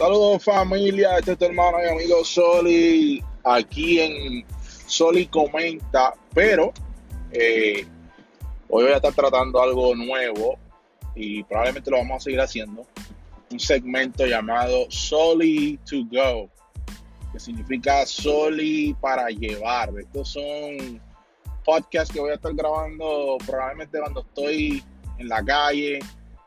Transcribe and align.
Saludos 0.00 0.42
familia, 0.42 1.18
este 1.18 1.32
es 1.32 1.38
tu 1.38 1.44
hermano 1.44 1.76
y 1.84 1.86
amigo 1.86 2.24
Soli, 2.24 3.22
aquí 3.44 4.00
en 4.00 4.46
Soli 4.86 5.26
Comenta, 5.26 6.14
pero 6.32 6.72
eh, 7.30 7.86
hoy 8.70 8.84
voy 8.84 8.92
a 8.92 8.96
estar 8.96 9.12
tratando 9.12 9.60
algo 9.60 9.94
nuevo 9.94 10.58
y 11.14 11.42
probablemente 11.42 11.90
lo 11.90 11.98
vamos 11.98 12.16
a 12.16 12.20
seguir 12.20 12.40
haciendo, 12.40 12.86
un 13.50 13.60
segmento 13.60 14.24
llamado 14.24 14.86
Soli 14.88 15.78
to 15.84 15.96
Go, 16.10 16.48
que 17.30 17.38
significa 17.38 18.06
Soli 18.06 18.96
para 19.02 19.28
llevar. 19.28 19.90
Estos 19.98 20.30
son 20.30 20.98
podcasts 21.62 22.10
que 22.10 22.20
voy 22.20 22.30
a 22.30 22.36
estar 22.36 22.54
grabando 22.54 23.36
probablemente 23.44 24.00
cuando 24.00 24.22
estoy 24.22 24.82
en 25.18 25.28
la 25.28 25.44
calle, 25.44 25.98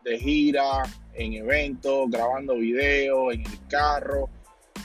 de 0.04 0.18
gira, 0.18 0.82
en 1.16 1.34
eventos, 1.34 2.10
grabando 2.10 2.56
videos, 2.56 3.34
en 3.34 3.42
el 3.42 3.68
carro, 3.68 4.30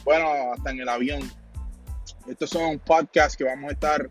bueno, 0.05 0.53
hasta 0.55 0.71
en 0.71 0.81
el 0.81 0.89
avión. 0.89 1.31
Estos 2.27 2.51
son 2.51 2.79
podcasts 2.79 3.37
que 3.37 3.45
vamos 3.45 3.71
a 3.71 3.73
estar, 3.73 4.09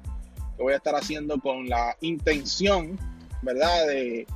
que 0.55 0.63
voy 0.63 0.73
a 0.73 0.77
estar 0.77 0.95
haciendo 0.95 1.39
con 1.39 1.67
la 1.69 1.95
intención, 2.01 2.97
¿verdad? 3.41 3.87
De 3.87 4.27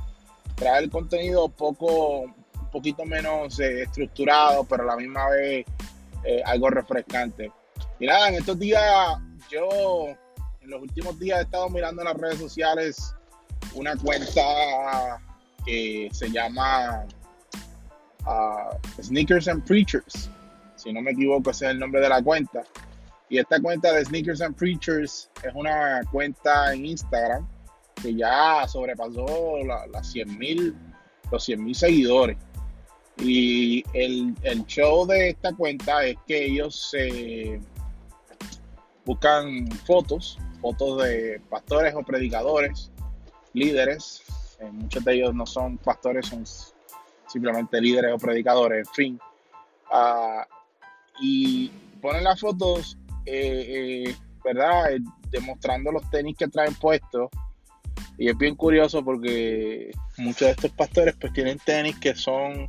traer 0.54 0.88
contenido 0.90 1.48
poco, 1.48 2.20
un 2.22 2.70
poquito 2.70 3.04
menos 3.04 3.58
eh, 3.58 3.82
estructurado, 3.82 4.64
pero 4.64 4.84
a 4.84 4.86
la 4.86 4.96
misma 4.96 5.28
vez 5.30 5.66
eh, 6.24 6.42
algo 6.44 6.70
refrescante. 6.70 7.50
Y 7.98 8.06
nada, 8.06 8.28
en 8.28 8.36
estos 8.36 8.58
días, 8.58 8.82
yo 9.50 10.08
en 10.60 10.70
los 10.70 10.82
últimos 10.82 11.18
días 11.18 11.40
he 11.40 11.42
estado 11.42 11.68
mirando 11.68 12.02
en 12.02 12.08
las 12.08 12.16
redes 12.16 12.38
sociales 12.38 13.14
una 13.74 13.96
cuenta 13.96 15.20
que 15.64 16.08
se 16.12 16.30
llama 16.30 17.04
Sneakers 19.00 19.48
and 19.48 19.64
Preachers. 19.64 20.28
Si 20.76 20.92
no 20.92 21.00
me 21.00 21.12
equivoco, 21.12 21.50
ese 21.50 21.66
es 21.66 21.70
el 21.72 21.78
nombre 21.78 22.00
de 22.00 22.08
la 22.08 22.22
cuenta. 22.22 22.64
Y 23.28 23.38
esta 23.38 23.60
cuenta 23.60 23.92
de 23.92 24.04
Sneakers 24.04 24.42
and 24.42 24.54
Preachers 24.56 25.30
es 25.42 25.54
una 25.54 26.02
cuenta 26.10 26.74
en 26.74 26.86
Instagram 26.86 27.48
que 28.02 28.14
ya 28.14 28.66
sobrepasó 28.68 29.58
las 29.90 30.10
100 30.10 30.38
mil, 30.38 30.76
los 31.30 31.44
100 31.44 31.64
mil 31.64 31.74
seguidores. 31.74 32.36
Y 33.18 33.84
el, 33.92 34.34
show 34.66 35.06
de 35.06 35.30
esta 35.30 35.52
cuenta 35.54 36.04
es 36.04 36.16
que 36.26 36.46
ellos 36.46 36.90
se 36.90 37.60
buscan 39.04 39.70
fotos, 39.86 40.38
fotos 40.60 41.02
de 41.04 41.40
pastores 41.48 41.94
o 41.94 42.02
predicadores, 42.02 42.90
líderes. 43.52 44.22
Eh, 44.60 44.70
muchos 44.70 45.04
de 45.04 45.14
ellos 45.14 45.34
no 45.34 45.46
son 45.46 45.78
pastores, 45.78 46.26
son 46.26 46.44
simplemente 47.32 47.80
líderes 47.80 48.12
o 48.12 48.18
predicadores, 48.18 48.86
en 48.86 48.94
fin. 48.94 49.20
Ah, 49.90 50.46
y 51.20 51.70
ponen 52.00 52.24
las 52.24 52.40
fotos, 52.40 52.98
eh, 53.24 54.04
eh, 54.06 54.16
¿verdad? 54.44 54.92
Eh, 54.92 55.00
demostrando 55.30 55.92
los 55.92 56.08
tenis 56.10 56.36
que 56.36 56.48
traen 56.48 56.74
puestos. 56.74 57.30
Y 58.18 58.28
es 58.28 58.36
bien 58.36 58.54
curioso 58.54 59.02
porque 59.04 59.90
muchos 60.18 60.40
de 60.40 60.50
estos 60.50 60.70
pastores 60.72 61.16
pues 61.20 61.32
tienen 61.32 61.58
tenis 61.64 61.98
que 61.98 62.14
son 62.14 62.68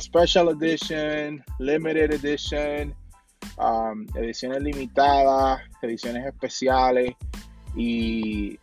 Special 0.00 0.48
Edition, 0.50 1.42
Limited 1.58 2.12
Edition, 2.12 2.94
um, 3.58 4.06
ediciones 4.16 4.62
limitadas, 4.62 5.62
ediciones 5.82 6.26
especiales. 6.26 7.14
Y 7.76 8.58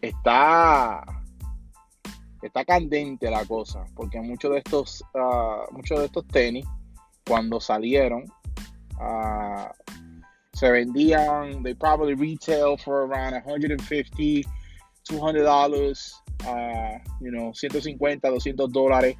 está 0.00 1.23
está 2.46 2.64
candente 2.64 3.30
la 3.30 3.44
cosa, 3.44 3.84
porque 3.94 4.20
muchos 4.20 4.52
de 4.52 4.58
estos, 4.58 5.02
uh, 5.14 5.72
muchos 5.72 5.98
de 5.98 6.06
estos 6.06 6.26
tenis, 6.28 6.66
cuando 7.26 7.60
salieron, 7.60 8.24
uh, 9.00 9.68
se 10.52 10.70
vendían, 10.70 11.62
they 11.62 11.74
probably 11.74 12.14
retail 12.14 12.76
for 12.76 13.10
around 13.10 13.34
150, 13.44 14.48
200 15.08 15.42
dollars, 15.42 16.14
uh, 16.46 16.98
you 17.20 17.30
know, 17.30 17.52
150, 17.52 18.28
200 18.28 18.70
dólares, 18.70 19.16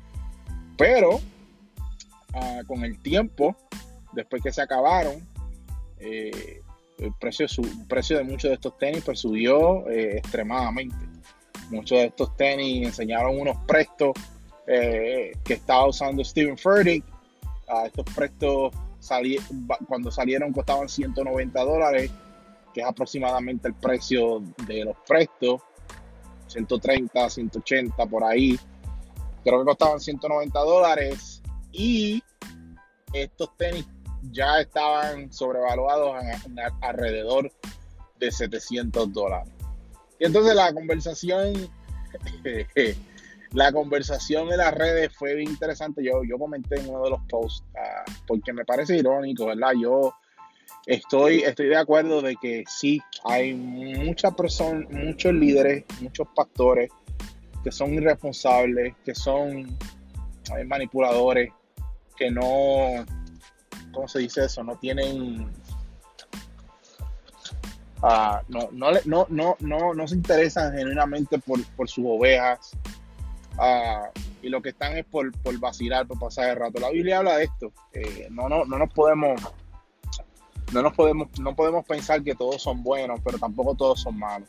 pero 0.77 1.21
con 2.67 2.85
el 2.85 2.99
tiempo, 2.99 3.57
después 4.13 4.43
que 4.43 4.51
se 4.51 4.61
acabaron, 4.61 5.25
eh, 5.99 6.61
el 6.99 7.13
precio, 7.15 7.47
el 7.47 7.87
precio 7.87 8.19
de 8.19 8.25
muchos 8.25 8.51
de 8.51 8.55
estos 8.55 8.77
tenis 8.79 9.03
pues, 9.05 9.21
subió 9.21 9.89
eh, 9.89 10.19
extremadamente. 10.19 11.14
Muchos 11.71 11.99
de 11.99 12.05
estos 12.07 12.37
tenis 12.37 12.87
enseñaron 12.87 13.39
unos 13.39 13.57
prestos 13.67 14.13
eh, 14.67 15.33
que 15.45 15.55
estaba 15.55 15.87
usando 15.87 16.25
Steven 16.25 16.57
Furtick. 16.57 17.05
Uh, 17.69 17.87
estos 17.87 18.05
prestos 18.15 18.73
cuando 19.87 20.11
salieron 20.11 20.53
costaban 20.53 20.89
190 20.89 21.61
dólares, 21.63 22.11
que 22.73 22.81
es 22.81 22.87
aproximadamente 22.87 23.69
el 23.69 23.75
precio 23.75 24.43
de 24.67 24.85
los 24.85 24.97
prestos. 25.07 25.61
130, 26.47 27.31
180 27.31 28.07
por 28.07 28.25
ahí. 28.25 28.59
Creo 29.43 29.61
que 29.61 29.65
costaban 29.65 30.01
190 30.01 30.59
dólares. 30.61 31.43
Y 31.73 32.23
estos 33.13 33.57
tenis 33.57 33.87
ya 34.31 34.61
estaban 34.61 35.33
sobrevaluados 35.33 36.17
alrededor 36.81 37.51
de 38.19 38.31
700 38.31 39.13
dólares. 39.13 39.53
Entonces 40.25 40.55
la 40.55 40.73
conversación, 40.73 41.53
la 43.53 43.73
conversación 43.73 44.51
en 44.51 44.57
las 44.57 44.73
redes 44.73 45.13
fue 45.15 45.35
bien 45.35 45.51
interesante. 45.51 46.03
Yo, 46.03 46.25
yo 46.25 46.39
comenté 46.39 46.81
en 46.81 46.89
uno 46.89 47.05
de 47.05 47.11
los 47.11 47.21
posts, 47.29 47.63
ah, 47.77 48.05
porque 48.27 48.55
me 48.55 48.65
parece 48.65 48.97
irónico, 48.97 49.45
¿verdad? 49.45 49.73
Yo 49.79 50.15
estoy, 50.87 51.41
estoy 51.43 51.67
de 51.67 51.77
acuerdo 51.77 52.23
de 52.23 52.37
que 52.37 52.65
sí, 52.67 53.03
hay 53.25 53.53
muchas 53.53 54.35
personas, 54.35 54.91
muchos 54.91 55.35
líderes, 55.35 55.85
muchos 56.01 56.27
pastores 56.35 56.91
que 57.63 57.71
son 57.71 57.93
irresponsables, 57.93 58.95
que 59.05 59.15
son 59.15 59.77
manipuladores, 60.67 61.53
que 62.17 62.31
no, 62.31 63.05
¿cómo 63.93 64.09
se 64.09 64.21
dice 64.21 64.47
eso? 64.47 64.65
No 64.65 64.79
tienen 64.79 65.51
no, 68.49 68.69
no, 68.73 68.91
no, 69.05 69.27
no, 69.31 69.57
no, 69.61 69.95
no 69.95 70.09
se 70.09 70.15
interesan 70.15 70.75
genuinamente 70.75 71.39
por, 71.39 71.89
sus 71.89 72.05
ovejas 72.07 72.73
y 74.43 74.49
lo 74.49 74.61
que 74.61 74.71
están 74.71 74.97
es 74.97 75.07
por, 75.07 75.33
por 75.39 75.59
vacilar, 75.59 76.07
por 76.07 76.19
pasar 76.19 76.51
el 76.51 76.57
rato. 76.57 76.81
La 76.81 76.91
Biblia 76.91 77.19
habla 77.19 77.37
de 77.37 77.45
esto. 77.45 77.73
no, 78.31 78.49
no, 78.49 78.65
no 78.65 78.79
nos 78.79 78.93
podemos 78.93 79.41
no 80.73 80.83
nos 80.83 80.95
podemos 80.95 81.29
no 81.39 81.55
podemos 81.55 81.85
pensar 81.85 82.23
que 82.23 82.35
todos 82.35 82.61
son 82.61 82.83
buenos, 82.83 83.21
pero 83.25 83.39
tampoco 83.39 83.75
todos 83.75 84.01
son 84.01 84.19
malos. 84.19 84.49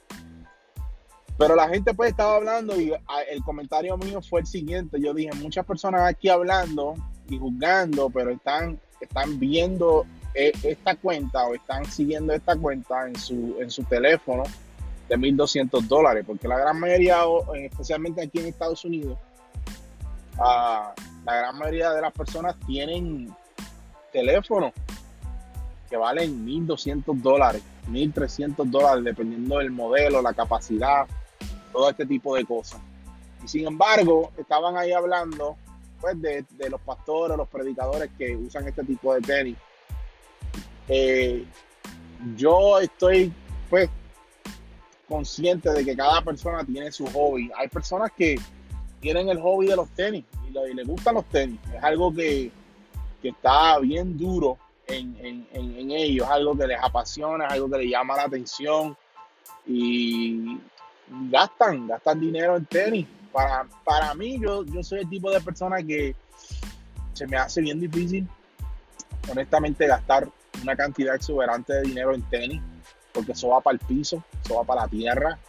Pero 1.38 1.56
la 1.56 1.68
gente 1.68 1.94
pues 1.94 2.12
estaba 2.12 2.36
hablando 2.36 2.80
y 2.80 2.94
el 3.30 3.44
comentario 3.44 3.98
mío 3.98 4.22
fue 4.22 4.42
el 4.42 4.48
siguiente. 4.48 5.00
Yo 5.02 5.14
dije, 5.14 5.32
muchas 5.36 5.66
personas 5.66 6.02
aquí 6.02 6.30
hablando 6.30 6.96
y 7.30 7.38
juzgando, 7.38 8.10
pero 8.10 8.32
están, 8.32 8.80
están 9.02 9.38
viendo 9.38 10.06
esta 10.36 10.96
cuenta 10.96 11.46
o 11.48 11.56
están 11.56 11.86
siguiendo 11.86 12.34
esta 12.34 12.56
cuenta 12.58 13.08
en 13.08 13.16
su, 13.16 13.56
en 13.60 13.72
su 13.72 13.84
teléfono 13.84 14.44
de 15.08 15.18
1.200 15.18 15.88
dólares, 15.88 16.26
porque 16.28 16.48
la 16.48 16.58
gran 16.58 16.80
mayoría, 16.80 17.20
especialmente 17.56 18.22
aquí 18.22 18.40
en 18.40 18.48
Estados 18.48 18.84
Unidos, 18.84 19.18
ah, 20.40 20.94
la 21.26 21.36
gran 21.36 21.58
mayoría 21.58 21.92
de 21.92 22.02
las 22.02 22.12
personas 22.12 22.56
tienen 22.68 23.34
teléfonos 24.12 24.74
que 25.90 25.96
valen 25.96 26.46
1.200 26.46 27.22
dólares, 27.22 27.62
1.300 27.90 28.66
dólares, 28.66 29.04
dependiendo 29.04 29.60
del 29.60 29.72
modelo, 29.72 30.22
la 30.22 30.34
capacidad, 30.34 31.06
todo 31.72 31.90
este 31.90 32.06
tipo 32.06 32.36
de 32.36 32.44
cosas. 32.44 32.82
Y 33.44 33.48
sin 33.48 33.68
embargo, 33.68 34.32
estaban 34.38 34.76
ahí 34.76 34.92
hablando 34.92 35.56
pues, 36.02 36.20
de, 36.20 36.44
de 36.50 36.70
los 36.70 36.82
pastores, 36.82 37.38
los 37.38 37.48
predicadores 37.48 38.10
que 38.18 38.36
usan 38.36 38.68
este 38.68 38.84
tipo 38.84 39.14
de 39.14 39.22
tenis 39.22 39.56
eh, 40.88 41.46
yo 42.36 42.80
estoy 42.80 43.32
pues 43.70 43.90
consciente 45.08 45.72
de 45.72 45.86
que 45.86 45.96
cada 45.96 46.22
persona 46.22 46.64
tiene 46.64 46.92
su 46.92 47.06
hobby. 47.08 47.52
Hay 47.58 47.68
personas 47.68 48.12
que 48.12 48.40
tienen 49.00 49.30
el 49.30 49.40
hobby 49.40 49.68
de 49.68 49.76
los 49.76 49.90
tenis 49.90 50.24
y, 50.50 50.74
les 50.74 50.88
gustan 50.88 51.16
los 51.16 51.26
tenis. 51.26 51.60
Es 51.74 51.84
algo 51.84 52.14
que, 52.14 52.52
está 53.22 53.80
bien 53.80 54.18
duro 54.18 54.58
en, 54.88 55.48
ellos, 55.92 56.28
es 56.28 56.32
algo 56.32 56.56
que 56.56 56.68
les 56.68 56.80
apasiona, 56.80 57.48
es 57.48 57.54
algo 57.54 57.70
que 57.72 57.80
les 57.80 57.90
llama 57.90 58.16
la 58.16 58.24
atención 58.24 58.96
y 59.66 60.60
gastan, 61.32 61.88
gastan 61.88 62.20
dinero 62.20 62.56
en 62.56 62.66
tenis. 62.66 63.08
Para, 63.32 63.68
para 63.84 64.14
mí, 64.14 64.40
yo, 64.40 64.64
yo 64.64 64.84
soy 64.84 65.00
el 65.00 65.10
tipo 65.10 65.30
de 65.32 65.42
persona 65.42 65.84
que 65.84 66.16
se 67.14 67.28
me 67.28 67.38
hace 67.38 67.62
bien 67.62 67.80
difícil, 67.80 68.28
honestamente, 69.30 69.88
gastar 69.88 70.30
una 70.62 70.76
cantidad 70.76 71.16
exuberante 71.16 71.74
de 71.74 71.82
dinero 71.84 72.14
en 72.14 72.22
tenis, 72.24 72.62
porque 73.14 73.32
eso 73.32 73.50
va 73.50 73.62
para 73.62 73.76
el 73.76 73.80
piso, 73.80 74.24
eso 74.44 74.56
va 74.56 74.64
para 74.64 74.82
la 74.84 74.88
tierra. 74.88 75.40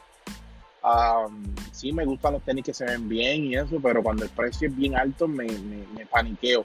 sí, 1.73 1.93
me 1.93 2.05
gustan 2.05 2.35
los 2.35 2.43
tenis 2.43 2.65
que 2.65 2.75
se 2.75 2.85
ven 2.85 3.09
bien 3.09 3.45
y 3.45 3.57
eso, 3.57 3.79
pero 3.83 4.03
cuando 4.03 4.25
el 4.25 4.31
precio 4.31 4.69
es 4.69 4.77
bien 4.77 4.97
alto 4.97 5.27
me, 5.27 5.47
me, 5.47 6.07
paniqueo. 6.07 6.65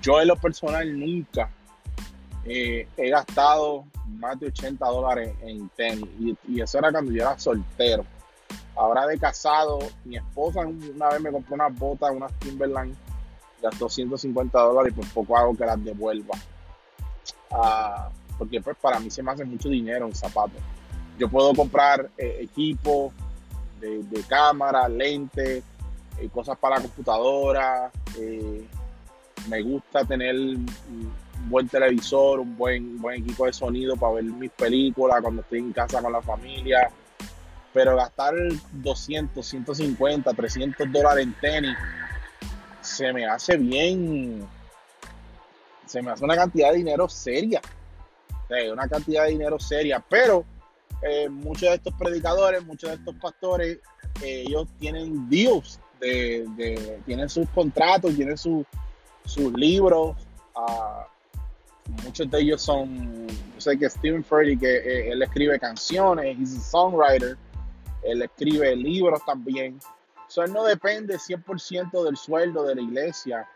yo 0.00 0.20
en 0.20 0.28
lo 0.28 0.36
personal 0.36 0.98
nunca 0.98 1.50
eh, 2.44 2.88
he 2.96 3.10
gastado 3.10 3.84
más 4.06 4.38
de 4.38 4.48
80 4.48 4.84
dólares 4.86 5.34
en 5.42 5.68
tenis 5.70 6.08
y, 6.48 6.60
eso 6.60 6.78
era 6.78 6.90
cuando 6.90 7.12
yo 7.12 7.22
era 7.22 7.38
soltero. 7.38 8.04
Ahora 8.76 9.06
de 9.06 9.18
casado, 9.18 9.78
mi 10.04 10.16
esposa 10.16 10.60
una 10.60 11.10
vez 11.10 11.20
me 11.20 11.30
compró 11.30 11.54
unas 11.54 11.78
botas, 11.78 12.10
unas 12.10 12.32
Timberland, 12.40 12.94
gastó 13.62 13.88
150 13.88 14.58
dólares 14.58 14.92
y 14.92 15.00
por 15.00 15.08
poco 15.12 15.36
hago 15.36 15.56
que 15.56 15.64
las 15.64 15.82
devuelva. 15.82 16.36
Porque 18.38 18.60
pues 18.60 18.76
para 18.80 18.98
mí 19.00 19.10
se 19.10 19.22
me 19.22 19.32
hace 19.32 19.44
mucho 19.44 19.68
dinero 19.68 20.06
en 20.06 20.14
zapatos. 20.14 20.60
Yo 21.18 21.28
puedo 21.28 21.54
comprar 21.54 22.10
eh, 22.18 22.38
equipo 22.40 23.12
de, 23.80 24.22
cámara, 24.26 24.88
lentes, 24.88 25.62
eh, 26.18 26.28
cosas 26.32 26.58
para 26.58 26.76
la 26.76 26.82
computadora. 26.82 27.90
me 29.48 29.62
gusta 29.62 30.04
tener 30.04 30.34
buen 31.48 31.68
televisor, 31.68 32.40
un 32.40 32.56
buen, 32.56 33.00
buen 33.00 33.22
equipo 33.22 33.46
de 33.46 33.52
sonido 33.52 33.96
para 33.96 34.14
ver 34.14 34.24
mis 34.24 34.50
películas 34.50 35.20
cuando 35.20 35.42
estoy 35.42 35.58
en 35.60 35.72
casa 35.72 36.02
con 36.02 36.12
la 36.12 36.22
familia. 36.22 36.90
Pero 37.72 37.96
gastar 37.96 38.34
200, 38.72 39.44
150, 39.44 40.32
300 40.32 40.92
dólares 40.92 41.24
en 41.24 41.34
tenis 41.34 41.76
se 42.80 43.12
me 43.12 43.26
hace 43.26 43.56
bien. 43.56 44.46
Se 45.86 46.02
me 46.02 46.10
hace 46.10 46.24
una 46.24 46.36
cantidad 46.36 46.70
de 46.70 46.78
dinero 46.78 47.08
seria. 47.08 47.60
una 48.72 48.88
cantidad 48.88 49.24
de 49.24 49.30
dinero 49.30 49.58
seria. 49.58 50.04
Pero 50.08 50.44
eh, 51.02 51.28
muchos 51.28 51.68
de 51.68 51.74
estos 51.74 51.94
predicadores, 51.94 52.64
muchos 52.64 52.90
de 52.90 52.96
estos 52.96 53.14
pastores, 53.16 53.78
eh, 54.22 54.44
ellos 54.46 54.68
tienen 54.78 55.28
deals, 55.28 55.78
de, 56.00 57.00
tienen 57.04 57.28
sus 57.28 57.48
contratos, 57.50 58.14
tienen 58.14 58.36
sus 58.36 58.66
libros. 59.54 60.16
Uh, 60.56 62.02
muchos 62.04 62.30
de 62.30 62.40
ellos 62.40 62.62
son, 62.62 63.26
yo 63.26 63.60
sé 63.60 63.78
que 63.78 63.90
Stephen 63.90 64.24
Furry, 64.24 64.56
que 64.56 64.76
eh, 64.76 65.12
él 65.12 65.22
escribe 65.22 65.58
canciones, 65.58 66.38
he's 66.38 66.56
a 66.56 66.60
songwriter, 66.60 67.36
él 68.02 68.22
escribe 68.22 68.74
libros 68.76 69.20
también. 69.26 69.78
So, 70.28 70.42
él 70.42 70.52
no 70.52 70.64
depende 70.64 71.16
100% 71.16 72.02
del 72.02 72.16
sueldo 72.16 72.64
de 72.64 72.74
la 72.76 72.82
iglesia. 72.82 73.48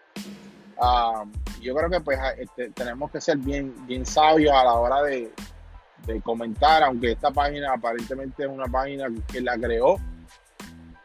Um, 0.81 1.33
yo 1.61 1.75
creo 1.75 1.91
que 1.91 2.01
pues 2.01 2.19
este, 2.39 2.71
tenemos 2.71 3.11
que 3.11 3.21
ser 3.21 3.37
bien, 3.39 3.75
bien 3.87 4.07
sabios 4.07 4.55
a 4.55 4.65
la 4.65 4.75
hora 4.75 5.03
de, 5.03 5.33
comentar, 6.23 6.83
aunque 6.85 7.13
esta 7.13 7.31
página 7.31 7.75
aparentemente 7.75 8.45
es 8.45 8.49
una 8.49 8.65
página 8.65 9.09
que 9.31 9.43
la 9.43 9.59
creó, 9.59 9.97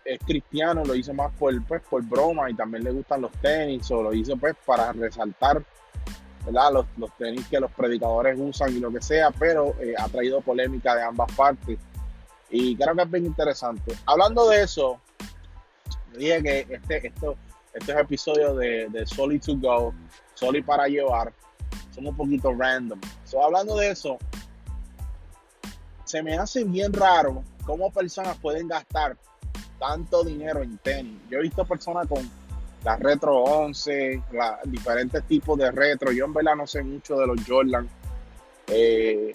es 0.06 0.18
cristiano, 0.20 0.86
lo 0.86 0.96
hizo 0.96 1.14
más 1.14 1.30
por, 1.34 1.62
pues, 1.66 1.82
por 1.90 2.02
broma 2.04 2.50
y 2.50 2.54
también 2.54 2.86
le 2.86 2.92
gustan 2.92 3.22
los 3.22 3.32
tenis, 3.34 3.92
o 3.92 4.02
lo 4.02 4.14
hizo 4.14 4.38
pues 4.38 4.56
para 4.66 4.94
resaltar 4.94 5.62
los, 6.52 6.86
los, 6.98 7.18
tenis 7.18 7.46
que 7.50 7.60
los 7.60 7.72
predicadores 7.72 8.38
usan 8.40 8.70
y 8.76 8.80
lo 8.80 8.92
que 8.92 9.02
sea, 9.02 9.32
pero 9.32 9.76
eh, 9.82 9.94
ha 9.98 10.08
traído 10.08 10.40
polémica 10.40 10.96
de 10.96 11.04
ambas 11.04 11.32
partes. 11.34 11.78
Y 12.50 12.76
creo 12.76 12.96
que 12.96 13.02
es 13.02 13.12
bien 13.12 13.26
interesante. 13.26 13.96
Hablando 14.06 14.48
de 14.48 14.64
eso, 14.64 15.02
dije 16.18 16.44
que 16.44 16.68
este, 16.70 17.08
esto, 17.08 17.36
estos 17.74 17.96
episodios 17.96 18.58
de, 18.58 18.88
de 18.90 19.06
Soli 19.06 19.40
to 19.40 19.58
Go, 19.58 19.94
Soli 20.34 20.62
para 20.62 20.88
llevar, 20.88 21.34
son 21.94 22.08
un 22.08 22.16
poquito 22.16 22.54
random. 22.54 23.00
So, 23.26 23.44
hablando 23.44 23.78
de 23.78 23.92
eso, 23.92 24.18
se 26.06 26.22
me 26.22 26.38
hace 26.38 26.64
bien 26.64 26.94
raro 26.94 27.44
cómo 27.66 27.92
personas 27.92 28.38
pueden 28.38 28.68
gastar 28.68 29.18
tanto 29.80 30.24
dinero 30.24 30.62
en 30.62 30.78
tenis. 30.78 31.20
Yo 31.30 31.40
he 31.40 31.42
visto 31.42 31.66
personas 31.66 32.08
con 32.08 32.30
la 32.84 32.98
Retro 32.98 33.38
11, 33.44 34.22
la, 34.34 34.60
diferentes 34.66 35.24
tipos 35.24 35.58
de 35.58 35.72
retro. 35.72 36.12
Yo 36.12 36.26
en 36.26 36.34
verdad 36.34 36.56
no 36.56 36.68
sé 36.68 36.84
mucho 36.84 37.18
de 37.18 37.28
los 37.28 37.38
Jordan. 37.48 37.90
Eh, 38.68 39.32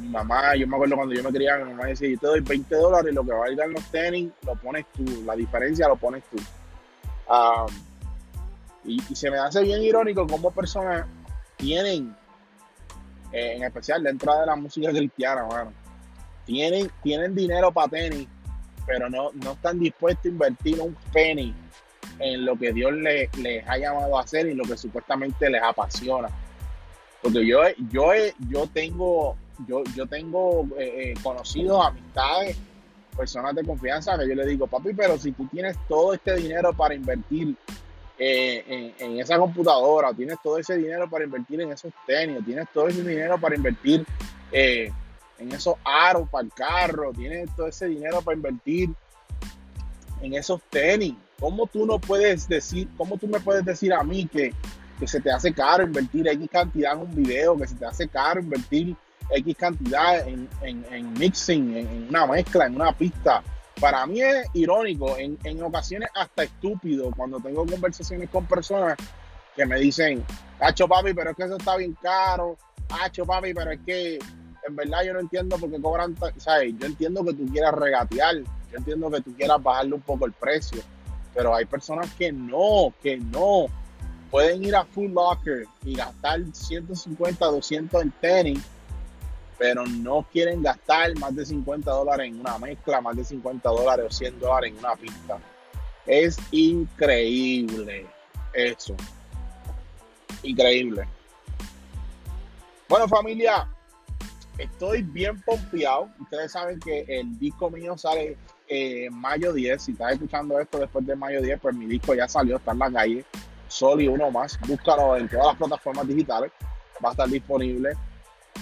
mi 0.00 0.08
mamá, 0.08 0.56
yo 0.56 0.66
me 0.66 0.76
acuerdo 0.76 0.96
cuando 0.96 1.14
yo 1.14 1.22
me 1.22 1.30
criaba, 1.30 1.64
mi 1.64 1.72
mamá 1.72 1.86
decía, 1.86 2.08
yo 2.08 2.18
te 2.18 2.26
doy 2.26 2.40
20 2.40 2.74
dólares 2.74 3.12
y 3.12 3.14
lo 3.14 3.24
que 3.24 3.32
valgan 3.32 3.72
los 3.72 3.84
tenis 3.90 4.30
lo 4.46 4.54
pones 4.56 4.86
tú, 4.96 5.04
la 5.24 5.34
diferencia 5.34 5.88
lo 5.88 5.96
pones 5.96 6.22
tú. 6.30 6.38
Y, 8.84 9.00
se 9.14 9.30
me 9.30 9.38
hace 9.38 9.62
bien 9.62 9.82
irónico 9.82 10.26
cómo 10.26 10.50
personas 10.50 11.06
tienen, 11.56 12.14
eh, 13.32 13.54
en 13.56 13.64
especial 13.64 14.02
dentro 14.02 14.38
de 14.38 14.46
la 14.46 14.56
música 14.56 14.90
cristiana, 14.90 15.44
bueno, 15.44 15.72
tienen, 16.46 16.90
tienen 17.02 17.34
dinero 17.34 17.70
para 17.70 17.88
tenis, 17.88 18.26
pero 18.86 19.08
no, 19.08 19.30
no 19.34 19.52
están 19.52 19.78
dispuestos 19.78 20.24
a 20.24 20.28
invertir 20.28 20.80
un 20.80 20.96
penny 21.12 21.54
en 22.18 22.44
lo 22.44 22.56
que 22.56 22.72
Dios 22.72 22.92
les, 22.92 23.28
ha 23.68 23.78
llamado 23.78 24.18
a 24.18 24.22
hacer 24.22 24.46
y 24.46 24.54
lo 24.54 24.64
que 24.64 24.76
supuestamente 24.76 25.48
les 25.48 25.62
apasiona. 25.62 26.28
Porque 27.22 27.46
yo, 27.46 27.60
yo, 27.90 28.12
yo 28.48 28.66
tengo, 28.66 29.36
yo, 29.66 29.82
yo 29.94 30.06
tengo 30.06 30.66
eh, 30.78 31.12
eh, 31.12 31.14
conocidos, 31.22 31.84
amistades, 31.86 32.56
personas 33.10 33.54
de 33.54 33.64
confianza 33.64 34.18
que 34.18 34.28
yo 34.28 34.34
le 34.34 34.46
digo, 34.46 34.66
papi, 34.66 34.92
pero 34.94 35.18
si 35.18 35.32
tú 35.32 35.46
tienes 35.46 35.76
todo 35.88 36.14
este 36.14 36.36
dinero 36.36 36.72
para 36.72 36.94
invertir 36.94 37.54
eh, 38.18 38.94
en, 38.98 39.18
esa 39.18 39.38
computadora, 39.38 40.12
tienes 40.12 40.36
todo 40.42 40.58
ese 40.58 40.76
dinero 40.76 41.08
para 41.08 41.24
invertir 41.24 41.60
en 41.60 41.72
esos 41.72 41.92
tenis, 42.06 42.44
tienes 42.44 42.68
todo 42.72 42.88
ese 42.88 43.02
dinero 43.02 43.38
para 43.40 43.56
invertir 43.56 44.04
en 44.52 45.52
esos 45.52 45.74
aros 45.84 46.28
para 46.28 46.44
el 46.44 46.52
carro, 46.52 47.12
tienes 47.12 47.48
todo 47.56 47.66
ese 47.66 47.86
dinero 47.86 48.20
para 48.22 48.36
invertir 48.36 48.90
en 50.20 50.34
esos 50.34 50.60
tenis. 50.70 51.14
¿Cómo 51.38 51.66
tú 51.66 51.86
no 51.86 51.98
puedes 51.98 52.46
decir, 52.46 52.88
cómo 52.96 53.16
tú 53.16 53.26
me 53.26 53.40
puedes 53.40 53.64
decir 53.64 53.92
a 53.92 54.02
mí 54.02 54.26
que, 54.26 54.52
se 55.06 55.18
te 55.18 55.30
hace 55.30 55.54
caro 55.54 55.82
invertir 55.82 56.28
X 56.28 56.48
cantidad 56.52 56.92
en 56.92 56.98
un 56.98 57.14
video, 57.14 57.56
que 57.56 57.66
se 57.66 57.74
te 57.74 57.86
hace 57.86 58.06
caro 58.06 58.40
invertir 58.40 58.94
X 59.32 59.56
cantidad 59.56 60.26
en, 60.26 60.48
mixing, 61.18 61.76
en, 61.76 62.06
una 62.08 62.26
mezcla, 62.26 62.66
en 62.66 62.76
una 62.76 62.92
pista? 62.92 63.42
Para 63.80 64.06
mí 64.06 64.20
es 64.20 64.46
irónico, 64.54 65.16
en, 65.16 65.62
ocasiones 65.62 66.08
hasta 66.14 66.44
estúpido, 66.44 67.10
cuando 67.16 67.40
tengo 67.40 67.64
conversaciones 67.66 68.28
con 68.28 68.44
personas 68.46 68.96
que 69.56 69.64
me 69.66 69.78
dicen, 69.78 70.24
Hacho 70.60 70.86
papi, 70.86 71.14
pero 71.14 71.30
es 71.30 71.36
que 71.36 71.44
eso 71.44 71.56
está 71.56 71.76
bien 71.76 71.96
caro, 72.02 72.56
Hacho 72.88 73.24
papi, 73.24 73.54
pero 73.54 73.70
es 73.70 73.80
que 73.86 74.18
en 74.66 74.76
verdad 74.76 75.02
yo 75.04 75.14
no 75.14 75.20
entiendo 75.20 75.56
por 75.58 75.70
qué 75.70 75.80
cobran, 75.80 76.16
¿sabes? 76.36 76.74
Yo 76.78 76.86
entiendo 76.86 77.24
que 77.24 77.32
tú 77.32 77.46
quieras 77.46 77.74
regatear, 77.74 78.36
yo 78.36 78.76
entiendo 78.78 79.10
que 79.10 79.20
tú 79.20 79.34
quieras 79.34 79.62
bajarle 79.62 79.94
un 79.94 80.00
poco 80.02 80.26
el 80.26 80.32
precio, 80.32 80.82
pero 81.34 81.54
hay 81.54 81.64
personas 81.64 82.12
que 82.14 82.32
no, 82.32 82.92
que 83.02 83.16
no. 83.16 83.66
Pueden 84.30 84.64
ir 84.64 84.76
a 84.76 84.84
Full 84.84 85.10
Locker 85.10 85.64
y 85.84 85.96
gastar 85.96 86.40
150, 86.52 87.44
200 87.44 88.02
en 88.02 88.10
tenis, 88.20 88.60
pero 89.60 89.84
no 89.84 90.26
quieren 90.32 90.62
gastar 90.62 91.14
más 91.18 91.36
de 91.36 91.44
50 91.44 91.90
dólares 91.90 92.28
en 92.28 92.40
una 92.40 92.56
mezcla, 92.56 93.02
más 93.02 93.14
de 93.14 93.24
50 93.24 93.68
dólares 93.68 94.06
o 94.08 94.10
100 94.10 94.40
dólares 94.40 94.72
en 94.72 94.78
una 94.78 94.96
pista. 94.96 95.38
Es 96.06 96.38
increíble 96.50 98.06
eso. 98.54 98.96
Increíble. 100.42 101.06
Bueno, 102.88 103.06
familia, 103.06 103.68
estoy 104.56 105.02
bien 105.02 105.38
pompeado. 105.42 106.08
Ustedes 106.18 106.52
saben 106.52 106.80
que 106.80 107.04
el 107.06 107.38
disco 107.38 107.68
mío 107.68 107.98
sale 107.98 108.38
eh, 108.66 109.10
mayo 109.10 109.52
10. 109.52 109.82
Si 109.82 109.92
estás 109.92 110.14
escuchando 110.14 110.58
esto 110.58 110.78
después 110.78 111.06
de 111.06 111.14
mayo 111.14 111.42
10, 111.42 111.60
pues 111.60 111.74
mi 111.74 111.84
disco 111.84 112.14
ya 112.14 112.26
salió, 112.26 112.56
está 112.56 112.72
en 112.72 112.78
la 112.78 112.90
calle. 112.90 113.26
Sol 113.68 114.00
y 114.00 114.08
uno 114.08 114.30
más. 114.30 114.58
Búscalo 114.66 115.18
en 115.18 115.28
todas 115.28 115.48
las 115.48 115.56
plataformas 115.56 116.08
digitales. 116.08 116.50
Va 117.04 117.10
a 117.10 117.12
estar 117.12 117.28
disponible. 117.28 117.92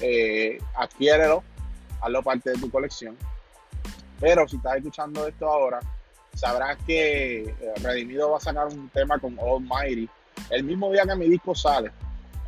Eh, 0.00 0.58
adquiérelo. 0.76 1.42
Hazlo 2.00 2.22
parte 2.22 2.50
de 2.50 2.58
tu 2.58 2.70
colección. 2.70 3.16
Pero 4.20 4.48
si 4.48 4.56
estás 4.56 4.76
escuchando 4.76 5.26
esto 5.26 5.48
ahora, 5.48 5.80
sabrás 6.34 6.76
que 6.86 7.42
eh, 7.42 7.54
Redimido 7.82 8.30
va 8.30 8.38
a 8.38 8.40
sacar 8.40 8.66
un 8.66 8.88
tema 8.90 9.18
con 9.18 9.38
Almighty 9.38 10.08
el 10.50 10.64
mismo 10.64 10.90
día 10.92 11.04
que 11.04 11.14
mi 11.16 11.28
disco 11.28 11.54
sale. 11.54 11.90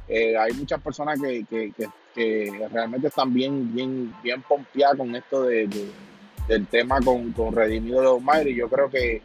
Eh, 0.09 0.37
hay 0.37 0.53
muchas 0.53 0.81
personas 0.81 1.21
que, 1.21 1.45
que, 1.49 1.73
que, 2.15 2.69
realmente 2.73 3.09
están 3.09 3.33
bien, 3.33 3.73
bien, 3.75 4.15
bien 4.23 4.43
pompeadas 4.43 4.97
con 4.97 5.15
esto 5.15 5.45
de 5.45 5.69
del 6.51 6.67
tema 6.67 7.01
con, 7.01 7.33
con 7.33 7.55
Redimido 7.55 8.01
de 8.01 8.07
Omar 8.09 8.47
y 8.49 8.57
yo 8.57 8.69
creo 8.69 8.91
que 8.91 9.23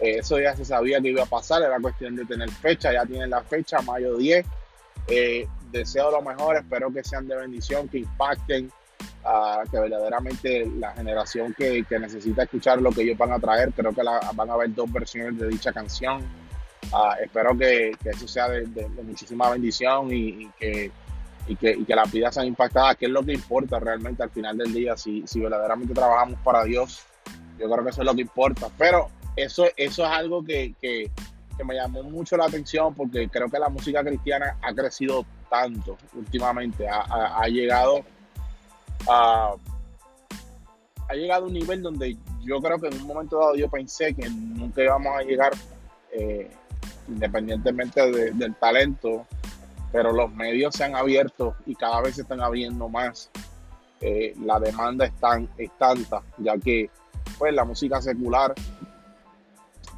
eh, 0.00 0.18
eso 0.18 0.40
ya 0.40 0.56
se 0.56 0.64
sabía 0.64 1.00
que 1.00 1.10
iba 1.10 1.22
a 1.22 1.26
pasar, 1.26 1.62
era 1.62 1.78
cuestión 1.78 2.16
de 2.16 2.24
tener 2.24 2.50
fecha, 2.50 2.92
ya 2.92 3.06
tienen 3.06 3.30
la 3.30 3.42
fecha, 3.42 3.80
mayo 3.82 4.16
10. 4.16 4.44
Eh, 5.06 5.46
deseo 5.78 6.10
lo 6.10 6.22
mejor, 6.22 6.56
espero 6.56 6.92
que 6.92 7.04
sean 7.04 7.26
de 7.26 7.36
bendición, 7.36 7.88
que 7.88 7.98
impacten, 7.98 8.70
a 9.24 9.62
que 9.70 9.78
verdaderamente 9.78 10.70
la 10.78 10.92
generación 10.92 11.54
que, 11.54 11.84
que, 11.84 11.98
necesita 11.98 12.42
escuchar 12.42 12.80
lo 12.80 12.90
que 12.90 13.02
ellos 13.02 13.16
van 13.16 13.32
a 13.32 13.38
traer, 13.38 13.72
creo 13.72 13.92
que 13.92 14.02
van 14.34 14.50
a 14.50 14.52
haber 14.52 14.74
dos 14.74 14.92
versiones 14.92 15.38
de 15.38 15.48
dicha 15.48 15.72
canción. 15.72 16.22
Ah, 16.92 17.16
espero 17.22 17.56
que, 17.56 17.92
que, 18.02 18.10
eso 18.10 18.28
sea 18.28 18.48
de, 18.48 18.88
muchísima 19.02 19.50
bendición 19.50 20.12
y 20.12 20.50
que 20.58 20.92
y 21.46 21.56
que, 21.56 21.72
y 21.72 21.84
que 21.84 21.94
las 21.94 22.10
vidas 22.10 22.34
sean 22.34 22.46
impactadas, 22.46 22.96
que 22.96 23.06
es 23.06 23.10
lo 23.10 23.22
que 23.22 23.32
importa 23.32 23.78
realmente 23.78 24.22
al 24.22 24.30
final 24.30 24.56
del 24.56 24.72
día, 24.72 24.96
si, 24.96 25.24
si 25.26 25.40
verdaderamente 25.40 25.94
trabajamos 25.94 26.38
para 26.40 26.64
Dios, 26.64 27.02
yo 27.58 27.70
creo 27.70 27.84
que 27.84 27.90
eso 27.90 28.02
es 28.02 28.06
lo 28.06 28.14
que 28.14 28.22
importa. 28.22 28.68
Pero 28.78 29.08
eso, 29.36 29.66
eso 29.76 30.04
es 30.04 30.10
algo 30.10 30.44
que, 30.44 30.74
que, 30.80 31.10
que 31.56 31.64
me 31.64 31.74
llamó 31.74 32.02
mucho 32.04 32.36
la 32.36 32.46
atención 32.46 32.94
porque 32.94 33.28
creo 33.28 33.50
que 33.50 33.58
la 33.58 33.68
música 33.68 34.02
cristiana 34.02 34.56
ha 34.62 34.74
crecido 34.74 35.26
tanto 35.48 35.96
últimamente, 36.14 36.86
ha, 36.88 37.46
llegado 37.48 38.04
a, 39.08 39.54
ha 41.08 41.14
llegado 41.14 41.44
a 41.44 41.46
un 41.48 41.54
nivel 41.54 41.82
donde 41.82 42.16
yo 42.42 42.60
creo 42.60 42.78
que 42.78 42.88
en 42.88 43.00
un 43.00 43.06
momento 43.06 43.38
dado 43.38 43.56
yo 43.56 43.68
pensé 43.68 44.14
que 44.14 44.28
nunca 44.28 44.82
íbamos 44.82 45.16
a 45.16 45.22
llegar, 45.22 45.52
eh, 46.12 46.50
independientemente 47.08 48.32
del 48.32 48.54
talento, 48.56 49.26
pero 49.92 50.12
los 50.12 50.32
medios 50.32 50.74
se 50.74 50.84
han 50.84 50.96
abierto 50.96 51.54
y 51.66 51.74
cada 51.74 52.00
vez 52.00 52.16
se 52.16 52.22
están 52.22 52.40
abriendo 52.40 52.88
más. 52.88 53.30
Eh, 54.00 54.34
la 54.44 54.58
demanda 54.58 55.06
es, 55.06 55.14
tan, 55.14 55.48
es 55.56 55.70
tanta, 55.78 56.22
ya 56.38 56.58
que 56.58 56.90
pues 57.38 57.54
la 57.54 57.64
música 57.64 58.02
secular 58.02 58.54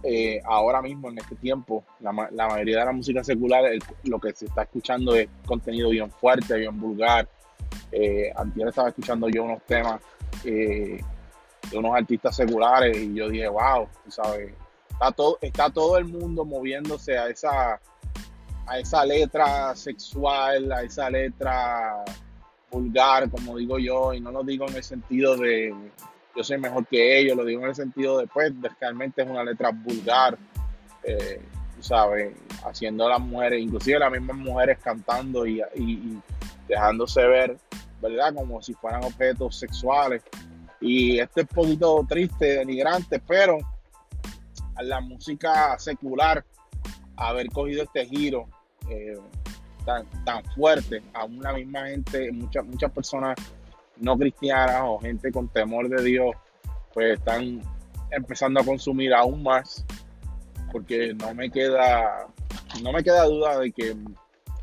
eh, 0.08 0.40
ahora 0.44 0.80
mismo 0.80 1.10
en 1.10 1.18
este 1.18 1.34
tiempo, 1.34 1.84
la, 1.98 2.12
mayoría 2.12 2.78
de 2.78 2.84
la 2.84 2.92
música 2.92 3.24
secular, 3.24 3.64
lo 4.04 4.20
que 4.20 4.32
se 4.32 4.46
está 4.46 4.62
escuchando 4.62 5.16
es 5.16 5.28
contenido 5.44 5.90
bien 5.90 6.12
fuerte, 6.12 6.56
bien 6.56 6.80
vulgar. 6.80 7.28
Eh, 7.90 8.32
estaba 8.68 8.90
escuchando 8.90 9.28
yo 9.28 9.42
unos 9.42 9.62
temas 9.64 10.00
eh, 10.44 11.00
de 11.70 11.76
unos 11.76 11.96
artistas 11.96 12.36
seculares 12.36 12.96
y 12.96 13.14
yo 13.14 13.28
dije, 13.28 13.48
wow, 13.48 13.88
¿sabes? 14.06 14.54
Está 14.90 15.10
todo, 15.10 15.38
está 15.40 15.70
todo 15.70 15.98
el 15.98 16.04
mundo 16.04 16.44
moviéndose 16.44 17.18
a 17.18 17.28
esa, 17.28 17.80
a 18.64 18.78
esa 18.78 19.04
letra 19.04 19.74
sexual, 19.74 20.70
a 20.70 20.82
esa 20.82 21.10
letra 21.10 22.04
vulgar, 22.70 23.28
como 23.28 23.56
digo 23.56 23.80
yo, 23.80 24.14
y 24.14 24.20
no 24.20 24.30
lo 24.30 24.44
digo 24.44 24.68
en 24.68 24.76
el 24.76 24.84
sentido 24.84 25.36
de, 25.36 25.74
yo 26.36 26.44
soy 26.44 26.58
mejor 26.58 26.86
que 26.86 27.18
ellos, 27.18 27.36
lo 27.36 27.44
digo 27.44 27.62
en 27.62 27.68
el 27.68 27.74
sentido 27.74 28.18
de, 28.18 28.26
pues, 28.26 28.52
realmente 28.78 29.22
es 29.22 29.28
una 29.28 29.42
letra 29.42 29.70
vulgar, 29.70 30.36
eh, 31.02 31.40
¿sabes? 31.80 32.34
Haciendo 32.64 33.06
a 33.06 33.10
las 33.10 33.20
mujeres, 33.20 33.62
inclusive 33.62 33.98
las 33.98 34.12
mismas 34.12 34.36
mujeres 34.36 34.78
cantando 34.82 35.46
y, 35.46 35.62
dejándose 36.68 37.26
ver, 37.26 37.56
¿verdad? 38.02 38.34
Como 38.34 38.60
si 38.60 38.74
fueran 38.74 39.04
objetos 39.04 39.56
sexuales. 39.56 40.22
Y 40.80 41.18
esto 41.18 41.40
es 41.40 41.46
un 41.50 41.54
poquito 41.54 42.04
triste, 42.06 42.58
denigrante, 42.58 43.18
pero 43.26 43.58
la 44.82 45.00
música 45.00 45.78
secular, 45.78 46.44
haber 47.16 47.46
cogido 47.48 47.84
este 47.84 48.04
giro 48.04 48.46
eh, 48.90 49.16
tan, 49.86 50.04
tan 50.24 50.44
fuerte, 50.54 51.02
a 51.14 51.24
una 51.24 51.54
misma 51.54 51.86
gente, 51.86 52.30
muchas, 52.30 52.66
muchas 52.66 52.92
personas 52.92 53.36
no 53.98 54.18
cristianas 54.18 54.82
o 54.84 54.98
gente 54.98 55.30
con 55.32 55.48
temor 55.48 55.88
de 55.88 56.02
Dios, 56.02 56.34
pues 56.92 57.18
están 57.18 57.60
empezando 58.10 58.60
a 58.60 58.64
consumir 58.64 59.12
aún 59.14 59.42
más, 59.42 59.84
porque 60.72 61.14
no 61.14 61.34
me 61.34 61.50
queda, 61.50 62.26
no 62.82 62.92
me 62.92 63.02
queda 63.02 63.24
duda 63.24 63.58
de 63.58 63.72
que, 63.72 63.96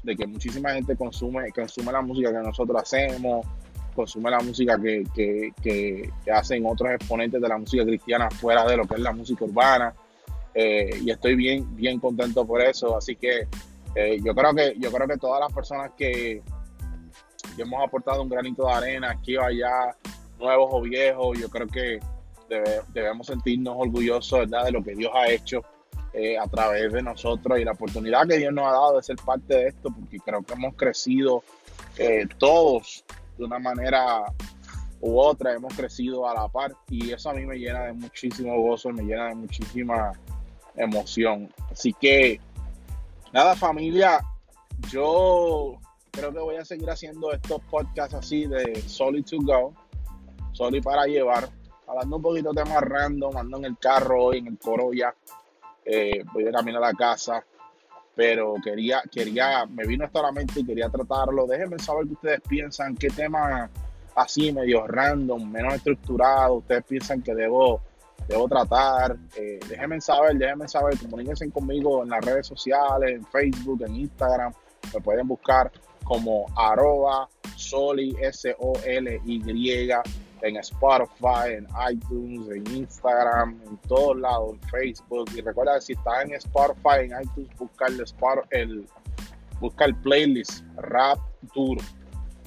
de 0.04 0.16
que 0.16 0.28
muchísima 0.28 0.74
gente 0.74 0.96
consume, 0.96 1.52
consume 1.52 1.92
la 1.92 2.02
música 2.02 2.32
que 2.32 2.48
nosotros 2.48 2.82
hacemos, 2.82 3.46
consume 3.94 4.32
la 4.32 4.40
música 4.40 4.78
que, 4.80 5.52
que, 5.62 6.10
hacen 6.34 6.66
otros 6.66 6.92
exponentes 6.92 7.42
de 7.42 7.48
la 7.48 7.58
música 7.58 7.84
cristiana 7.84 8.30
fuera 8.30 8.66
de 8.66 8.78
lo 8.78 8.88
que 8.88 8.96
es 8.96 9.02
la 9.02 9.12
música 9.12 9.46
urbana. 9.46 9.94
Eh, 10.56 11.00
y 11.02 11.10
estoy 11.10 11.36
bien, 11.36 11.76
bien 11.76 12.00
contento 12.00 12.46
por 12.46 12.62
eso. 12.62 12.96
Así 12.98 13.16
que 13.16 13.48
eh, 13.96 14.20
yo 14.24 14.34
creo 14.34 14.54
que 14.54 14.76
yo 14.80 14.92
creo 14.92 15.08
que 15.08 15.18
todas 15.18 15.40
las 15.40 15.54
personas 15.54 15.92
que, 15.98 16.42
que 17.56 17.62
hemos 17.64 17.84
aportado 17.84 18.22
un 18.22 18.30
granito 18.30 18.66
de 18.66 18.74
arena 18.74 19.12
aquí 19.12 19.38
o 19.38 19.44
allá, 19.44 19.96
nuevos 20.40 20.70
o 20.72 20.82
viejos. 20.82 21.40
Yo 21.40 21.50
creo 21.50 21.68
que 21.68 22.00
debemos 22.94 23.28
sentirnos 23.28 23.76
orgullosos 23.78 24.40
¿verdad? 24.40 24.66
de 24.66 24.72
lo 24.72 24.84
que 24.84 24.96
Dios 24.96 25.12
ha 25.16 25.30
hecho 25.30 25.64
eh, 26.14 26.38
a 26.38 26.48
través 26.48 26.94
de 26.94 27.02
nosotros 27.02 27.60
y 27.60 27.64
la 27.64 27.72
oportunidad 27.72 28.28
que 28.28 28.38
Dios 28.38 28.54
nos 28.54 28.68
ha 28.68 28.72
dado 28.72 28.98
de 28.98 29.04
ser 29.04 29.16
parte 29.16 29.56
de 29.56 29.68
esto, 29.70 29.90
porque 29.90 30.20
creo 30.20 30.44
que 30.44 30.54
hemos 30.54 30.76
crecido 30.76 31.44
eh, 31.98 32.28
todos 32.38 33.04
de 33.38 33.46
una 33.46 33.58
manera 33.58 34.26
u 35.02 35.20
otra, 35.20 35.54
hemos 35.54 35.74
crecido 35.74 36.30
a 36.30 36.34
la 36.34 36.48
par 36.48 36.76
y 36.90 37.12
eso 37.12 37.30
a 37.30 37.34
mí 37.34 37.46
me 37.46 37.58
llena 37.58 37.86
de 37.86 37.94
muchísimo 37.94 38.56
gozo, 38.62 38.90
me 38.92 39.04
llena 39.04 39.30
de 39.30 39.36
muchísima 39.36 40.12
emoción. 40.76 41.52
Así 41.72 41.94
que, 41.94 42.40
nada 43.34 43.56
familia, 43.56 44.22
yo 44.92 45.80
creo 46.14 46.32
que 46.32 46.40
voy 46.40 46.56
a 46.58 46.64
seguir 46.64 46.90
haciendo 46.90 47.32
estos 47.34 47.60
podcasts 47.64 48.14
así 48.14 48.46
de 48.46 48.82
Solid 48.88 49.26
to 49.26 49.38
Go, 49.42 49.74
Solid 50.52 50.84
para 50.84 51.06
llevar, 51.06 51.50
hablando 51.88 52.18
un 52.18 52.22
poquito 52.22 52.54
de 52.54 52.64
temas 52.64 52.82
random, 52.84 53.36
ando 53.36 53.58
en 53.58 53.66
el 53.66 53.78
carro 53.80 54.26
hoy, 54.26 54.38
en 54.38 54.48
el 54.48 54.60
Corolla, 54.60 55.14
eh, 55.84 56.24
voy 56.32 56.44
de 56.44 56.52
camino 56.52 56.78
a 56.78 56.82
la 56.82 56.94
casa, 56.94 57.44
pero 58.16 58.56
quería, 58.64 59.02
quería, 59.12 59.66
me 59.66 59.86
vino 59.86 60.06
esto 60.06 60.20
a 60.20 60.24
la 60.24 60.32
mente 60.32 60.60
y 60.60 60.66
quería 60.66 60.88
tratarlo. 60.88 61.48
Déjenme 61.48 61.80
saber 61.80 62.06
qué 62.06 62.14
ustedes 62.14 62.42
piensan, 62.48 62.96
qué 62.96 63.08
tema 63.10 63.68
así 64.16 64.54
medio 64.54 64.86
random, 64.86 65.52
menos 65.52 65.74
estructurado, 65.74 66.56
ustedes 66.56 66.84
piensan 66.84 67.24
que 67.24 67.34
debo, 67.34 67.82
debo 68.28 68.48
tratar. 68.48 69.18
Eh, 69.36 69.60
déjenme 69.68 70.00
saber, 70.00 70.38
déjenme 70.38 70.68
saber, 70.68 70.96
comuníquense 71.00 71.50
conmigo 71.50 72.04
en 72.04 72.10
las 72.10 72.24
redes 72.24 72.46
sociales, 72.46 73.16
en 73.16 73.26
Facebook, 73.26 73.82
en 73.82 73.96
Instagram, 73.96 74.54
me 74.94 75.02
pueden 75.02 75.28
buscar 75.28 75.72
como 76.04 76.46
arroba 76.56 77.30
soli, 77.56 78.16
S-O-L-Y, 78.22 79.92
en 80.44 80.58
Spotify, 80.58 81.54
en 81.58 81.68
iTunes, 81.90 82.50
en 82.50 82.76
Instagram, 82.76 83.62
en 83.66 83.78
todos 83.88 84.18
lados, 84.18 84.54
en 84.54 84.70
Facebook. 84.70 85.30
Y 85.36 85.42
recuerda 85.42 85.80
si 85.80 85.94
estás 85.94 86.26
en 86.26 86.34
Spotify, 86.34 87.00
en 87.02 87.22
iTunes, 87.22 87.50
busca 87.58 87.88
el, 87.88 88.04
el, 88.52 88.88
busca 89.60 89.86
el 89.86 89.96
playlist 89.96 90.66
Rap 90.76 91.20
Duro. 91.56 91.82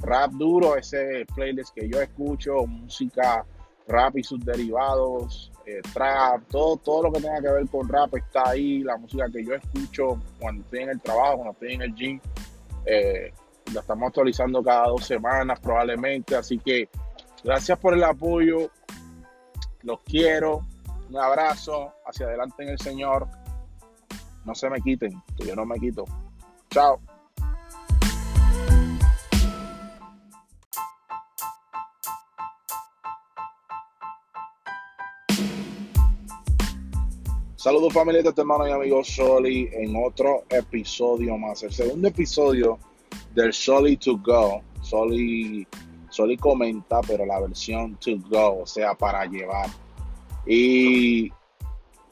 Rap 0.02 0.30
Duro, 0.32 0.76
ese 0.76 1.24
playlist 1.34 1.74
que 1.74 1.88
yo 1.88 2.02
escucho, 2.02 2.66
música 2.66 3.46
rap 3.88 4.18
y 4.18 4.22
sus 4.22 4.44
derivados, 4.44 5.50
eh, 5.64 5.80
trap, 5.94 6.42
todo, 6.50 6.76
todo 6.76 7.04
lo 7.04 7.12
que 7.12 7.20
tenga 7.20 7.40
que 7.40 7.48
ver 7.48 7.66
con 7.68 7.88
rap 7.88 8.14
está 8.14 8.50
ahí, 8.50 8.80
la 8.80 8.96
música 8.96 9.26
que 9.32 9.44
yo 9.44 9.54
escucho 9.54 10.20
cuando 10.38 10.64
estoy 10.64 10.80
en 10.80 10.90
el 10.90 11.00
trabajo, 11.00 11.36
cuando 11.36 11.52
estoy 11.52 11.72
en 11.74 11.82
el 11.82 11.94
gym. 11.94 12.20
Eh, 12.84 13.32
la 13.72 13.80
estamos 13.80 14.08
actualizando 14.08 14.62
cada 14.62 14.88
dos 14.88 15.04
semanas 15.04 15.60
probablemente, 15.60 16.36
así 16.36 16.58
que 16.58 16.88
gracias 17.42 17.78
por 17.78 17.94
el 17.94 18.04
apoyo, 18.04 18.70
los 19.82 20.00
quiero, 20.00 20.66
un 21.08 21.16
abrazo, 21.16 21.92
hacia 22.06 22.26
adelante 22.26 22.62
en 22.62 22.70
el 22.70 22.78
Señor, 22.78 23.28
no 24.44 24.54
se 24.54 24.70
me 24.70 24.80
quiten, 24.80 25.22
que 25.36 25.46
yo 25.46 25.56
no 25.56 25.64
me 25.64 25.78
quito. 25.78 26.04
Chao. 26.70 27.00
Saludos 37.56 37.92
familia 37.92 38.22
de 38.22 38.28
este 38.28 38.42
hermano 38.42 38.68
y 38.68 38.70
amigo 38.70 39.02
Soli 39.02 39.68
en 39.72 39.96
otro 39.96 40.44
episodio 40.48 41.36
más, 41.36 41.64
el 41.64 41.72
segundo 41.72 42.06
episodio 42.06 42.78
del 43.36 43.52
Soli 43.52 43.96
to 43.98 44.16
Go. 44.16 44.62
Soli, 44.80 45.66
Soli 46.10 46.36
comenta, 46.36 47.00
pero 47.02 47.24
la 47.26 47.38
versión 47.40 47.96
to 47.96 48.16
go, 48.28 48.62
o 48.62 48.66
sea, 48.66 48.94
para 48.94 49.26
llevar. 49.26 49.68
Y 50.46 51.30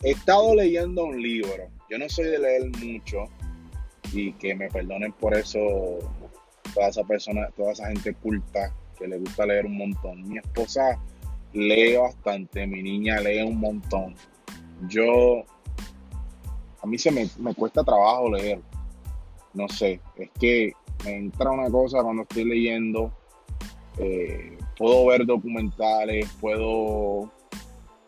he 0.02 0.11
estado 0.11 0.54
leyendo 0.54 1.04
un 1.04 1.21
libro. 1.21 1.69
Yo 1.90 1.99
no 1.99 2.09
soy 2.09 2.26
de 2.26 2.38
leer 2.38 2.71
mucho 2.78 3.25
y 4.12 4.33
que 4.35 4.54
me 4.54 4.69
perdonen 4.69 5.12
por 5.12 5.35
eso 5.35 5.61
toda 6.75 6.88
esa 6.88 7.04
persona, 7.04 7.49
toda 7.57 7.73
esa 7.73 7.88
gente 7.88 8.14
culta 8.14 8.75
que 8.99 9.09
le 9.09 9.19
gusta 9.19 9.47
leer 9.47 9.66
un 9.66 9.78
montón. 9.78 10.28
Mi 10.28 10.38
esposa 10.38 11.00
lee 11.52 11.97
bastante, 11.97 12.66
mi 12.66 12.83
niña 12.83 13.21
lee 13.21 13.43
un 13.43 13.61
montón. 13.61 14.14
Yo, 14.88 15.45
a 16.83 16.87
mí 16.87 16.99
se 16.99 17.11
me, 17.11 17.31
me 17.38 17.54
cuesta 17.54 17.83
trabajo 17.83 18.31
leer. 18.31 18.61
No 19.54 19.69
sé, 19.69 20.00
es 20.16 20.31
que 20.38 20.73
me 21.04 21.16
entra 21.16 21.50
una 21.50 21.70
cosa 21.70 22.02
cuando 22.02 22.23
estoy 22.23 22.44
leyendo. 22.44 23.12
Eh, 23.99 24.56
puedo 24.76 25.06
ver 25.06 25.25
documentales, 25.25 26.28
puedo, 26.40 27.30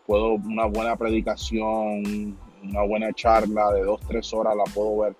puedo 0.06 0.34
una 0.34 0.66
buena 0.66 0.96
predicación, 0.96 2.36
una 2.62 2.82
buena 2.82 3.12
charla 3.12 3.72
de 3.72 3.82
dos, 3.84 4.00
tres 4.08 4.32
horas 4.32 4.56
la 4.56 4.64
puedo 4.72 4.98
ver. 4.98 5.16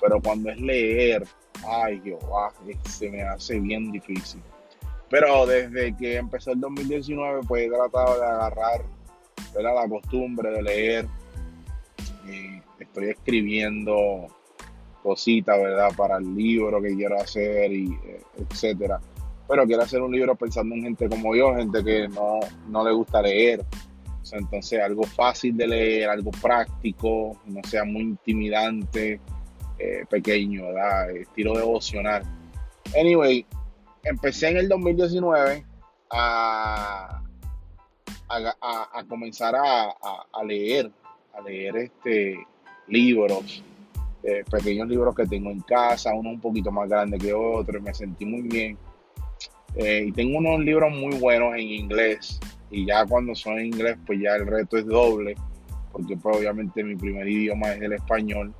Pero 0.00 0.20
cuando 0.20 0.50
es 0.50 0.60
leer, 0.60 1.24
ay 1.66 2.00
Jehová, 2.04 2.52
se 2.88 3.10
me 3.10 3.22
hace 3.22 3.58
bien 3.58 3.90
difícil. 3.90 4.42
Pero 5.10 5.46
desde 5.46 5.96
que 5.96 6.16
empezó 6.16 6.52
el 6.52 6.60
2019, 6.60 7.40
pues 7.46 7.66
he 7.66 7.68
tratado 7.68 8.18
de 8.18 8.26
agarrar 8.26 8.84
la 9.54 9.88
costumbre 9.88 10.50
de 10.50 10.62
leer. 10.62 11.08
Y 12.26 12.60
estoy 12.82 13.10
escribiendo 13.10 14.26
cositas, 15.04 15.60
¿verdad? 15.60 15.90
Para 15.94 16.16
el 16.16 16.34
libro 16.34 16.80
que 16.80 16.96
quiero 16.96 17.20
hacer 17.20 17.70
y 17.70 17.92
eh, 18.06 18.22
etcétera. 18.38 18.98
Pero 19.46 19.66
quiero 19.66 19.82
hacer 19.82 20.00
un 20.00 20.10
libro 20.10 20.34
pensando 20.34 20.74
en 20.74 20.84
gente 20.84 21.08
como 21.10 21.36
yo, 21.36 21.54
gente 21.54 21.84
que 21.84 22.08
no, 22.08 22.40
no 22.68 22.82
le 22.82 22.92
gusta 22.92 23.20
leer. 23.20 23.62
entonces 24.32 24.80
algo 24.80 25.02
fácil 25.04 25.54
de 25.58 25.68
leer, 25.68 26.08
algo 26.08 26.30
práctico, 26.30 27.38
no 27.44 27.60
sea 27.64 27.84
muy 27.84 28.02
intimidante, 28.02 29.20
eh, 29.78 30.06
pequeño, 30.08 30.68
¿verdad? 30.68 31.10
Estilo 31.10 31.54
devocional. 31.54 32.22
Anyway, 32.98 33.44
empecé 34.04 34.48
en 34.48 34.56
el 34.56 34.68
2019 34.70 35.66
a, 36.10 37.22
a, 38.30 39.04
comenzar 39.06 39.54
a, 39.54 40.44
leer, 40.44 40.90
a 41.34 41.42
leer 41.42 41.76
este, 41.76 42.38
libros, 42.88 43.62
eh, 44.26 44.42
pequeños 44.50 44.88
libros 44.88 45.14
que 45.14 45.26
tengo 45.26 45.50
en 45.50 45.60
casa, 45.60 46.14
uno 46.14 46.30
un 46.30 46.40
poquito 46.40 46.72
más 46.72 46.88
grande 46.88 47.18
que 47.18 47.34
otro, 47.34 47.78
y 47.78 47.82
me 47.82 47.92
sentí 47.92 48.24
muy 48.24 48.40
bien. 48.40 48.78
Eh, 49.76 50.06
y 50.06 50.12
tengo 50.12 50.38
unos 50.38 50.60
libros 50.60 50.90
muy 50.92 51.14
buenos 51.18 51.54
en 51.54 51.68
inglés, 51.68 52.40
y 52.70 52.86
ya 52.86 53.04
cuando 53.04 53.34
son 53.34 53.58
en 53.58 53.66
inglés, 53.66 53.98
pues 54.06 54.18
ya 54.22 54.36
el 54.36 54.46
reto 54.46 54.78
es 54.78 54.86
doble, 54.86 55.34
porque 55.92 56.16
pues, 56.16 56.38
obviamente 56.38 56.82
mi 56.82 56.96
primer 56.96 57.28
idioma 57.28 57.72
es 57.72 57.82
el 57.82 57.92
español. 57.92 58.54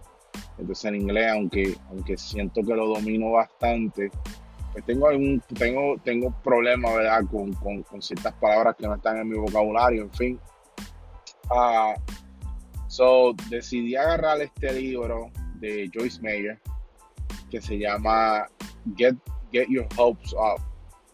Entonces 0.59 0.85
en 0.85 0.97
inglés, 0.97 1.31
aunque, 1.33 1.75
aunque 1.89 2.19
siento 2.19 2.63
que 2.63 2.75
lo 2.75 2.87
domino 2.87 3.31
bastante, 3.31 4.11
pues 4.73 4.85
tengo 4.85 5.09
algún, 5.09 5.43
tengo, 5.59 5.97
tengo 6.05 6.35
problemas, 6.45 6.95
¿verdad? 6.95 7.23
Con, 7.31 7.55
con, 7.55 8.03
ciertas 8.03 8.35
palabras 8.35 8.77
que 8.77 8.87
no 8.87 8.95
están 8.97 9.17
en 9.17 9.31
mi 9.31 9.39
vocabulario, 9.39 10.03
en 10.03 10.13
fin. 10.13 10.41
Uh, 11.51 11.99
so, 12.87 13.35
decidí 13.49 13.97
agarrar 13.97 14.43
este 14.43 14.71
libro 14.73 15.31
de 15.55 15.91
Joyce 15.93 16.21
Mayer 16.21 16.59
que 17.51 17.61
se 17.61 17.79
llama 17.79 18.47
Get, 18.97 19.17
Get 19.53 19.69
Your 19.69 19.87
Hopes 19.97 20.33
Up. 20.33 20.61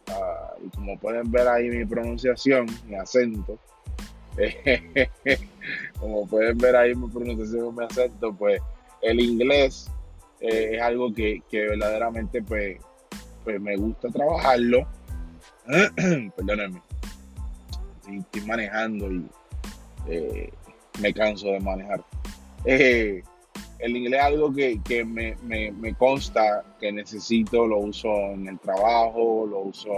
Ah, 0.09 0.54
y 0.64 0.68
como 0.70 0.99
pueden 0.99 1.30
ver 1.30 1.47
ahí 1.47 1.68
mi 1.68 1.85
pronunciación, 1.85 2.66
mi 2.87 2.97
acento, 2.97 3.59
como 6.00 6.26
pueden 6.26 6.59
ver 6.59 6.76
ahí 6.76 6.94
mi 6.94 7.09
pronunciación, 7.09 7.75
mi 7.76 7.85
acento, 7.85 8.32
pues 8.32 8.61
el 9.02 9.20
inglés 9.20 9.90
eh, 10.40 10.76
es 10.76 10.82
algo 10.82 11.12
que, 11.12 11.42
que 11.50 11.61
verdaderamente 11.61 12.42
pues 12.42 12.78
pues 13.44 13.61
me 13.61 13.76
gusta 13.76 14.09
trabajarlo. 14.09 14.87
Perdónenme. 16.37 16.82
Estoy, 18.11 18.40
manejando 18.42 19.11
y 19.11 19.25
eh, 20.09 20.52
me 21.00 21.12
canso 21.12 21.49
de 21.49 21.61
manejar. 21.61 22.04
Eh, 22.64 23.23
el 23.81 23.97
inglés 23.97 24.21
es 24.21 24.27
algo 24.27 24.53
que, 24.53 25.05
me, 25.05 25.95
consta 25.95 26.65
que 26.79 26.93
necesito, 26.93 27.67
lo 27.67 27.79
uso 27.79 28.09
en 28.09 28.49
el 28.49 28.59
trabajo, 28.59 29.47
lo 29.47 29.61
uso 29.61 29.91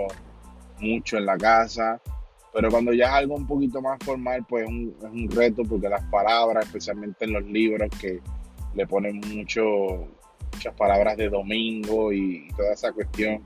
mucho 0.80 1.16
en 1.16 1.26
la 1.26 1.36
casa, 1.36 2.00
pero 2.52 2.70
cuando 2.70 2.92
ya 2.92 3.06
es 3.06 3.12
algo 3.12 3.34
un 3.34 3.46
poquito 3.46 3.80
más 3.80 3.98
formal, 4.04 4.44
pues 4.48 4.64
es 4.64 4.70
un, 4.70 5.28
reto 5.30 5.62
porque 5.64 5.88
las 5.88 6.04
palabras, 6.04 6.66
especialmente 6.66 7.24
en 7.24 7.32
los 7.32 7.44
libros 7.44 7.90
que 8.00 8.20
le 8.74 8.86
ponen 8.86 9.20
mucho, 9.34 9.62
muchas 10.52 10.74
palabras 10.74 11.16
de 11.16 11.28
domingo 11.28 12.12
y 12.12 12.48
toda 12.56 12.74
esa 12.74 12.92
cuestión, 12.92 13.42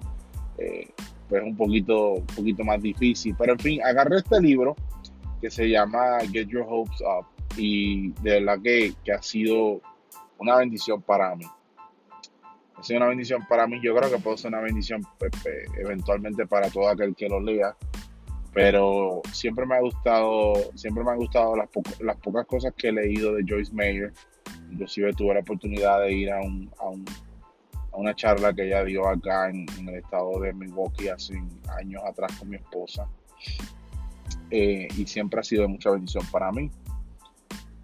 eh, 0.59 0.89
pues 1.29 1.43
es 1.43 1.49
un 1.49 1.57
poquito, 1.57 2.15
un 2.15 2.27
poquito 2.27 2.65
más 2.65 2.83
difícil. 2.83 3.35
Pero 3.39 3.53
en 3.53 3.59
fin, 3.59 3.83
agarré 3.83 4.19
este 4.19 4.41
libro 4.41 4.77
que 5.41 5.51
se 5.51 5.69
llama 5.69 6.19
Get 6.33 6.49
Your 6.49 6.67
Hopes 6.69 7.01
Up 7.01 7.27
y 7.57 8.11
de 8.23 8.41
verdad 8.41 8.59
que, 8.63 8.93
que 9.05 9.13
ha 9.13 9.23
sido 9.23 9.81
una 10.39 10.57
bendición 10.57 11.03
para 11.03 11.35
mí. 11.35 11.47
Sido 12.83 12.99
una 12.99 13.09
bendición 13.09 13.47
para 13.49 13.67
mí. 13.67 13.81
Yo 13.83 13.97
creo 13.97 14.11
que 14.11 14.19
puede 14.19 14.37
ser 14.37 14.51
una 14.51 14.61
bendición 14.61 15.03
pues, 15.19 15.33
pues, 15.43 15.67
eventualmente 15.79 16.47
para 16.47 16.69
todo 16.71 16.89
aquel 16.89 17.15
que 17.15 17.29
lo 17.29 17.41
lea. 17.41 17.75
Pero 18.53 19.23
siempre 19.33 19.67
me 19.67 19.77
ha 19.77 19.81
gustado, 19.81 20.55
siempre 20.75 21.05
me 21.05 21.11
han 21.11 21.19
gustado 21.19 21.57
las, 21.57 21.69
las 22.01 22.17
pocas 22.17 22.47
cosas 22.47 22.73
que 22.77 22.89
he 22.89 22.93
leído 22.93 23.35
de 23.35 23.45
Joyce 23.47 23.73
Mayer 23.75 24.13
Inclusive 24.71 25.13
tuve 25.15 25.35
la 25.35 25.41
oportunidad 25.41 26.01
de 26.01 26.13
ir 26.13 26.31
a, 26.31 26.41
un, 26.41 26.71
a, 26.79 26.89
un, 26.89 27.05
a 27.93 27.97
una 27.97 28.15
charla 28.15 28.53
que 28.53 28.67
ella 28.67 28.85
dio 28.85 29.09
acá 29.09 29.49
en, 29.49 29.67
el 29.89 29.97
estado 29.97 30.41
de 30.41 30.53
Milwaukee 30.53 31.09
hace 31.09 31.35
años 31.79 32.03
atrás 32.05 32.33
con 32.39 32.49
mi 32.49 32.57
esposa. 32.57 33.09
Eh, 34.51 34.89
y 34.97 35.07
siempre 35.07 35.41
ha 35.41 35.43
sido 35.43 35.63
de 35.63 35.69
mucha 35.69 35.91
bendición 35.91 36.25
para 36.31 36.51
mí. 36.53 36.71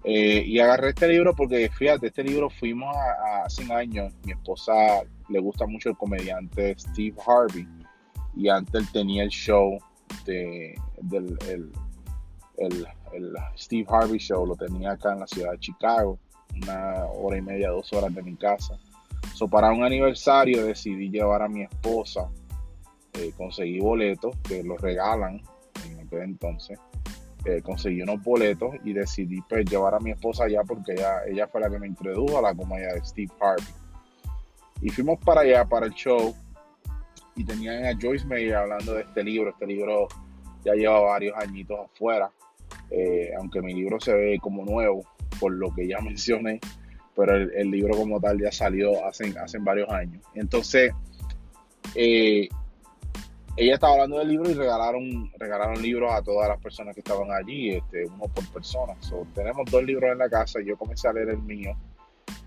Eh, 0.05 0.43
y 0.47 0.59
agarré 0.59 0.91
este 0.91 1.09
libro 1.09 1.35
porque, 1.35 1.71
fíjate, 1.71 2.09
este 2.09 2.25
libro 2.25 2.51
fuimos 2.51 2.95
a, 2.97 3.45
hace 3.45 3.73
años. 3.73 4.13
Mi 4.25 4.33
esposa 4.33 4.73
le 5.29 5.39
gusta 5.39 5.67
mucho 5.67 5.91
el 5.91 5.97
comediante 5.97 6.75
Steve 6.79 7.15
Harvey. 7.27 7.67
Y 8.37 8.49
antes 8.49 8.75
él 8.75 8.89
tenía 8.93 9.23
el 9.25 9.31
show 9.31 9.79
de, 10.25 10.75
del 11.03 11.37
el, 11.49 11.73
el, 12.57 12.87
el 13.13 13.33
Steve 13.57 13.87
Harvey 13.89 14.19
Show, 14.19 14.47
lo 14.47 14.57
tenía 14.57 14.93
acá 14.93 15.13
en 15.13 15.21
la 15.21 15.27
ciudad 15.27 15.53
de 15.53 15.59
Chicago 15.59 16.19
una 16.57 17.07
hora 17.07 17.39
y 17.39 17.43
media, 17.43 17.71
dos 17.71 17.93
horas 17.93 18.15
de 18.15 18.23
mi 18.23 18.37
casa. 18.37 18.79
So, 19.35 19.49
para 19.49 19.73
un 19.73 19.85
aniversario 19.85 20.65
decidí 20.65 21.11
llevar 21.11 21.43
a 21.43 21.49
mi 21.49 21.63
esposa. 21.63 22.29
Eh, 23.15 23.33
conseguí 23.37 23.79
boletos 23.79 24.37
que 24.49 24.63
los 24.63 24.81
regalan 24.81 25.41
en 25.87 26.01
aquel 26.01 26.23
entonces. 26.23 26.79
Eh, 27.45 27.61
conseguí 27.61 28.03
unos 28.03 28.23
boletos 28.23 28.75
y 28.85 28.93
decidí 28.93 29.41
pues, 29.49 29.69
llevar 29.69 29.95
a 29.95 29.99
mi 29.99 30.13
esposa 30.13 30.45
allá 30.45 30.63
porque 30.63 30.93
ella, 30.93 31.25
ella 31.27 31.49
fue 31.49 31.61
la 31.61 31.69
que 31.69 31.79
me 31.79 31.89
introdujo 31.89 32.39
a 32.39 32.43
la 32.43 32.55
comedia 32.55 32.95
de 32.95 33.05
Steve 33.05 33.33
Harvey. 33.41 33.67
Y 34.81 34.91
fuimos 34.91 35.19
para 35.25 35.41
allá, 35.43 35.65
para 35.65 35.87
el 35.87 35.93
show, 35.93 36.35
y 37.37 37.45
tenían 37.45 37.85
a 37.87 37.99
Joyce 38.01 38.27
Meyer 38.27 38.57
hablando 38.57 38.95
de 38.95 39.03
este 39.03 39.25
libro. 39.25 39.51
Este 39.51 39.67
libro 39.67 40.09
ya 40.65 40.75
lleva 40.75 41.01
varios 41.01 41.37
añitos 41.37 41.79
afuera, 41.81 42.31
eh, 42.91 43.33
aunque 43.39 43.61
mi 43.63 43.75
libro 43.75 44.01
se 44.01 44.13
ve 44.13 44.39
como 44.41 44.65
nuevo, 44.65 45.05
por 45.41 45.53
lo 45.53 45.75
que 45.75 45.87
ya 45.87 46.01
mencioné, 46.03 46.61
pero 47.15 47.37
el, 47.37 47.71
libro 47.71 47.97
como 47.97 48.21
tal 48.21 48.41
ya 48.41 48.53
salió 48.53 49.05
hace, 49.07 49.35
hace 49.39 49.59
varios 49.59 49.91
años. 49.91 50.23
Entonces, 50.35 50.93
eh, 51.95 52.49
ella 53.57 53.75
estaba 53.75 53.95
hablando 53.95 54.19
del 54.19 54.29
libro 54.29 54.51
y 54.51 54.55
regalaron, 54.55 55.31
regalaron 55.39 55.81
libros 55.81 56.13
a 56.13 56.23
todas 56.23 56.49
las 56.49 56.59
personas 56.59 56.95
que 56.95 57.01
estaban 57.01 57.31
allí, 57.31 57.71
este, 57.71 58.07
uno 58.07 58.25
por 58.29 58.47
persona. 58.49 58.95
tenemos 59.35 59.71
dos 59.71 59.83
libros 59.85 60.11
en 60.13 60.19
la 60.19 60.29
casa 60.29 60.61
yo 60.61 60.77
comencé 60.77 61.09
a 61.09 61.13
leer 61.13 61.31
el 61.31 61.43
mío 61.43 61.77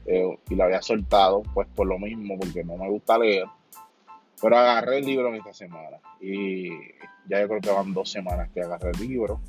eh, 0.06 0.38
y 0.50 0.56
lo 0.56 0.64
había 0.64 0.82
soltado, 0.82 1.44
pues 1.54 1.68
por 1.76 1.88
lo 1.88 2.00
mismo, 2.00 2.38
porque 2.40 2.64
no 2.64 2.78
me 2.78 2.90
gusta 2.90 3.18
leer. 3.18 3.46
Pero 4.42 4.58
agarré 4.58 5.00
el 5.00 5.06
libro 5.06 5.30
en 5.30 5.36
esta 5.36 5.54
semana 5.54 5.98
y 6.20 6.70
ya 7.28 7.42
yo 7.42 7.48
creo 7.48 7.62
que 7.62 7.72
van 7.72 7.94
dos 7.94 8.12
semanas 8.12 8.50
que 8.54 8.62
agarré 8.62 8.92
el 8.92 9.08
libro. 9.08 9.40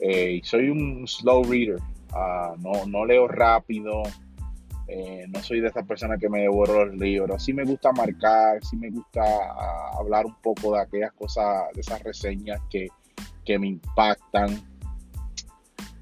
Eh, 0.00 0.40
y 0.40 0.42
soy 0.42 0.70
un 0.70 1.06
slow 1.06 1.44
reader, 1.44 1.80
Ah, 2.14 2.54
no, 2.60 2.86
no 2.86 3.04
leo 3.04 3.26
rápido, 3.26 4.04
eh, 4.86 5.24
no 5.28 5.42
soy 5.42 5.60
de 5.60 5.68
esas 5.68 5.86
personas 5.86 6.18
que 6.20 6.28
me 6.28 6.42
devoro 6.42 6.84
los 6.84 6.96
libros. 6.96 7.42
Sí 7.42 7.52
me 7.52 7.64
gusta 7.64 7.92
marcar, 7.92 8.62
sí 8.64 8.76
me 8.76 8.90
gusta 8.90 9.22
hablar 9.98 10.26
un 10.26 10.34
poco 10.42 10.74
de 10.74 10.82
aquellas 10.82 11.12
cosas, 11.12 11.72
de 11.74 11.80
esas 11.80 12.02
reseñas 12.02 12.60
que, 12.70 12.88
me 13.58 13.68
impactan. 13.68 14.62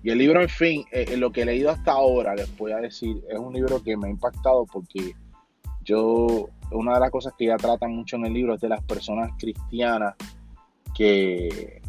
Y 0.03 0.11
el 0.11 0.19
libro, 0.19 0.43
en 0.43 0.49
fin, 0.49 0.85
eh, 0.91 1.17
lo 1.17 1.31
que 1.31 1.43
he 1.43 1.45
leído 1.45 1.71
hasta 1.71 1.93
ahora, 1.93 2.35
les 2.35 2.57
voy 2.57 2.73
a 2.73 2.79
decir, 2.79 3.23
es 3.29 3.39
un 3.39 3.53
libro 3.53 3.81
que 3.83 3.97
me 3.97 4.09
ha 4.09 4.11
impactado 4.11 4.67
porque 4.67 5.15
yo, 5.85 6.49
una 6.73 6.95
de 6.95 7.01
las 7.01 7.11
cosas 7.11 7.35
que 7.39 7.45
ella 7.45 7.57
trata 7.57 7.87
mucho 7.87 8.17
en 8.17 8.27
el 8.27 8.33
libro 8.33 8.55
es 8.55 8.61
de 8.61 8.69
las 8.69 8.83
personas 8.83 9.31
cristianas 9.39 10.15
que, 10.95 11.83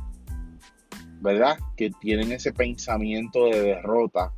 ¿verdad? 1.21 1.57
Que 1.75 1.89
tienen 1.89 2.31
ese 2.31 2.53
pensamiento 2.53 3.45
de 3.45 3.61
derrota 3.61 4.31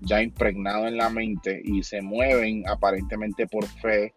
ya 0.00 0.22
impregnado 0.22 0.86
en 0.86 0.96
la 0.96 1.10
mente 1.10 1.60
y 1.64 1.82
se 1.82 2.02
mueven 2.02 2.68
aparentemente 2.68 3.46
por 3.46 3.66
fe 3.66 4.14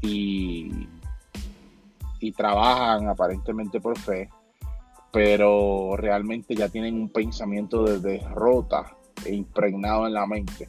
y, 0.00 0.88
y 2.20 2.32
trabajan 2.32 3.08
aparentemente 3.08 3.80
por 3.80 3.98
fe, 3.98 4.30
pero 5.12 5.96
realmente 5.96 6.54
ya 6.54 6.68
tienen 6.68 6.94
un 6.94 7.08
pensamiento 7.08 7.84
de 7.84 7.98
derrota 8.00 8.96
e 9.24 9.34
impregnado 9.34 10.06
en 10.06 10.14
la 10.14 10.26
mente. 10.26 10.68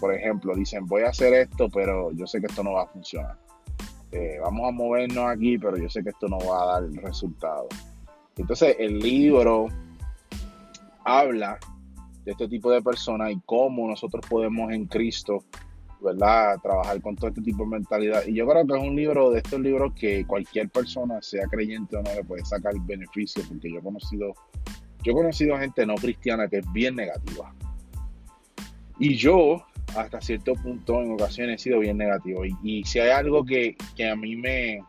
por 0.00 0.14
ejemplo, 0.14 0.54
dicen, 0.54 0.86
voy 0.86 1.02
a 1.02 1.10
hacer 1.10 1.34
esto, 1.34 1.68
pero 1.68 2.10
yo 2.12 2.26
sé 2.26 2.40
que 2.40 2.46
esto 2.46 2.62
no 2.62 2.72
va 2.72 2.82
a 2.82 2.86
funcionar. 2.88 3.36
Eh, 4.10 4.38
vamos 4.42 4.68
a 4.68 4.72
movernos 4.72 5.30
aquí, 5.30 5.56
pero 5.56 5.76
yo 5.76 5.88
sé 5.88 6.02
que 6.02 6.10
esto 6.10 6.28
no 6.28 6.38
va 6.38 6.62
a 6.62 6.80
dar 6.80 6.90
resultado. 7.02 7.68
Entonces 8.36 8.76
el 8.78 8.98
libro 8.98 9.68
habla 11.04 11.58
de 12.24 12.32
este 12.32 12.48
tipo 12.48 12.70
de 12.70 12.82
personas 12.82 13.32
y 13.32 13.40
cómo 13.44 13.88
nosotros 13.88 14.24
podemos 14.28 14.72
en 14.72 14.86
Cristo, 14.86 15.44
¿verdad? 16.00 16.58
Trabajar 16.62 17.00
con 17.00 17.16
todo 17.16 17.28
este 17.28 17.42
tipo 17.42 17.64
de 17.64 17.70
mentalidad. 17.70 18.26
Y 18.26 18.34
yo 18.34 18.46
creo 18.46 18.66
que 18.66 18.76
es 18.76 18.82
un 18.82 18.96
libro 18.96 19.30
de 19.30 19.38
estos 19.38 19.60
libros 19.60 19.92
que 19.94 20.24
cualquier 20.26 20.68
persona, 20.68 21.20
sea 21.22 21.46
creyente 21.46 21.96
o 21.96 22.02
no, 22.02 22.14
le 22.14 22.24
puede 22.24 22.44
sacar 22.44 22.74
beneficio, 22.80 23.42
porque 23.48 23.72
yo 23.72 23.78
he 23.78 23.82
conocido, 23.82 24.34
yo 25.02 25.12
he 25.12 25.14
conocido 25.14 25.58
gente 25.58 25.86
no 25.86 25.94
cristiana 25.94 26.48
que 26.48 26.58
es 26.58 26.72
bien 26.72 26.96
negativa. 26.96 27.54
Y 28.98 29.16
yo, 29.16 29.64
hasta 29.96 30.20
cierto 30.20 30.54
punto, 30.54 31.02
en 31.02 31.12
ocasiones 31.12 31.60
he 31.60 31.64
sido 31.64 31.80
bien 31.80 31.98
negativo. 31.98 32.44
Y, 32.44 32.84
si 32.84 33.00
hay 33.00 33.10
algo 33.10 33.44
que, 33.44 33.76
a 34.10 34.14
mí 34.14 34.36
me, 34.36 34.80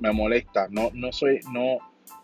me 0.00 0.12
molesta, 0.12 0.66
no, 0.70 0.90
no 0.92 1.12
soy, 1.12 1.40
no, 1.52 1.78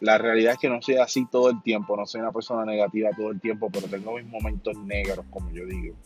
la 0.05 0.19
realidad 0.19 0.53
es 0.53 0.59
que 0.59 0.69
no 0.69 0.83
soy 0.83 0.97
así 0.97 1.27
todo 1.31 1.49
el 1.49 1.62
tiempo, 1.62 1.97
no 1.97 2.05
soy 2.05 2.21
una 2.21 2.31
persona 2.31 2.64
negativa 2.64 3.11
todo 3.17 3.31
el 3.31 3.40
tiempo, 3.40 3.71
pero 3.73 3.87
tengo 3.87 4.17
mis 4.17 4.27
momentos 4.27 4.77
negros, 4.79 5.25
como 5.31 5.51
yo 5.51 5.64
digo. 5.64 5.97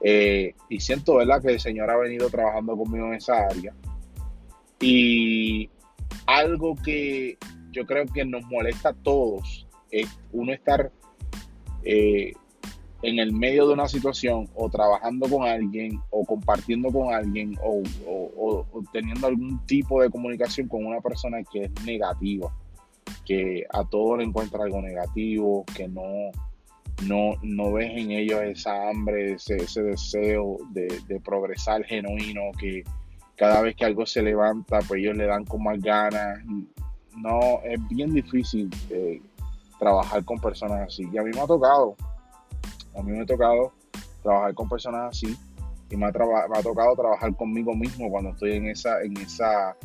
Eh, 0.00 0.54
y 0.70 0.80
siento, 0.80 1.16
¿verdad?, 1.16 1.42
que 1.42 1.52
el 1.52 1.60
Señor 1.60 1.90
ha 1.90 1.96
venido 1.98 2.30
trabajando 2.30 2.74
conmigo 2.74 3.06
en 3.08 3.14
esa 3.14 3.46
área. 3.46 3.74
Y 4.80 5.68
algo 6.26 6.74
que 6.76 7.36
yo 7.70 7.84
creo 7.84 8.06
que 8.06 8.24
nos 8.24 8.44
molesta 8.46 8.90
a 8.90 8.94
todos 8.94 9.66
es 9.90 10.08
uno 10.32 10.52
estar 10.52 10.90
eh, 11.82 12.32
en 13.02 13.18
el 13.18 13.32
medio 13.34 13.66
de 13.66 13.74
una 13.74 13.88
situación 13.88 14.48
o 14.54 14.70
trabajando 14.70 15.28
con 15.28 15.46
alguien 15.46 16.00
o 16.10 16.24
compartiendo 16.24 16.90
con 16.90 17.12
alguien 17.14 17.56
o, 17.62 18.64
teniendo 18.90 19.26
algún 19.26 19.64
tipo 19.66 20.00
de 20.00 20.08
comunicación 20.08 20.66
con 20.66 20.86
una 20.86 21.00
persona 21.02 21.42
que 21.42 21.64
es 21.64 21.84
negativa, 21.84 22.50
que 23.24 23.64
a 23.70 23.84
todo 23.84 24.16
le 24.16 24.24
encuentra 24.24 24.64
algo 24.64 24.80
negativo, 24.80 25.64
que 25.74 25.88
no, 25.88 26.30
no, 27.06 27.34
no 27.42 27.72
ves 27.72 27.90
en 27.92 28.10
ellos 28.10 28.40
esa 28.42 28.88
hambre, 28.88 29.34
ese, 29.34 29.56
ese 29.56 29.82
deseo 29.82 30.58
de, 30.70 31.20
progresar 31.24 31.84
genuino, 31.84 32.50
que 32.58 32.84
cada 33.36 33.62
vez 33.62 33.76
que 33.76 33.84
algo 33.84 34.06
se 34.06 34.22
levanta, 34.22 34.80
pues 34.86 35.00
ellos 35.00 35.16
le 35.16 35.26
dan 35.26 35.44
con 35.44 35.62
más 35.62 35.80
ganas. 35.80 36.38
No, 37.16 37.60
es 37.64 37.80
bien 37.88 38.12
difícil 38.12 38.70
eh, 38.90 39.20
trabajar 39.78 40.24
con 40.24 40.38
personas 40.40 40.88
así. 40.88 41.08
Y 41.12 41.18
a 41.18 41.22
mí 41.22 41.30
me 41.32 41.40
ha 41.40 41.46
tocado, 41.46 41.96
a 42.96 43.02
mí 43.02 43.12
me 43.12 43.22
ha 43.22 43.26
tocado 43.26 43.72
trabajar 44.22 44.54
con 44.54 44.68
personas 44.68 45.10
así 45.10 45.36
y 45.90 45.96
me 45.96 46.06
ha, 46.06 46.10
me 46.10 46.58
ha 46.58 46.62
tocado 46.62 46.94
trabajar 46.94 47.34
conmigo 47.34 47.74
mismo 47.74 48.10
cuando 48.10 48.30
estoy 48.30 48.52
en 48.52 48.68
esa, 48.68 49.02
en 49.02 49.16
esa, 49.16 49.76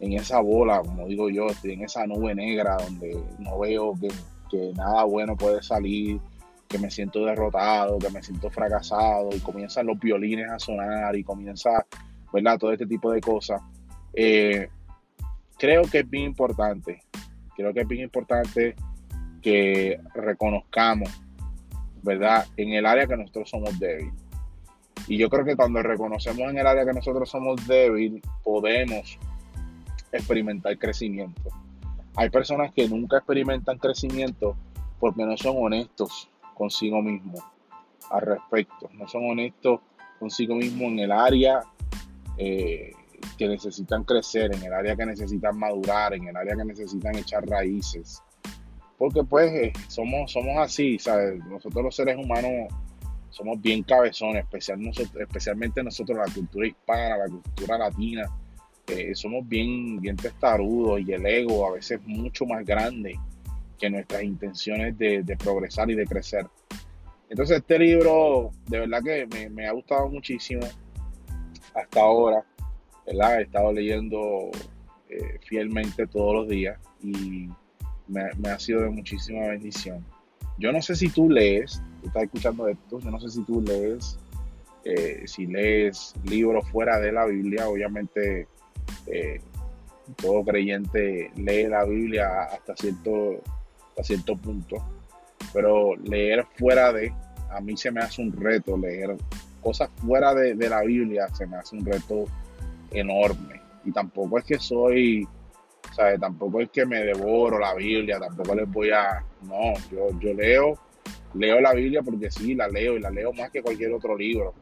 en 0.00 0.14
esa 0.14 0.40
bola, 0.40 0.80
como 0.80 1.06
digo 1.06 1.28
yo, 1.28 1.46
en 1.62 1.82
esa 1.82 2.06
nube 2.06 2.34
negra 2.34 2.76
donde 2.76 3.22
no 3.38 3.58
veo 3.58 3.94
que, 4.00 4.08
que 4.50 4.72
nada 4.74 5.04
bueno 5.04 5.36
puede 5.36 5.62
salir, 5.62 6.20
que 6.66 6.78
me 6.78 6.90
siento 6.90 7.24
derrotado, 7.24 7.98
que 7.98 8.10
me 8.10 8.22
siento 8.22 8.48
fracasado 8.48 9.28
y 9.34 9.40
comienzan 9.40 9.86
los 9.86 9.98
violines 9.98 10.48
a 10.50 10.58
sonar 10.58 11.14
y 11.16 11.24
comienza, 11.24 11.84
¿verdad? 12.32 12.58
Todo 12.58 12.72
este 12.72 12.86
tipo 12.86 13.12
de 13.12 13.20
cosas. 13.20 13.60
Eh, 14.14 14.68
creo 15.58 15.82
que 15.82 15.98
es 15.98 16.08
bien 16.08 16.24
importante, 16.24 17.02
creo 17.54 17.74
que 17.74 17.80
es 17.80 17.88
bien 17.88 18.04
importante 18.04 18.74
que 19.42 20.00
reconozcamos, 20.14 21.10
¿verdad? 22.02 22.46
En 22.56 22.72
el 22.72 22.86
área 22.86 23.06
que 23.06 23.16
nosotros 23.16 23.50
somos 23.50 23.78
débiles. 23.78 24.14
Y 25.08 25.18
yo 25.18 25.28
creo 25.28 25.44
que 25.44 25.56
cuando 25.56 25.82
reconocemos 25.82 26.50
en 26.50 26.58
el 26.58 26.66
área 26.66 26.86
que 26.86 26.92
nosotros 26.92 27.28
somos 27.28 27.66
débiles, 27.66 28.22
podemos 28.44 29.18
experimentar 30.12 30.76
crecimiento. 30.78 31.50
Hay 32.16 32.30
personas 32.30 32.72
que 32.72 32.88
nunca 32.88 33.18
experimentan 33.18 33.78
crecimiento 33.78 34.56
porque 34.98 35.24
no 35.24 35.36
son 35.36 35.56
honestos 35.58 36.28
consigo 36.54 37.00
mismo 37.00 37.42
al 38.10 38.22
respecto. 38.22 38.90
No 38.92 39.08
son 39.08 39.30
honestos 39.30 39.80
consigo 40.18 40.54
mismo 40.54 40.86
en 40.88 40.98
el 40.98 41.12
área 41.12 41.60
eh, 42.36 42.92
que 43.38 43.48
necesitan 43.48 44.04
crecer, 44.04 44.54
en 44.54 44.62
el 44.62 44.72
área 44.72 44.96
que 44.96 45.06
necesitan 45.06 45.58
madurar, 45.58 46.14
en 46.14 46.28
el 46.28 46.36
área 46.36 46.56
que 46.56 46.64
necesitan 46.64 47.16
echar 47.16 47.46
raíces. 47.46 48.22
Porque 48.98 49.24
pues 49.24 49.50
eh, 49.52 49.72
somos, 49.88 50.30
somos 50.30 50.58
así, 50.58 50.98
¿sabes? 50.98 51.42
Nosotros 51.46 51.84
los 51.84 51.96
seres 51.96 52.16
humanos 52.16 52.68
somos 53.30 53.60
bien 53.60 53.82
cabezones, 53.82 54.44
especial 54.44 54.82
nosotros, 54.82 55.16
especialmente 55.22 55.82
nosotros, 55.82 56.18
la 56.18 56.32
cultura 56.32 56.66
hispana, 56.66 57.16
la 57.16 57.28
cultura 57.28 57.78
latina, 57.78 58.30
somos 59.14 59.48
bien, 59.48 60.00
bien 60.00 60.16
testarudos 60.16 61.00
y 61.00 61.12
el 61.12 61.24
ego 61.26 61.66
a 61.66 61.72
veces 61.72 62.00
mucho 62.06 62.46
más 62.46 62.64
grande 62.64 63.18
que 63.78 63.90
nuestras 63.90 64.22
intenciones 64.22 64.96
de, 64.98 65.36
progresar 65.42 65.90
y 65.90 65.94
de 65.94 66.06
crecer. 66.06 66.46
Entonces 67.28 67.58
este 67.58 67.78
libro 67.78 68.50
de 68.66 68.80
verdad 68.80 69.02
que 69.02 69.48
me, 69.50 69.66
ha 69.66 69.72
gustado 69.72 70.08
muchísimo 70.08 70.66
hasta 71.74 72.00
ahora, 72.00 72.44
¿verdad? 73.06 73.40
He 73.40 73.42
estado 73.44 73.72
leyendo 73.72 74.50
eh, 75.08 75.38
fielmente 75.46 76.06
todos 76.06 76.34
los 76.34 76.48
días 76.48 76.78
y 77.02 77.48
me, 78.08 78.50
ha 78.50 78.58
sido 78.58 78.82
de 78.82 78.90
muchísima 78.90 79.48
bendición. 79.48 80.04
Yo 80.58 80.72
no 80.72 80.82
sé 80.82 80.94
si 80.94 81.08
tú 81.08 81.30
lees, 81.30 81.82
tú 82.02 82.08
estás 82.08 82.24
escuchando 82.24 82.68
esto, 82.68 82.98
yo 82.98 83.10
no 83.10 83.20
sé 83.20 83.30
si 83.30 83.42
tú 83.44 83.62
lees, 83.62 84.18
eh, 84.84 85.22
si 85.26 85.46
lees 85.46 86.14
libros 86.24 86.68
fuera 86.68 86.98
de 86.98 87.12
la 87.12 87.26
Biblia, 87.26 87.68
obviamente 87.68 88.46
eh, 89.06 89.40
todo 90.16 90.44
creyente 90.44 91.30
lee 91.36 91.66
la 91.66 91.84
Biblia 91.84 92.44
hasta 92.44 92.76
cierto 92.76 93.42
a 93.98 94.02
cierto 94.02 94.36
punto, 94.36 94.76
pero 95.52 95.96
leer 95.96 96.46
fuera 96.58 96.92
de, 96.92 97.12
a 97.50 97.60
mí 97.60 97.76
se 97.76 97.90
me 97.90 98.00
hace 98.00 98.22
un 98.22 98.32
reto, 98.32 98.76
leer 98.76 99.16
cosas 99.60 99.90
fuera 99.96 100.34
de, 100.34 100.54
la 100.68 100.82
Biblia 100.82 101.28
se 101.28 101.46
me 101.46 101.56
hace 101.56 101.76
un 101.76 101.84
reto 101.84 102.24
enorme. 102.90 103.60
Y 103.84 103.92
tampoco 103.92 104.38
es 104.38 104.44
que 104.44 104.58
soy, 104.58 105.26
¿sabes? 105.94 106.20
Tampoco 106.20 106.60
es 106.60 106.70
que 106.70 106.86
me 106.86 107.04
devoro 107.04 107.58
la 107.58 107.74
Biblia, 107.74 108.18
tampoco 108.18 108.54
les 108.54 108.70
voy 108.70 108.90
a, 108.90 109.24
no, 109.42 109.74
yo, 109.90 110.18
yo 110.18 110.34
leo, 110.34 110.78
leo 111.34 111.60
la 111.60 111.74
Biblia 111.74 112.02
porque 112.02 112.30
sí, 112.30 112.54
la 112.54 112.68
leo 112.68 112.96
y 112.96 113.00
la 113.00 113.10
leo 113.10 113.32
más 113.32 113.50
que 113.50 113.62
cualquier 113.62 113.92
otro 113.92 114.16
libro. 114.16 114.54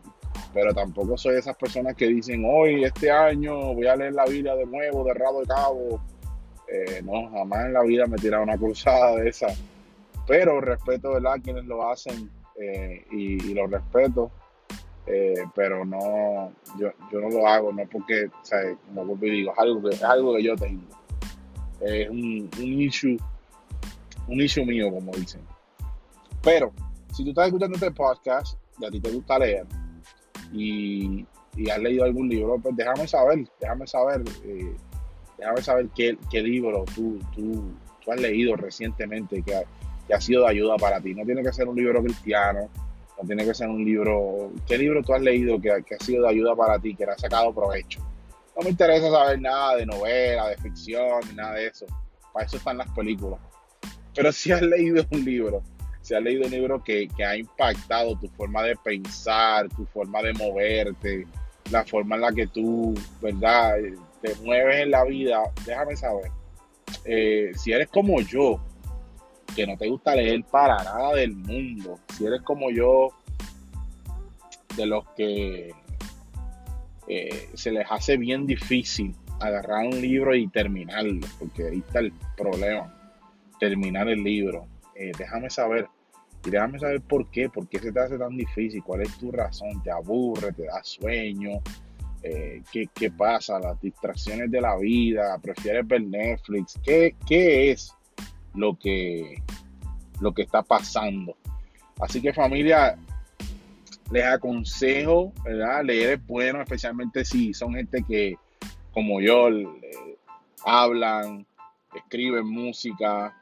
Pero 0.54 0.74
tampoco 0.74 1.16
soy 1.16 1.36
esas 1.36 1.56
personas 1.56 1.94
que 1.94 2.06
dicen, 2.06 2.44
hoy, 2.46 2.84
este 2.84 3.10
año, 3.10 3.74
voy 3.74 3.86
a 3.86 3.96
leer 3.96 4.14
la 4.14 4.24
Biblia 4.24 4.54
de 4.54 4.66
nuevo, 4.66 5.04
de 5.04 5.14
rabo 5.14 5.40
de 5.40 5.46
cabo 5.46 6.00
eh, 6.70 7.00
no, 7.02 7.30
jamás 7.30 7.64
en 7.64 7.72
la 7.72 7.82
vida 7.82 8.06
me 8.06 8.16
he 8.16 8.20
tirado 8.20 8.42
una 8.42 8.58
cruzada 8.58 9.16
de 9.16 9.30
esa. 9.30 9.48
Pero 10.26 10.60
respeto, 10.60 11.12
¿verdad? 11.12 11.34
A 11.34 11.38
quienes 11.38 11.64
lo 11.64 11.88
hacen 11.88 12.30
eh, 12.60 13.04
y, 13.10 13.54
lo 13.54 13.66
respeto. 13.66 14.30
Eh, 15.06 15.42
pero 15.54 15.86
no, 15.86 16.52
yo, 16.78 16.92
no 17.12 17.30
lo 17.30 17.46
hago, 17.46 17.72
no 17.72 17.82
porque, 17.90 18.26
o 18.26 18.44
sea, 18.44 18.58
como 18.86 19.06
vuelvo 19.06 19.24
y 19.24 19.30
digo, 19.30 19.52
es 19.52 19.58
algo 19.58 19.82
que, 19.82 19.88
es 19.94 20.02
algo 20.02 20.36
que 20.36 20.42
yo 20.42 20.54
tengo. 20.56 20.82
Es 21.80 22.10
un, 22.10 22.50
un 22.58 22.82
issue, 22.82 23.16
un 24.26 24.42
issue 24.42 24.66
mío, 24.66 24.90
como 24.90 25.12
dicen. 25.12 25.40
Pero, 26.42 26.72
si 27.14 27.24
tú 27.24 27.30
estás 27.30 27.46
escuchando 27.46 27.76
este 27.76 27.90
podcast 27.90 28.58
y 28.78 28.84
a 28.84 28.90
ti 28.90 29.00
te 29.00 29.10
gusta 29.10 29.38
leer 29.38 29.66
y, 30.52 31.26
y 31.56 31.70
has 31.70 31.78
leído 31.78 32.04
algún 32.04 32.28
libro, 32.28 32.58
pues 32.58 32.76
déjame 32.76 33.06
saber, 33.06 33.44
déjame 33.60 33.86
saber. 33.86 34.22
Eh, 34.44 34.74
déjame 35.38 35.62
saber 35.62 35.88
qué, 35.94 36.16
qué 36.30 36.42
libro 36.42 36.84
tú, 36.94 37.18
tú, 37.34 37.72
has 38.10 38.20
leído 38.20 38.56
recientemente 38.56 39.42
que 39.42 39.54
ha, 39.54 39.62
que 40.06 40.14
ha 40.14 40.20
sido 40.20 40.44
de 40.44 40.50
ayuda 40.50 40.76
para 40.76 41.00
ti. 41.00 41.14
No 41.14 41.24
tiene 41.24 41.42
que 41.42 41.52
ser 41.52 41.68
un 41.68 41.76
libro 41.76 42.02
cristiano, 42.02 42.70
no 43.20 43.26
tiene 43.26 43.44
que 43.44 43.52
ser 43.52 43.68
un 43.68 43.84
libro... 43.84 44.50
¿Qué 44.66 44.78
libro 44.78 45.02
tú 45.02 45.12
has 45.12 45.20
leído 45.20 45.60
que, 45.60 45.84
que 45.86 45.94
ha 45.94 45.98
sido 45.98 46.22
de 46.22 46.30
ayuda 46.30 46.56
para 46.56 46.78
ti, 46.78 46.94
que 46.94 47.04
le 47.04 47.12
ha 47.12 47.18
sacado 47.18 47.52
provecho? 47.52 48.00
No 48.56 48.62
me 48.62 48.70
interesa 48.70 49.10
saber 49.10 49.40
nada 49.40 49.76
de 49.76 49.84
novela, 49.84 50.48
de 50.48 50.56
ficción, 50.56 51.20
nada 51.36 51.54
de 51.54 51.66
eso. 51.66 51.86
Para 52.32 52.46
eso 52.46 52.56
están 52.56 52.78
las 52.78 52.90
películas. 52.92 53.38
Pero 54.14 54.32
si 54.32 54.52
has 54.52 54.62
leído 54.62 55.04
un 55.12 55.24
libro, 55.24 55.62
si 56.08 56.14
has 56.14 56.22
leído 56.22 56.46
un 56.46 56.50
libro 56.50 56.82
que, 56.82 57.06
que 57.14 57.22
ha 57.22 57.36
impactado 57.36 58.18
tu 58.18 58.28
forma 58.28 58.62
de 58.62 58.74
pensar, 58.76 59.68
tu 59.68 59.84
forma 59.84 60.22
de 60.22 60.32
moverte, 60.32 61.26
la 61.70 61.84
forma 61.84 62.14
en 62.14 62.22
la 62.22 62.32
que 62.32 62.46
tú, 62.46 62.94
¿verdad? 63.20 63.76
te 64.22 64.34
mueves 64.36 64.84
en 64.84 64.90
la 64.90 65.04
vida, 65.04 65.42
déjame 65.66 65.96
saber. 65.96 66.30
Eh, 67.04 67.52
si 67.54 67.72
eres 67.72 67.88
como 67.88 68.22
yo, 68.22 68.58
que 69.54 69.66
no 69.66 69.76
te 69.76 69.86
gusta 69.86 70.14
leer 70.14 70.42
para 70.44 70.82
nada 70.82 71.12
del 71.14 71.36
mundo, 71.36 72.00
si 72.16 72.24
eres 72.24 72.40
como 72.40 72.70
yo, 72.70 73.10
de 74.76 74.86
los 74.86 75.06
que 75.10 75.74
eh, 77.06 77.50
se 77.52 77.70
les 77.70 77.86
hace 77.90 78.16
bien 78.16 78.46
difícil 78.46 79.14
agarrar 79.40 79.84
un 79.84 80.00
libro 80.00 80.34
y 80.34 80.48
terminarlo, 80.48 81.26
porque 81.38 81.68
ahí 81.68 81.78
está 81.86 81.98
el 81.98 82.14
problema, 82.34 82.94
terminar 83.60 84.08
el 84.08 84.24
libro. 84.24 84.66
Eh, 84.94 85.12
déjame 85.18 85.50
saber, 85.50 85.86
y 86.44 86.50
déjame 86.50 86.78
saber 86.78 87.00
por 87.00 87.30
qué, 87.30 87.48
por 87.48 87.68
qué 87.68 87.78
se 87.78 87.92
te 87.92 88.00
hace 88.00 88.18
tan 88.18 88.36
difícil, 88.36 88.82
cuál 88.82 89.02
es 89.02 89.18
tu 89.18 89.30
razón, 89.32 89.82
te 89.82 89.90
aburre, 89.90 90.52
te 90.52 90.64
da 90.64 90.82
sueño, 90.82 91.60
eh, 92.22 92.62
¿qué, 92.72 93.10
pasa, 93.10 93.58
las 93.58 93.80
distracciones 93.80 94.50
de 94.50 94.60
la 94.60 94.76
vida, 94.76 95.38
prefieres 95.38 95.86
ver 95.86 96.02
Netflix, 96.02 96.78
¿qué, 96.82 97.14
qué 97.26 97.70
es 97.70 97.94
lo 98.54 98.78
que, 98.78 99.42
lo 100.20 100.32
que 100.32 100.42
está 100.42 100.62
pasando? 100.62 101.36
Así 102.00 102.20
que 102.20 102.32
familia, 102.32 102.96
les 104.10 104.24
aconsejo, 104.24 105.32
¿verdad? 105.44 105.84
Leer 105.84 106.10
es 106.10 106.26
bueno, 106.26 106.62
especialmente 106.62 107.24
si 107.24 107.52
son 107.52 107.74
gente 107.74 108.02
que, 108.06 108.36
como 108.92 109.20
yo, 109.20 109.48
hablan, 110.64 111.46
escriben 111.94 112.46
música. 112.46 113.34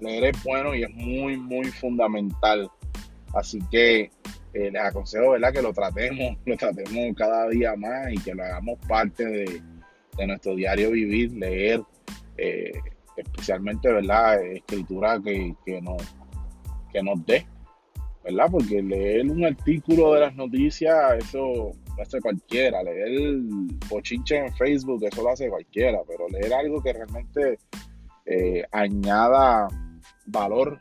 Leer 0.00 0.24
es 0.24 0.44
bueno 0.44 0.74
y 0.74 0.82
es 0.82 0.90
muy, 0.90 1.36
muy 1.36 1.66
fundamental. 1.66 2.70
Así 3.34 3.58
que 3.70 4.10
eh, 4.54 4.70
les 4.70 4.82
aconsejo 4.82 5.30
¿verdad? 5.30 5.52
que 5.52 5.62
lo 5.62 5.72
tratemos, 5.72 6.36
lo 6.46 6.56
tratemos 6.56 7.16
cada 7.16 7.48
día 7.48 7.74
más 7.76 8.12
y 8.12 8.18
que 8.18 8.34
lo 8.34 8.42
hagamos 8.42 8.78
parte 8.86 9.24
de, 9.24 9.62
nuestro 10.26 10.56
diario 10.56 10.90
vivir, 10.90 11.32
leer. 11.32 11.82
Eh, 12.36 12.72
especialmente, 13.16 13.92
¿verdad? 13.92 14.42
Escritura 14.44 15.20
que, 15.22 15.54
que, 15.64 15.80
no, 15.80 15.96
que 16.92 17.02
nos 17.02 17.24
dé, 17.26 17.46
¿verdad? 18.24 18.46
Porque 18.50 18.82
leer 18.82 19.28
un 19.30 19.44
artículo 19.44 20.14
de 20.14 20.20
las 20.20 20.34
noticias, 20.34 21.18
eso 21.18 21.72
lo 21.96 22.02
hace 22.02 22.20
cualquiera. 22.20 22.82
Leer 22.82 23.38
bochinche 23.88 24.36
en 24.36 24.54
Facebook, 24.54 25.04
eso 25.04 25.22
lo 25.22 25.30
hace 25.30 25.48
cualquiera. 25.48 25.98
Pero 26.06 26.28
leer 26.28 26.52
algo 26.52 26.82
que 26.82 26.92
realmente 26.92 27.58
eh, 28.26 28.64
añada 28.72 29.68
valor 30.28 30.80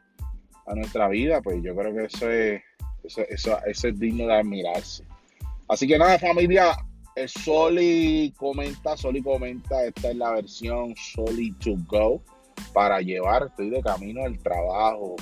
a 0.66 0.76
nuestra 0.76 1.08
vida, 1.08 1.42
pues 1.42 1.62
yo 1.64 1.76
creo 1.76 1.94
que 1.94 2.06
eso 2.06 2.30
es, 2.30 2.62
eso, 3.04 3.24
eso, 3.66 3.88
es 3.88 4.00
digno 4.00 4.28
de 4.28 4.36
admirarse. 4.36 5.04
Así 5.68 5.88
que 5.88 5.98
nada, 5.98 6.20
familia, 6.20 6.78
Soli 7.26 8.34
comenta, 8.38 8.96
Soli 8.96 9.22
comenta, 9.22 9.84
esta 9.86 10.12
es 10.12 10.16
la 10.16 10.32
versión 10.32 10.94
Soli 10.96 11.52
to 11.54 11.76
go 11.88 12.22
para 12.74 13.02
llevar, 13.02 13.48
estoy 13.48 13.70
de 13.70 13.82
camino 13.82 14.24
al 14.24 14.38
trabajo 14.40 15.16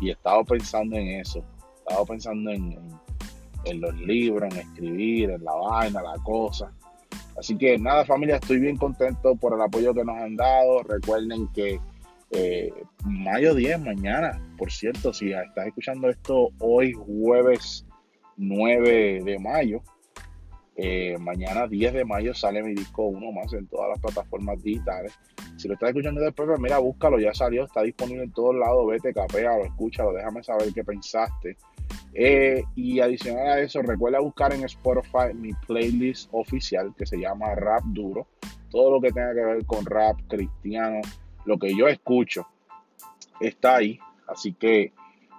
y 0.00 0.08
he 0.08 0.12
estado 0.12 0.44
pensando 0.44 0.96
en 0.96 1.20
eso, 1.20 1.40
he 1.40 1.78
estado 1.80 2.06
pensando 2.06 2.50
en, 2.50 2.78
en, 3.64 3.80
los 3.80 3.94
libros, 3.96 4.52
en 4.54 4.60
escribir, 4.60 5.30
en 5.30 5.44
la 5.44 5.52
vaina, 5.52 6.02
la 6.02 6.14
cosa. 6.22 6.72
Así 7.36 7.56
que 7.56 7.78
nada 7.78 8.04
familia, 8.04 8.36
estoy 8.36 8.58
bien 8.58 8.76
contento 8.76 9.36
por 9.36 9.54
el 9.54 9.60
apoyo 9.60 9.94
que 9.94 10.04
nos 10.04 10.16
han 10.16 10.34
dado. 10.34 10.82
Recuerden 10.82 11.46
que 11.52 11.80
eh, 12.30 12.72
mayo 13.04 13.54
10, 13.54 13.80
mañana, 13.80 14.40
por 14.56 14.70
cierto, 14.70 15.12
si 15.12 15.32
estás 15.32 15.66
escuchando 15.66 16.08
esto 16.08 16.50
hoy 16.58 16.92
jueves 16.92 17.86
9 18.36 19.22
de 19.24 19.38
mayo, 19.38 19.82
eh, 20.76 21.16
mañana 21.18 21.66
10 21.66 21.92
de 21.92 22.04
mayo 22.04 22.32
sale 22.34 22.62
mi 22.62 22.72
disco 22.72 23.06
uno 23.06 23.32
más 23.32 23.52
en 23.52 23.66
todas 23.66 23.88
las 23.88 23.98
plataformas 23.98 24.62
digitales. 24.62 25.12
Si 25.56 25.66
lo 25.66 25.74
estás 25.74 25.88
escuchando 25.88 26.20
después, 26.20 26.48
mira, 26.60 26.78
búscalo, 26.78 27.18
ya 27.18 27.34
salió, 27.34 27.64
está 27.64 27.82
disponible 27.82 28.22
en 28.22 28.32
todos 28.32 28.54
lados, 28.54 28.86
vete, 28.86 29.12
capea, 29.12 29.58
lo 29.58 29.64
escúchalo, 29.64 30.12
déjame 30.12 30.42
saber 30.44 30.72
qué 30.72 30.84
pensaste. 30.84 31.56
Eh, 32.14 32.62
y 32.76 33.00
adicional 33.00 33.46
a 33.48 33.60
eso, 33.60 33.82
recuerda 33.82 34.20
buscar 34.20 34.52
en 34.52 34.64
Spotify 34.64 35.34
mi 35.34 35.52
playlist 35.66 36.28
oficial 36.32 36.94
que 36.96 37.06
se 37.06 37.18
llama 37.18 37.54
Rap 37.56 37.82
Duro. 37.86 38.28
Todo 38.70 38.92
lo 38.92 39.00
que 39.00 39.10
tenga 39.10 39.34
que 39.34 39.44
ver 39.44 39.66
con 39.66 39.84
rap 39.84 40.16
cristiano, 40.28 41.00
lo 41.48 41.58
que 41.58 41.74
yo 41.74 41.88
escucho, 41.88 42.46
está 43.40 43.76
ahí. 43.76 43.98
Así 44.26 44.52
que 44.52 44.92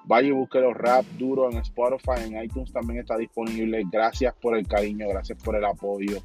Vaya 0.06 0.30
y 0.30 0.32
busque 0.32 0.60
los 0.60 0.76
rap 0.76 1.06
duro 1.20 1.52
en 1.52 1.58
Spotify, 1.58 2.24
en 2.26 2.44
iTunes 2.44 2.72
también 2.72 3.02
está 3.02 3.16
disponible. 3.16 3.84
Gracias 3.92 4.34
por 4.42 4.58
el 4.58 4.66
cariño, 4.66 5.08
gracias 5.08 5.38
por 5.44 5.56
el 5.56 5.64
apoyo. 5.64 6.18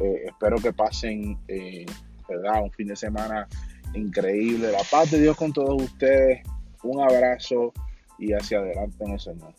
Eh, 0.00 0.22
espero 0.28 0.56
que 0.56 0.72
pasen, 0.72 1.36
eh, 1.46 1.84
¿verdad? 2.26 2.62
Un 2.62 2.70
fin 2.70 2.88
de 2.88 2.96
semana 2.96 3.46
increíble. 3.92 4.72
La 4.72 4.82
paz 4.90 5.10
de 5.10 5.20
Dios 5.20 5.36
con 5.36 5.52
todos 5.52 5.82
ustedes. 5.82 6.42
Un 6.82 7.02
abrazo 7.02 7.74
y 8.18 8.32
hacia 8.32 8.60
adelante 8.60 9.04
en 9.04 9.10
el 9.10 9.20
Señor. 9.20 9.52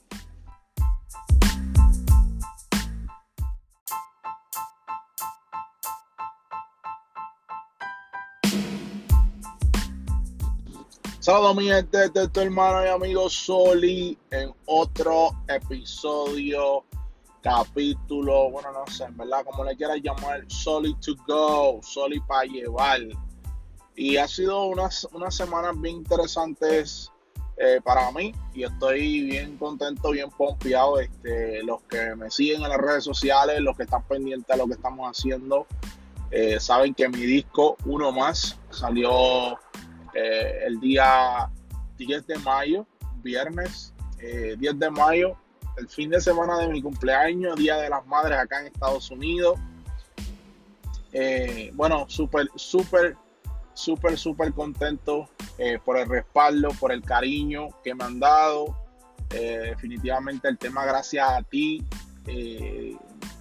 Saludos 11.29 11.57
mi 11.57 11.65
gente, 11.65 12.09
de 12.09 12.27
tu 12.27 12.39
hermano 12.39 12.83
y 12.83 12.87
amigo 12.87 13.29
Soli 13.29 14.17
en 14.31 14.51
otro 14.65 15.29
episodio, 15.47 16.83
capítulo, 17.43 18.49
bueno 18.49 18.71
no 18.71 18.91
sé, 18.91 19.03
en 19.03 19.15
verdad, 19.15 19.45
como 19.45 19.63
le 19.63 19.77
quieras 19.77 19.99
llamar, 20.01 20.43
Soli 20.47 20.95
to 20.95 21.13
go, 21.27 21.81
Soli 21.83 22.19
para 22.21 22.45
llevar. 22.45 23.01
Y 23.95 24.17
ha 24.17 24.27
sido 24.27 24.63
unas, 24.63 25.07
unas 25.13 25.35
semanas 25.35 25.79
bien 25.79 25.97
interesantes 25.97 27.11
eh, 27.57 27.79
para 27.83 28.11
mí 28.11 28.33
y 28.55 28.63
estoy 28.63 29.25
bien 29.25 29.55
contento, 29.57 30.09
bien 30.09 30.31
pompeado. 30.31 30.99
Este, 30.99 31.61
los 31.61 31.83
que 31.83 32.15
me 32.15 32.31
siguen 32.31 32.63
en 32.63 32.69
las 32.69 32.79
redes 32.79 33.03
sociales, 33.03 33.61
los 33.61 33.77
que 33.77 33.83
están 33.83 34.01
pendientes 34.07 34.47
de 34.47 34.57
lo 34.57 34.65
que 34.65 34.73
estamos 34.73 35.07
haciendo, 35.07 35.67
eh, 36.31 36.59
saben 36.59 36.95
que 36.95 37.07
mi 37.07 37.21
disco, 37.21 37.77
uno 37.85 38.11
más, 38.11 38.57
salió 38.71 39.59
eh, 40.13 40.63
el 40.65 40.79
día 40.79 41.49
10 41.97 42.27
de 42.27 42.37
mayo, 42.39 42.85
viernes 43.21 43.93
10 44.17 44.23
eh, 44.23 44.57
de 44.57 44.89
mayo, 44.89 45.37
el 45.77 45.87
fin 45.87 46.09
de 46.09 46.19
semana 46.19 46.57
de 46.57 46.67
mi 46.67 46.81
cumpleaños, 46.81 47.55
Día 47.55 47.77
de 47.77 47.89
las 47.89 48.05
Madres 48.05 48.37
acá 48.37 48.61
en 48.61 48.67
Estados 48.67 49.09
Unidos. 49.11 49.57
Eh, 51.13 51.71
bueno, 51.73 52.05
súper, 52.09 52.49
súper, 52.55 53.15
súper, 53.73 54.17
súper 54.17 54.53
contento 54.53 55.29
por 55.83 55.97
el 55.97 56.07
respaldo, 56.07 56.69
por 56.79 56.91
el 56.91 57.01
cariño 57.01 57.67
que 57.83 57.93
me 57.93 58.05
han 58.05 58.19
dado. 58.19 58.77
definitivamente 59.29 60.47
el 60.47 60.57
tema 60.57 60.85
gracias 60.85 61.29
a 61.29 61.41
ti. 61.43 61.83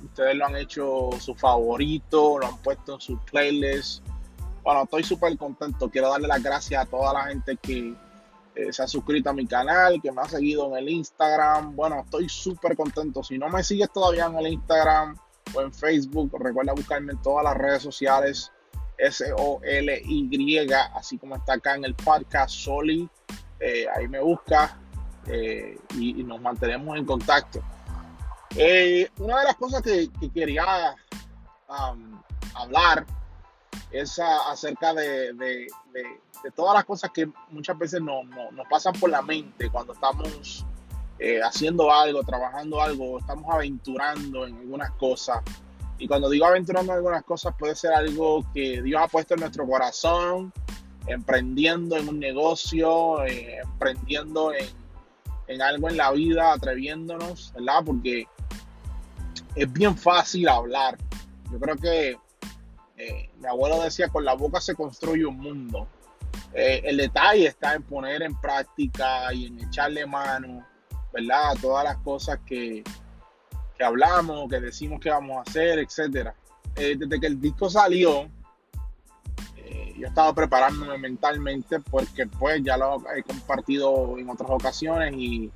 ustedes 0.05 0.35
lo 0.37 0.47
han 0.47 0.57
hecho 0.57 1.11
su 1.21 1.35
favorito, 1.35 2.39
lo 2.39 2.47
han 2.47 2.59
puesto 2.59 2.95
en 2.95 3.01
su 3.01 3.19
playlist 3.21 4.08
bueno, 4.69 4.83
estoy 4.83 5.03
súper 5.03 5.35
contento. 5.39 5.89
Quiero 5.89 6.11
darle 6.11 6.29
las 6.29 6.43
gracias 6.43 6.83
a 6.83 6.85
toda 6.85 7.15
la 7.15 7.25
gente 7.29 7.57
que 7.57 7.95
eh, 8.55 8.71
se 8.71 8.83
ha 8.83 8.87
suscrito 8.87 9.31
a 9.31 9.33
mi 9.33 9.47
canal, 9.47 9.99
que 10.03 10.13
me 10.13 10.21
ha 10.21 10.29
seguido 10.29 10.69
en 10.69 10.77
el 10.77 10.91
Instagram. 10.91 11.75
Bueno, 11.75 12.03
estoy 12.05 12.29
súper 12.29 12.77
contento. 12.77 13.25
Si 13.25 13.39
no 13.39 13.49
me 13.49 13.65
sigues 13.65 13.91
todavía 13.91 14.27
en 14.27 14.37
el 14.37 14.49
Instagram 14.49 15.17
o 15.55 15.63
en 15.63 15.73
Facebook, 15.73 16.37
recuerda 16.39 16.75
buscarme 16.75 17.13
en 17.13 17.23
todas 17.23 17.45
las 17.45 17.57
redes 17.57 17.83
sociales. 17.83 18.53
S-O-L-Y, 18.99 20.71
así 20.95 21.17
como 21.17 21.37
está 21.37 21.55
acá 21.55 21.75
en 21.75 21.87
el 21.87 21.95
podcast 21.95 22.55
Soli. 22.55 23.09
Eh, 23.61 23.87
ahí 23.97 24.07
me 24.07 24.21
busca 24.21 24.77
eh, 25.29 25.79
y, 25.95 26.23
nos 26.25 26.43
mantenemos 26.43 26.95
en 26.99 27.07
contacto. 27.07 27.63
una 28.51 29.39
de 29.39 29.45
las 29.45 29.57
cosas 29.57 29.81
que, 29.81 30.11
quería 30.35 30.95
um, 31.71 32.21
hablar 32.53 33.07
es 33.91 34.19
acerca 34.19 34.95
de, 34.95 35.67
todas 36.55 36.75
las 36.75 36.85
cosas 36.85 37.11
que 37.13 37.29
muchas 37.51 37.79
veces 37.79 38.01
no, 38.01 38.23
nos 38.25 38.67
pasan 38.69 38.95
por 38.95 39.11
la 39.11 39.23
mente 39.23 39.71
cuando 39.71 39.93
estamos 39.93 40.65
eh, 41.19 41.41
haciendo 41.43 41.93
algo, 41.93 42.23
trabajando 42.23 42.81
algo, 42.81 43.19
estamos 43.19 43.53
aventurando 43.53 44.47
en 44.47 44.57
algunas 44.57 44.91
cosas. 44.93 45.43
Y 45.99 46.07
cuando 46.07 46.31
digo 46.31 46.47
aventurando 46.47 46.93
en 46.93 46.99
algunas 46.99 47.25
cosas 47.25 47.55
puede 47.59 47.75
ser 47.75 47.93
algo 47.93 48.45
que 48.55 48.83
Dios 48.83 49.01
ha 49.03 49.09
puesto 49.09 49.35
en 49.35 49.41
nuestro 49.41 49.67
corazón, 49.67 50.53
emprendiendo 51.07 51.97
en 51.97 52.09
un 52.09 52.21
negocio, 52.21 53.25
eh, 53.25 53.59
emprendiendo 53.63 54.53
en, 54.53 54.69
en 55.49 55.63
algo 55.63 55.89
en 55.89 55.97
la 55.97 56.13
vida, 56.13 56.53
atreviéndonos, 56.53 57.53
¿verdad? 57.55 57.83
Porque 57.85 58.27
es 59.55 59.73
bien 59.73 59.97
fácil 59.97 60.49
hablar. 60.49 60.99
Yo 61.51 61.59
creo 61.59 61.77
que 61.77 62.17
eh, 62.99 63.31
mi 63.39 63.47
abuelo 63.47 63.81
decía, 63.81 64.09
con 64.09 64.25
la 64.25 64.35
boca 64.35 64.61
se 64.61 64.75
construye 64.75 65.25
un 65.25 65.39
mundo. 65.39 65.87
Eh, 66.53 66.83
el 66.85 66.97
detalle 66.97 67.47
está 67.47 67.75
en 67.75 67.85
poner 67.85 68.23
en 68.23 68.39
práctica 68.41 69.33
y 69.33 69.47
en 69.47 69.61
echarle 69.61 70.05
mano, 70.05 70.67
¿verdad? 71.13 71.55
Todas 71.61 71.85
las 71.85 71.97
cosas 71.99 72.41
que, 72.45 72.83
que 73.77 73.85
hablamos, 73.85 74.51
que 74.51 74.61
decimos 74.61 75.01
que 75.01 75.11
vamos 75.11 75.39
a 75.39 75.49
hacer, 75.49 75.79
etc. 75.79 76.33
Eh, 76.75 76.97
desde 76.99 77.21
que 77.21 77.27
el 77.29 77.41
disco 77.41 77.71
salió, 77.71 78.29
yo 79.97 80.07
estaba 80.07 80.33
preparándome 80.33 80.97
mentalmente 80.97 81.81
porque 81.81 82.27
pues 82.27 82.63
ya 82.63 82.77
lo 82.77 83.03
he 83.17 83.23
compartido 83.25 84.17
en 84.17 84.31
otras 84.31 84.49
ocasiones 84.49 85.13
y, 85.17 85.51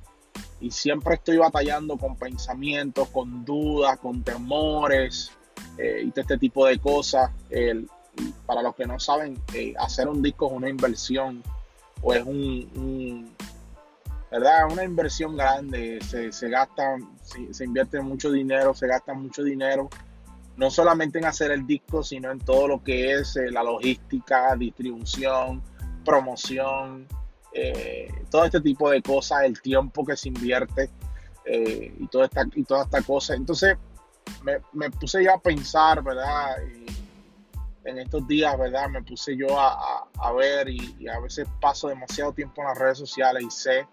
y 0.59 0.69
siempre 0.69 1.15
estoy 1.15 1.37
batallando 1.37 1.97
con 1.97 2.17
pensamientos, 2.17 3.07
con 3.09 3.45
dudas, 3.45 3.97
con 3.99 4.21
temores, 4.21 5.31
eh, 5.77 6.03
y 6.05 6.11
todo 6.11 6.21
este 6.21 6.37
tipo 6.37 6.65
de 6.65 6.79
cosas. 6.79 7.31
para 8.45 8.61
los 8.61 8.75
que 8.75 8.85
no 8.85 8.99
saben, 8.99 9.41
eh, 9.53 9.73
hacer 9.79 10.07
un 10.07 10.21
disco 10.21 10.47
es 10.47 10.53
una 10.53 10.69
inversión 10.69 11.41
o 12.01 12.13
es 12.13 12.23
un, 12.23 13.33
¿verdad? 14.29 14.71
Una 14.71 14.83
inversión 14.83 15.35
grande, 15.35 15.99
se, 16.01 16.31
se 16.31 16.49
gasta, 16.49 16.97
se, 17.51 17.63
invierte 17.63 17.99
mucho 18.01 18.31
dinero, 18.31 18.73
se 18.73 18.87
gasta 18.87 19.13
mucho 19.13 19.43
dinero, 19.43 19.89
no 20.57 20.69
solamente 20.69 21.17
en 21.17 21.25
hacer 21.25 21.51
el 21.51 21.65
disco, 21.65 22.03
sino 22.03 22.29
en 22.29 22.39
todo 22.39 22.67
lo 22.67 22.83
que 22.83 23.13
es 23.13 23.35
eh, 23.35 23.49
la 23.49 23.63
logística, 23.63 24.55
distribución, 24.55 25.63
promoción, 26.05 27.07
todo 28.31 28.45
este 28.45 28.61
tipo 28.61 28.89
de 28.89 29.01
cosas, 29.03 29.43
el 29.43 29.61
tiempo 29.61 30.03
que 30.03 30.17
se 30.17 30.27
invierte 30.27 30.89
y, 31.45 32.07
toda 32.07 32.25
esta, 32.25 32.47
y 32.55 32.63
toda 32.63 32.83
esta 32.83 33.03
cosa. 33.03 33.35
Entonces, 33.35 33.77
me, 34.73 34.89
puse 34.91 35.23
yo 35.23 35.33
a 35.33 35.39
pensar, 35.39 36.03
¿verdad? 36.03 36.57
en 37.85 37.99
estos 37.99 38.27
días, 38.27 38.57
¿verdad? 38.57 38.89
Me 38.89 39.01
puse 39.01 39.35
yo 39.35 39.47
a, 39.59 40.31
ver 40.33 40.69
y, 40.69 41.07
a 41.07 41.19
veces 41.19 41.47
paso 41.59 41.89
demasiado 41.89 42.33
tiempo 42.33 42.61
en 42.61 42.67
las 42.69 42.77
redes 42.77 42.97
sociales 42.97 43.43
y 43.43 43.51
sé, 43.51 43.87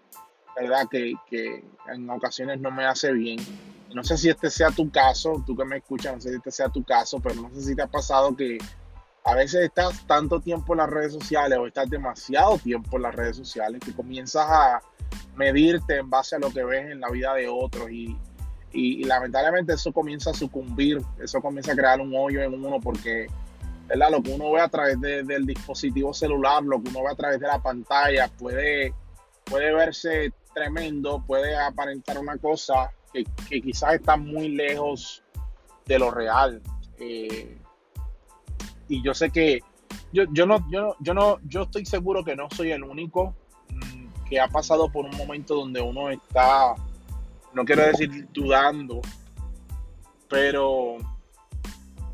¿verdad? 0.57 0.87
Que, 0.91 1.15
en 1.93 2.11
ocasiones 2.11 2.61
no 2.61 2.71
me 2.71 2.85
hace 2.85 3.13
bien. 3.13 3.39
No 3.95 4.05
sé 4.05 4.17
si 4.17 4.29
este 4.29 4.51
sea 4.51 4.71
tu 4.71 4.91
caso, 4.91 5.43
tú 5.45 5.57
que 5.57 5.65
me 5.65 5.79
escuchas, 5.79 6.15
no 6.15 6.21
sé 6.21 6.31
si 6.31 6.37
este 6.37 6.53
sea 6.53 6.69
tu 6.69 6.85
caso, 6.85 7.19
pero 7.21 7.35
no 7.35 7.51
sé 7.51 7.63
si 7.63 7.75
te 7.75 7.83
ha 7.83 7.89
pasado 7.89 8.37
que 8.37 8.59
a 9.25 9.35
veces 9.35 9.65
estás 9.65 10.07
tanto 10.07 10.41
tiempo 10.41 10.73
en 10.73 10.79
las 10.79 10.91
redes 10.91 11.13
sociales 11.13 11.59
o 11.59 11.67
estás 11.67 11.91
demasiado 11.91 12.57
tiempo 12.59 12.97
en 12.97 13.03
las 13.03 13.15
redes 13.15 13.37
sociales 13.37 13.81
que 13.85 13.93
comienzas 13.93 14.47
a 14.49 14.81
medirte 15.35 15.97
en 15.97 16.09
base 16.09 16.37
a 16.37 16.39
lo 16.39 16.51
que 16.51 16.65
ves 16.65 16.91
en 16.91 17.01
la 17.01 17.11
vida 17.11 17.35
de 17.35 17.49
otros 17.49 17.91
y, 17.91 18.17
y, 18.73 19.05
lamentablemente 19.05 19.75
eso 19.75 19.93
comienza 19.93 20.31
a 20.31 20.35
sucumbir, 20.35 21.01
eso 21.23 21.41
comienza 21.41 21.73
a 21.73 21.77
crear 21.77 22.01
un 22.01 22.15
hoyo 22.15 22.41
en 22.43 22.55
uno 22.55 22.81
porque 22.81 23.27
¿verdad? 23.89 24.11
lo 24.11 24.23
que 24.23 24.33
uno 24.33 24.53
ve 24.53 24.61
a 24.61 24.69
través 24.69 25.01
del 25.01 25.47
dispositivo 25.47 26.15
celular, 26.15 26.63
lo 26.63 26.81
que 26.83 26.91
uno 26.91 27.03
ve 27.03 27.11
a 27.11 27.17
través 27.17 27.41
de 27.41 27.47
la 27.47 27.61
pantalla 27.61 28.29
puede, 28.29 28.95
puede 29.45 29.73
verse 29.75 30.33
tremendo, 30.55 31.23
puede 31.27 31.57
aparentar 31.57 32.19
una 32.19 32.37
cosa 32.37 32.91
que, 33.13 33.25
quizás 33.61 33.95
está 33.95 34.17
muy 34.17 34.51
lejos 34.51 35.23
de 35.87 35.99
lo 35.99 36.11
real. 36.11 36.63
Eh, 36.99 37.59
y 38.89 39.03
yo 39.03 39.15
sé 39.15 39.31
que 39.31 39.61
yo, 40.13 40.25
yo, 40.33 40.47
no, 40.47 40.65
yo, 40.71 40.97
yo, 41.01 41.15
no, 41.15 41.39
yo 41.45 41.63
estoy 41.63 41.87
seguro 41.87 42.25
que 42.25 42.37
no 42.37 42.49
soy 42.51 42.73
el 42.73 42.83
único 42.83 43.35
mm, 43.69 44.27
que 44.29 44.41
ha 44.41 44.49
pasado 44.49 44.91
por 44.91 45.05
un 45.05 45.17
momento 45.17 45.55
donde 45.55 45.81
uno 45.81 46.11
está, 46.11 46.75
no 47.53 47.65
quiero 47.65 47.83
decir 47.83 48.29
dudando, 48.33 49.01
pero 50.29 50.99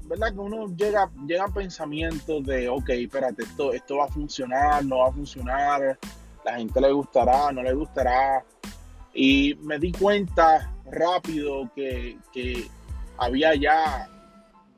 verdad 0.06 0.32
que 0.32 0.38
uno 0.38 0.66
llega, 0.76 1.10
llega 1.26 1.44
a 1.44 1.48
pensamientos 1.48 2.44
de, 2.44 2.68
ok, 2.68 2.88
espérate, 2.90 3.42
esto, 3.42 3.72
esto 3.72 3.96
va 3.98 4.04
a 4.04 4.08
funcionar, 4.08 4.84
no 4.84 4.98
va 4.98 5.08
a 5.08 5.12
funcionar, 5.12 5.98
la 6.44 6.56
gente 6.56 6.80
le 6.80 6.92
gustará, 6.92 7.50
no 7.52 7.62
le 7.62 7.74
gustará. 7.74 8.44
Y 9.12 9.54
me 9.62 9.78
di 9.78 9.92
cuenta 9.92 10.72
rápido 10.90 11.70
que, 11.74 12.18
que 12.32 12.68
había 13.18 13.54
ya 13.54 14.08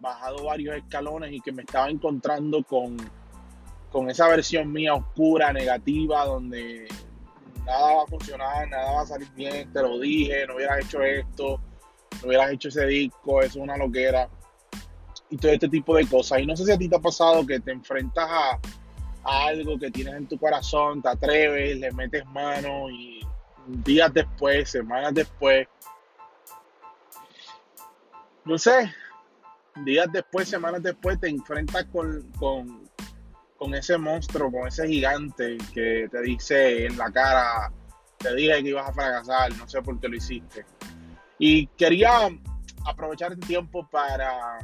bajado 0.01 0.45
varios 0.45 0.77
escalones 0.77 1.33
y 1.33 1.41
que 1.41 1.53
me 1.53 1.63
estaba 1.63 1.91
encontrando 1.91 2.63
con, 2.63 2.97
con 3.91 4.09
esa 4.09 4.29
versión 4.29 4.73
mía 4.73 4.95
oscura, 4.95 5.53
negativa, 5.53 6.25
donde 6.25 6.89
nada 7.65 7.95
va 7.95 8.03
a 8.03 8.07
funcionar, 8.07 8.69
nada 8.69 8.93
va 8.93 9.03
a 9.03 9.07
salir 9.07 9.31
bien, 9.33 9.73
te 9.73 9.83
lo 9.83 9.99
dije, 9.99 10.47
no 10.47 10.57
hubieras 10.57 10.85
hecho 10.85 11.03
esto, 11.03 11.61
no 12.21 12.29
hubieras 12.29 12.53
hecho 12.53 12.69
ese 12.69 12.87
disco, 12.87 13.41
eso 13.41 13.59
es 13.59 13.65
una 13.65 13.77
loquera. 13.77 14.29
Y 15.31 15.37
todo 15.37 15.53
este 15.53 15.69
tipo 15.69 15.95
de 15.95 16.07
cosas. 16.07 16.41
Y 16.41 16.47
no 16.47 16.57
sé 16.57 16.65
si 16.65 16.73
a 16.73 16.79
ti 16.79 16.89
te 16.89 16.97
ha 16.97 17.01
pasado 17.01 17.47
que 17.47 17.61
te 17.61 17.71
enfrentas 17.71 18.27
a, 18.29 18.59
algo 19.25 19.79
que 19.79 19.91
tienes 19.91 20.15
en 20.15 20.27
tu 20.27 20.39
corazón, 20.39 21.03
te 21.03 21.09
atreves, 21.11 21.77
le 21.77 21.93
metes 21.93 22.25
mano 22.27 22.89
y 22.89 23.21
días 23.67 24.13
después, 24.15 24.71
semanas 24.71 25.13
después, 25.13 25.69
no 28.49 28.57
sé, 28.57 28.91
días 29.85 30.09
después, 30.11 30.49
semanas 30.49 30.83
después, 30.83 31.21
te 31.21 31.29
enfrentas 31.29 31.85
con, 31.93 32.23
con, 32.39 32.88
ese 33.75 33.99
monstruo, 33.99 34.51
con 34.51 34.69
ese 34.69 34.87
gigante 34.87 35.59
que 35.75 36.09
te 36.11 36.23
dice 36.23 36.87
en 36.87 36.97
la 36.97 37.11
cara, 37.11 37.73
te 38.17 38.35
dije 38.35 38.63
que 38.63 38.69
ibas 38.71 38.89
a 38.89 38.93
fracasar, 38.93 39.57
no 39.57 39.69
sé 39.69 39.83
por 39.83 39.99
qué 40.01 40.09
lo 40.09 40.17
hiciste. 40.17 40.65
Y 41.39 41.67
quería 41.69 42.29
aprovechar 42.85 43.33
el 43.33 43.41
tiempo 43.41 43.89
para 43.91 44.59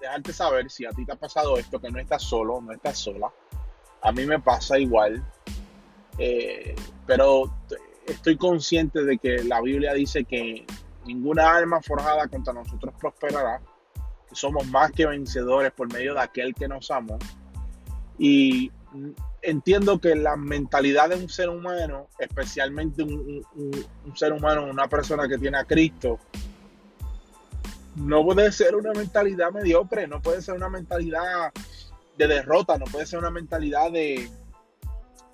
dejarte 0.00 0.32
saber 0.32 0.70
si 0.70 0.86
a 0.86 0.90
ti 0.90 1.04
te 1.04 1.12
ha 1.12 1.16
pasado 1.16 1.58
esto, 1.58 1.80
que 1.80 1.90
no 1.90 1.98
estás 1.98 2.22
solo, 2.22 2.60
no 2.60 2.72
estás 2.72 2.98
sola. 2.98 3.30
A 4.02 4.12
mí 4.12 4.24
me 4.24 4.38
pasa 4.38 4.78
igual. 4.78 5.22
Eh, 6.18 6.74
pero 7.06 7.52
estoy 8.06 8.36
consciente 8.36 9.04
de 9.04 9.18
que 9.18 9.42
la 9.44 9.60
Biblia 9.60 9.92
dice 9.94 10.24
que 10.24 10.66
ninguna 11.06 11.54
alma 11.54 11.80
forjada 11.80 12.28
contra 12.28 12.52
nosotros 12.52 12.94
prosperará 12.98 13.60
somos 14.32 14.66
más 14.68 14.92
que 14.92 15.06
vencedores 15.06 15.72
por 15.72 15.92
medio 15.92 16.14
de 16.14 16.20
aquel 16.20 16.54
que 16.54 16.68
nos 16.68 16.90
amó. 16.90 17.18
Y 18.22 18.70
entiendo 19.40 19.98
que 19.98 20.14
la 20.14 20.36
mentalidad 20.36 21.08
de 21.08 21.16
un 21.16 21.30
ser 21.30 21.48
humano, 21.48 22.08
especialmente 22.18 23.02
un, 23.02 23.42
ser 24.14 24.34
humano, 24.34 24.66
una 24.66 24.88
persona 24.88 25.26
que 25.26 25.38
tiene 25.38 25.56
a 25.56 25.64
Cristo, 25.64 26.18
no 27.96 28.22
puede 28.22 28.52
ser 28.52 28.76
una 28.76 28.92
mentalidad 28.92 29.50
mediocre, 29.52 30.06
no 30.06 30.20
puede 30.20 30.42
ser 30.42 30.54
una 30.54 30.68
mentalidad 30.68 31.50
de 32.18 32.28
derrota, 32.28 32.76
no 32.76 32.84
puede 32.84 33.06
ser 33.06 33.20
una 33.20 33.30
mentalidad 33.30 33.90
de 33.90 34.28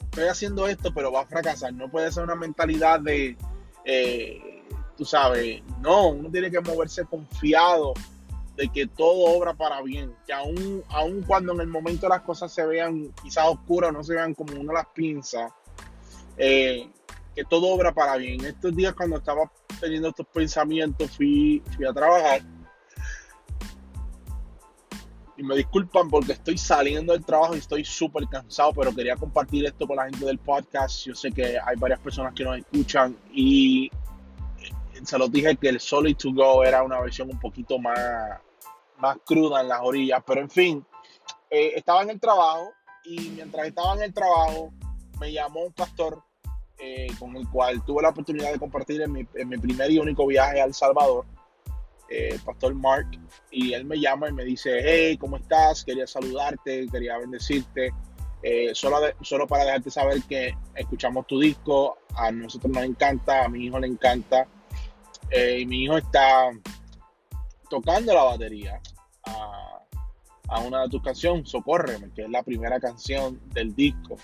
estoy 0.04 0.28
haciendo 0.28 0.68
esto 0.68 0.94
pero 0.94 1.10
va 1.10 1.22
a 1.22 1.26
fracasar, 1.26 1.74
no 1.74 1.90
puede 1.90 2.12
ser 2.12 2.22
una 2.22 2.36
mentalidad 2.36 3.00
de, 3.00 3.36
eh, 3.84 4.62
tú 4.96 5.04
sabes, 5.04 5.60
no, 5.80 6.10
uno 6.10 6.30
tiene 6.30 6.52
que 6.52 6.60
moverse 6.60 7.04
confiado 7.04 7.94
de 8.56 8.68
que 8.68 8.86
todo 8.86 9.36
obra 9.36 9.54
para 9.54 9.82
bien, 9.82 10.14
que 10.26 10.32
aún, 10.32 10.82
aún 10.88 11.22
cuando 11.22 11.52
en 11.52 11.60
el 11.60 11.66
momento 11.66 12.08
las 12.08 12.22
cosas 12.22 12.52
se 12.52 12.64
vean 12.66 13.12
quizás 13.22 13.46
oscuras, 13.46 13.92
no 13.92 14.02
se 14.02 14.14
vean 14.14 14.34
como 14.34 14.58
uno 14.58 14.72
las 14.72 14.86
piensa, 14.94 15.54
eh, 16.38 16.88
que 17.34 17.44
todo 17.44 17.68
obra 17.68 17.92
para 17.92 18.16
bien. 18.16 18.44
Estos 18.44 18.74
días 18.74 18.94
cuando 18.94 19.18
estaba 19.18 19.50
teniendo 19.78 20.08
estos 20.08 20.26
pensamientos 20.26 21.10
fui, 21.10 21.62
fui 21.76 21.86
a 21.86 21.92
trabajar 21.92 22.40
y 25.36 25.42
me 25.42 25.54
disculpan 25.56 26.08
porque 26.08 26.32
estoy 26.32 26.56
saliendo 26.56 27.12
del 27.12 27.24
trabajo 27.24 27.54
y 27.54 27.58
estoy 27.58 27.84
súper 27.84 28.26
cansado, 28.26 28.72
pero 28.72 28.94
quería 28.94 29.16
compartir 29.16 29.66
esto 29.66 29.86
con 29.86 29.96
la 29.96 30.04
gente 30.04 30.24
del 30.24 30.38
podcast. 30.38 31.04
Yo 31.04 31.14
sé 31.14 31.30
que 31.30 31.58
hay 31.58 31.76
varias 31.76 32.00
personas 32.00 32.32
que 32.32 32.44
nos 32.44 32.56
escuchan 32.58 33.14
y 33.32 33.90
se 35.02 35.18
los 35.18 35.30
dije 35.30 35.56
que 35.56 35.68
el 35.68 35.80
Solid 35.80 36.16
to 36.16 36.32
Go 36.32 36.64
era 36.64 36.82
una 36.82 37.00
versión 37.00 37.30
un 37.30 37.38
poquito 37.38 37.78
más, 37.78 37.98
más 38.98 39.18
cruda 39.24 39.60
en 39.60 39.68
las 39.68 39.80
orillas, 39.82 40.22
pero 40.26 40.40
en 40.40 40.50
fin, 40.50 40.86
eh, 41.50 41.72
estaba 41.76 42.02
en 42.02 42.10
el 42.10 42.20
trabajo 42.20 42.72
y 43.04 43.30
mientras 43.30 43.66
estaba 43.66 43.94
en 43.94 44.02
el 44.02 44.14
trabajo 44.14 44.72
me 45.20 45.32
llamó 45.32 45.64
un 45.64 45.72
pastor 45.72 46.22
eh, 46.78 47.06
con 47.18 47.36
el 47.36 47.48
cual 47.48 47.84
tuve 47.84 48.02
la 48.02 48.10
oportunidad 48.10 48.52
de 48.52 48.58
compartir 48.58 49.00
en 49.00 49.12
mi, 49.12 49.24
primer 49.24 49.90
y 49.90 49.98
único 49.98 50.26
viaje 50.26 50.60
a 50.60 50.64
El 50.64 50.74
Salvador, 50.74 51.24
eh, 52.10 52.30
el 52.32 52.40
pastor 52.40 52.74
Mark, 52.74 53.08
y 53.50 53.72
él 53.72 53.84
me 53.84 53.98
llama 53.98 54.28
y 54.28 54.32
me 54.32 54.44
dice, 54.44 54.80
hey, 54.82 55.16
¿cómo 55.16 55.36
estás? 55.36 55.84
Quería 55.84 56.06
saludarte, 56.06 56.86
quería 56.90 57.16
bendecirte. 57.18 57.92
solo, 58.74 58.98
solo 59.22 59.46
para 59.46 59.64
dejarte 59.64 59.90
saber 59.90 60.22
que 60.28 60.54
escuchamos 60.74 61.26
tu 61.26 61.40
disco, 61.40 61.98
a 62.14 62.30
nosotros 62.30 62.72
nos 62.72 62.84
encanta, 62.84 63.44
a 63.44 63.48
mi 63.48 63.66
hijo 63.66 63.78
le 63.78 63.86
encanta, 63.86 64.46
y 65.32 65.64
mi 65.64 65.84
hijo 65.84 65.96
está 65.96 66.50
tocando 67.68 68.14
la 68.14 68.24
batería 68.24 68.80
a, 70.48 70.60
una 70.60 70.82
de 70.82 70.88
tus 70.88 71.02
canciones, 71.02 71.48
Socórreme, 71.50 72.10
que 72.14 72.22
es 72.22 72.30
la 72.30 72.42
primera 72.42 72.78
canción 72.78 73.40
del 73.52 73.74
disco. 73.74 74.16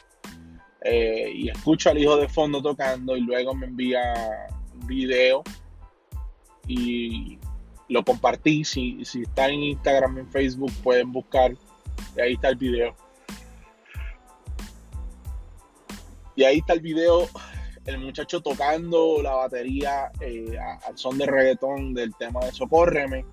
Eh, 0.84 1.30
y 1.34 1.48
escucho 1.48 1.90
al 1.90 1.98
hijo 1.98 2.16
de 2.16 2.28
fondo 2.28 2.60
tocando 2.60 3.16
y 3.16 3.20
luego 3.20 3.54
me 3.54 3.66
envía 3.66 4.48
un 4.74 4.86
video 4.86 5.42
y 6.66 7.38
lo 7.88 8.04
compartí. 8.04 8.64
Si, 8.64 9.04
si 9.04 9.22
está 9.22 9.48
en 9.48 9.62
Instagram, 9.62 10.18
en 10.18 10.30
Facebook, 10.30 10.72
pueden 10.82 11.12
buscar. 11.12 11.54
Y 12.16 12.20
ahí 12.20 12.34
está 12.34 12.48
el 12.48 12.56
video. 12.56 12.94
Y 16.34 16.44
ahí 16.44 16.58
está 16.58 16.72
el 16.72 16.80
video, 16.80 17.28
el 17.84 17.98
muchacho 17.98 18.40
tocando 18.40 19.20
la 19.22 19.34
batería 19.34 20.12
eh, 20.20 20.56
al 20.86 20.96
son 20.96 21.18
de 21.18 21.26
reggaetón 21.26 21.94
del 21.94 22.14
tema 22.14 22.40
de 22.40 22.52
Socórreme. 22.52 23.24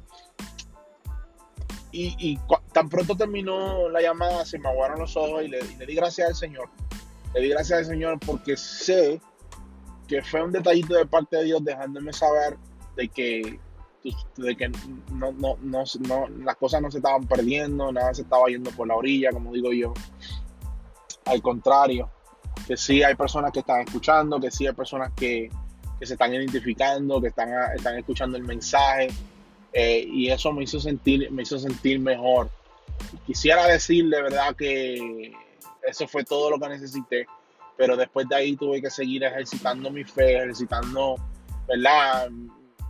Y, 1.92 2.38
tan 2.72 2.88
pronto 2.88 3.16
terminó 3.16 3.90
la 3.90 4.00
llamada, 4.00 4.46
se 4.46 4.60
me 4.60 4.70
aguaron 4.70 5.00
los 5.00 5.18
ojos 5.18 5.44
y 5.44 5.48
le, 5.48 5.60
di 5.64 5.96
gracias 5.96 6.30
al 6.30 6.36
Señor. 6.36 6.70
Le 7.34 7.42
di 7.42 7.50
gracias 7.50 7.80
al 7.80 7.86
Señor 7.86 8.20
porque 8.20 8.56
sé 8.58 9.20
que 10.08 10.22
fue 10.22 10.44
un 10.44 10.52
detallito 10.52 10.94
de 10.94 11.06
parte 11.08 11.38
de 11.38 11.46
Dios 11.46 11.64
dejándome 11.64 12.14
saber 12.14 12.58
de 12.96 13.08
que, 13.08 13.60
de 14.38 14.56
que 14.56 14.70
no, 15.12 15.32
no, 15.32 15.58
no, 15.62 16.28
las 16.44 16.56
cosas 16.58 16.82
no 16.82 16.92
se 16.92 17.00
estaban 17.00 17.28
perdiendo, 17.28 17.92
nada 17.92 18.14
se 18.14 18.22
estaba 18.22 18.48
yendo 18.48 18.70
por 18.72 18.88
la 18.88 18.96
orilla, 18.96 19.32
como 19.32 19.52
digo 19.52 19.74
yo. 19.74 19.94
Al 21.26 21.42
contrario, 21.42 22.12
que 22.70 22.78
sí 22.78 23.02
hay 23.02 23.16
personas 23.16 23.52
que 23.52 23.62
están 23.62 23.82
escuchando, 23.82 24.40
que 24.40 24.52
sí 24.52 24.68
hay 24.68 24.74
personas 24.74 25.12
que, 25.16 25.50
que 26.00 26.06
se 26.06 26.14
están 26.14 26.32
identificando, 26.36 27.20
que 27.20 27.30
están, 27.30 27.50
están 27.76 27.98
escuchando 27.98 28.38
el 28.38 28.44
mensaje 28.44 29.08
eh, 29.74 30.08
y 30.08 30.30
eso 30.30 30.52
me 30.52 30.66
hizo 30.66 30.80
sentir, 30.80 31.32
me 31.32 31.42
hizo 31.42 31.58
sentir 31.58 32.00
mejor. 32.00 32.48
Quisiera 33.26 33.66
decirle, 33.66 34.22
verdad, 34.22 34.56
que 34.56 35.34
eso 35.82 36.08
fue 36.08 36.24
todo 36.24 36.52
lo 36.52 36.60
que 36.60 36.70
necesité, 36.70 37.26
pero 37.76 37.98
después 37.98 38.30
de 38.30 38.36
ahí 38.36 38.56
tuve 38.56 38.84
que 38.84 38.92
seguir 38.92 39.24
ejercitando 39.24 39.90
mi 39.90 40.04
fe, 40.04 40.36
ejercitando, 40.36 41.16
¿verdad? 41.68 42.30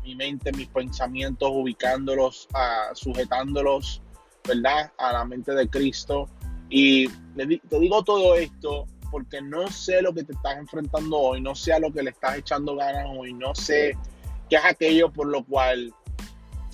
Mi 0.03 0.13
mente, 0.13 0.51
mis 0.51 0.67
pensamientos, 0.67 1.49
ubicándolos, 1.53 2.49
uh, 2.53 2.93
sujetándolos, 2.93 4.01
¿verdad? 4.45 4.91
A 4.97 5.13
la 5.13 5.23
mente 5.23 5.53
de 5.53 5.69
Cristo. 5.69 6.27
Y 6.69 7.07
te 7.07 7.79
digo 7.79 8.03
todo 8.03 8.35
esto 8.35 8.85
porque 9.11 9.41
no 9.41 9.67
sé 9.69 10.01
lo 10.01 10.13
que 10.13 10.23
te 10.23 10.33
estás 10.33 10.57
enfrentando 10.57 11.17
hoy, 11.17 11.41
no 11.41 11.55
sé 11.55 11.73
a 11.73 11.79
lo 11.79 11.91
que 11.91 12.03
le 12.03 12.11
estás 12.11 12.37
echando 12.37 12.75
ganas 12.75 13.05
hoy, 13.09 13.33
no 13.33 13.53
sé 13.55 13.97
qué 14.49 14.57
es 14.57 14.65
aquello 14.65 15.11
por 15.11 15.27
lo 15.27 15.43
cual 15.43 15.93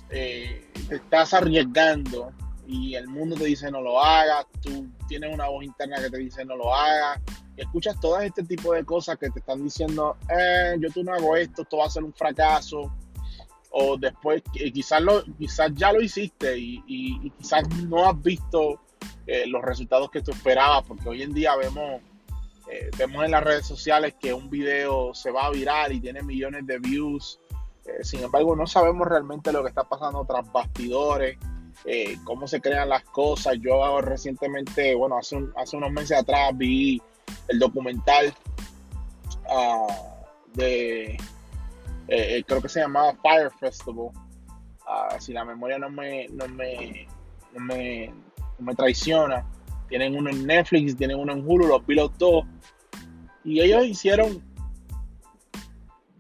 eh, 0.10 0.70
te 0.88 0.96
estás 0.96 1.34
arriesgando 1.34 2.32
y 2.68 2.96
el 2.96 3.08
mundo 3.08 3.36
te 3.36 3.46
dice 3.46 3.70
no 3.72 3.82
lo 3.82 4.02
hagas, 4.02 4.46
tú 4.62 4.88
tienes 5.08 5.34
una 5.34 5.48
voz 5.50 5.64
interna 5.64 5.98
que 5.98 6.10
te 6.10 6.18
dice 6.18 6.46
no 6.46 6.56
lo 6.56 6.74
hagas, 6.74 7.22
escuchas 7.58 8.00
todo 8.00 8.20
este 8.20 8.44
tipo 8.44 8.74
de 8.74 8.84
cosas 8.84 9.18
que 9.18 9.30
te 9.30 9.40
están 9.40 9.64
diciendo, 9.64 10.18
eh, 10.30 10.76
yo 10.80 10.90
tú 10.90 11.04
no 11.04 11.14
hago 11.14 11.36
esto, 11.36 11.62
esto 11.62 11.78
va 11.78 11.86
a 11.86 11.90
ser 11.90 12.04
un 12.04 12.14
fracaso, 12.14 12.92
o 13.78 13.98
después 13.98 14.42
quizás, 14.54 15.02
lo, 15.02 15.24
quizás 15.38 15.70
ya 15.76 15.92
lo 15.92 16.02
hiciste 16.02 16.58
y, 16.58 17.30
quizás 17.38 17.68
no 17.90 18.08
has 18.08 18.22
visto 18.22 18.80
eh, 19.28 19.46
los 19.48 19.62
resultados 19.62 20.10
que 20.10 20.22
tú 20.22 20.32
esperabas, 20.32 20.84
porque 20.88 21.10
hoy 21.10 21.24
en 21.24 21.34
día 21.34 21.58
vemos, 21.58 22.02
eh, 22.72 22.90
vemos 22.98 23.24
en 23.26 23.32
las 23.32 23.44
redes 23.44 23.66
sociales 23.66 24.16
que 24.20 24.34
un 24.34 24.50
video 24.50 25.14
se 25.14 25.32
va 25.32 25.46
a 25.46 25.52
virar 25.52 25.92
y 25.92 26.00
tiene 26.00 26.22
millones 26.24 26.66
de 26.66 26.80
views, 26.80 27.40
sin 28.02 28.24
embargo 28.24 28.56
no 28.56 28.66
sabemos 28.66 29.08
realmente 29.08 29.52
lo 29.52 29.62
que 29.62 29.70
está 29.70 29.84
pasando 29.84 30.26
tras 30.26 30.52
bastidores, 30.52 31.38
eh, 31.84 32.18
cómo 32.24 32.48
se 32.48 32.62
crean 32.62 32.90
las 32.90 33.04
cosas. 33.04 33.58
Yo 33.60 34.02
recientemente, 34.02 34.96
bueno, 34.96 35.18
hace, 35.18 35.38
hace 35.56 35.76
unos 35.78 35.92
meses 35.92 36.18
atrás 36.18 36.52
vi 36.56 37.02
el 37.48 37.60
documental 37.60 38.34
ah, 39.50 39.88
de, 40.54 41.18
eh, 42.08 42.44
creo 42.48 42.62
que 42.62 42.70
se 42.70 42.80
llamaba 42.80 43.16
Fire 43.22 43.52
Festival. 43.60 44.10
Ah, 44.88 45.18
si 45.20 45.34
la 45.34 45.44
memoria 45.44 45.78
no 45.78 45.90
me, 45.90 46.28
no 46.30 46.48
me, 46.48 47.08
no 47.54 47.60
me, 47.60 48.08
no 48.60 48.66
me 48.66 48.76
traiciona. 48.76 49.46
Tienen 49.88 50.16
uno 50.16 50.30
en 50.30 50.46
Netflix, 50.46 50.96
tienen 50.96 51.20
uno 51.20 51.34
en 51.34 51.48
Hulu, 51.48 51.68
los 51.68 51.86
vi 51.86 51.96
los 51.96 52.18
dos. 52.18 52.46
Y 53.44 53.62
ellos 53.62 53.86
hicieron 53.86 54.44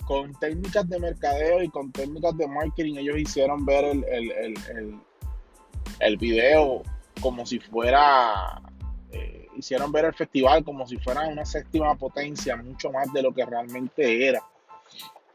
con 0.05 0.33
técnicas 0.35 0.87
de 0.87 0.99
mercadeo 0.99 1.63
y 1.63 1.69
con 1.69 1.91
técnicas 1.91 2.37
de 2.37 2.47
marketing, 2.47 2.97
ellos 2.97 3.17
hicieron 3.17 3.65
ver 3.65 3.85
el, 3.85 4.05
el 5.99 6.17
video 6.17 6.83
como 7.21 7.45
si 7.45 7.59
fuera, 7.59 8.61
eh, 9.11 9.47
hicieron 9.55 9.91
ver 9.91 10.05
el 10.05 10.13
festival 10.13 10.63
como 10.63 10.87
si 10.87 10.97
fuera 10.97 11.27
una 11.27 11.45
séptima 11.45 11.95
potencia, 11.95 12.55
mucho 12.55 12.91
más 12.91 13.11
de 13.13 13.21
lo 13.21 13.33
que 13.33 13.45
realmente 13.45 14.27
era. 14.27 14.43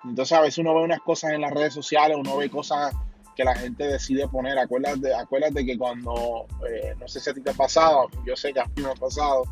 Entonces 0.05 0.37
a 0.37 0.41
veces 0.41 0.59
uno 0.59 0.75
ve 0.75 0.83
unas 0.83 1.01
cosas 1.01 1.33
en 1.33 1.43
las 1.43 1.53
redes 1.53 1.75
sociales, 1.75 2.17
uno 2.19 2.37
ve 2.37 2.51
cosas 2.51 2.95
que 3.37 3.45
la 3.45 3.55
gente 3.55 3.85
decide 3.85 4.29
poner. 4.29 4.59
Acuérdate, 4.59 5.15
acuérdate 5.15 5.65
que 5.65 5.79
cuando, 5.79 6.47
eh, 6.69 6.95
no 6.99 7.09
sé 7.09 7.21
si 7.21 7.31
a 7.31 7.35
ti 7.35 7.41
te 7.41 7.51
ha 7.51 7.55
pasado, 7.55 8.09
yo 8.27 8.37
sé 8.37 8.53
que 8.53 8.61
a 8.61 8.67
mí 8.67 8.83
me 8.83 8.91
ha 8.91 8.95
pasado, 8.95 9.45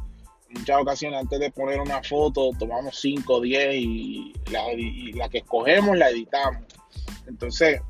en 0.48 0.60
muchas 0.60 0.80
ocasiones 0.80 1.20
antes 1.20 1.40
de 1.40 1.50
poner 1.50 1.78
una 1.80 2.02
foto 2.02 2.50
tomamos 2.58 2.98
5, 2.98 3.40
10 3.40 3.74
y 3.74 4.32
la, 4.50 4.72
y 4.72 5.12
la 5.12 5.28
que 5.28 5.38
escogemos 5.38 5.96
la 5.96 6.10
editamos. 6.10 6.62
Entonces, 7.26 7.80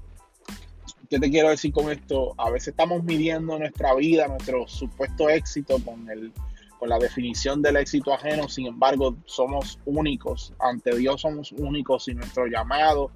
¿Qué 1.11 1.19
te 1.19 1.31
quiero 1.31 1.49
decir 1.49 1.73
con 1.73 1.91
esto? 1.91 2.35
A 2.37 2.51
veces 2.51 2.69
estamos 2.69 3.03
midiendo 3.03 3.59
nuestra 3.59 3.95
vida, 3.95 4.29
nuestro 4.29 4.69
supuesto 4.69 5.31
éxito 5.31 5.79
con, 5.83 6.09
el, 6.11 6.33
con 6.79 6.91
la 6.91 6.99
definición 6.99 7.63
del 7.63 7.77
éxito 7.77 8.13
ajeno, 8.13 8.47
sin 8.47 8.67
embargo 8.67 9.17
somos 9.25 9.79
únicos, 9.87 10.53
ante 10.59 10.95
Dios 10.95 11.23
somos 11.23 11.53
únicos 11.53 12.09
y 12.09 12.15
nuestro 12.15 12.47
llamado 12.47 13.11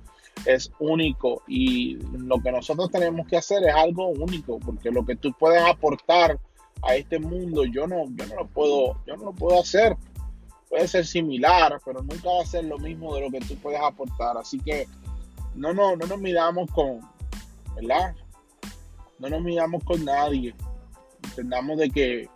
es 0.45 0.73
único 0.79 1.43
y 1.47 1.97
lo 2.13 2.41
que 2.41 2.51
nosotros 2.51 2.91
tenemos 2.91 3.27
que 3.27 3.37
hacer 3.37 3.63
es 3.65 3.75
algo 3.75 4.09
único, 4.09 4.59
porque 4.59 4.91
lo 4.91 5.05
que 5.05 5.17
tú 5.17 5.33
puedes 5.39 5.63
aportar 5.63 6.39
a 6.83 6.97
este 6.97 7.19
mundo 7.19 7.65
yo 7.65 7.87
no, 7.87 8.07
yo 8.17 8.27
no 8.27 8.37
lo 8.37 8.47
puedo, 8.49 8.97
yo 9.07 9.17
no 9.17 9.27
lo 9.27 9.33
puedo 9.33 9.61
hacer. 9.61 9.97
Puede 10.69 10.89
ser 10.89 11.07
similar, 11.07 11.79
pero 11.85 12.01
nunca 12.01 12.31
va 12.31 12.43
a 12.43 12.47
ser 12.47 12.65
lo 12.65 12.79
mismo 12.79 13.15
de 13.15 13.21
lo 13.21 13.31
que 13.31 13.41
tú 13.41 13.57
puedes 13.57 13.81
aportar. 13.81 14.39
Así 14.39 14.59
que 14.59 14.89
no, 15.55 15.75
no, 15.75 15.97
no 15.97 16.07
nos 16.07 16.19
midamos 16.19 16.71
con, 16.71 17.01
¿verdad? 17.77 18.15
No 19.19 19.29
nos 19.29 19.43
miramos 19.43 19.85
con 19.85 20.03
nadie. 20.03 20.55
Entendamos 21.25 21.77
de 21.77 21.91
que 21.91 22.29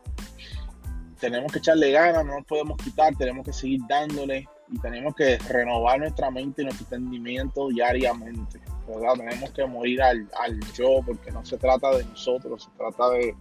tenemos 1.18 1.51
que 1.51 1.59
echarle 1.59 1.90
ganas, 1.92 2.26
no 2.26 2.34
nos 2.34 2.44
podemos 2.44 2.76
quitar, 2.76 3.16
tenemos 3.16 3.44
que 3.44 3.55
seguir 3.55 3.80
dándole 3.88 4.47
y 4.68 4.78
tenemos 4.78 5.14
que 5.14 5.38
renovar 5.38 5.98
nuestra 5.98 6.30
mente 6.30 6.62
y 6.62 6.64
nuestro 6.64 6.84
entendimiento 6.86 7.68
diariamente. 7.68 8.60
¿verdad? 8.86 9.14
Tenemos 9.16 9.50
que 9.50 9.66
morir 9.66 10.02
al, 10.02 10.28
yo 10.74 11.00
porque 11.04 11.30
no 11.30 11.44
se 11.44 11.56
trata 11.58 11.96
de 11.96 12.04
nosotros, 12.04 12.64
se 12.64 12.70
trata 12.76 13.10
de, 13.10 13.34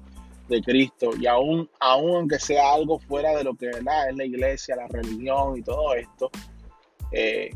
Cristo. 0.63 1.11
Y 1.19 1.25
aún, 1.25 1.69
aún 1.79 2.15
aunque 2.15 2.39
sea 2.39 2.73
algo 2.73 2.99
fuera 2.99 3.35
de 3.35 3.43
lo 3.43 3.55
que 3.55 3.69
es 3.69 3.83
la 3.83 4.23
iglesia, 4.23 4.75
la 4.75 4.87
religión 4.87 5.57
y 5.57 5.63
todo 5.63 5.95
esto, 5.95 6.29
eh, 7.11 7.49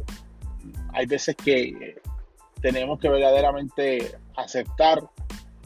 hay 0.93 1.05
veces 1.05 1.35
que 1.35 2.01
tenemos 2.61 2.99
que 2.99 3.09
verdaderamente 3.09 4.15
aceptar 4.35 5.07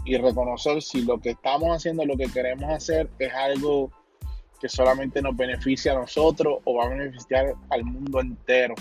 y 0.05 0.17
reconocer 0.17 0.81
si 0.81 1.03
lo 1.03 1.19
que 1.19 1.31
estamos 1.31 1.69
haciendo, 1.69 2.05
lo 2.05 2.17
que 2.17 2.27
queremos 2.27 2.69
hacer 2.71 3.09
es 3.19 3.33
algo 3.33 3.89
que 4.63 4.69
solamente 4.69 5.21
nos 5.21 5.35
beneficia 5.35 5.91
a 5.91 5.95
nosotros 5.95 6.59
o 6.63 6.75
va 6.75 6.85
a 6.85 6.89
beneficiar 6.89 7.53
al 7.69 7.83
mundo 7.83 8.21
entero. 8.21 8.75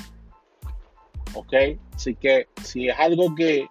¿Ok? 1.35 1.53
Así 1.95 2.15
que 2.15 2.47
si 2.63 2.89
es 2.89 2.97
algo 2.99 3.35
que, 3.35 3.69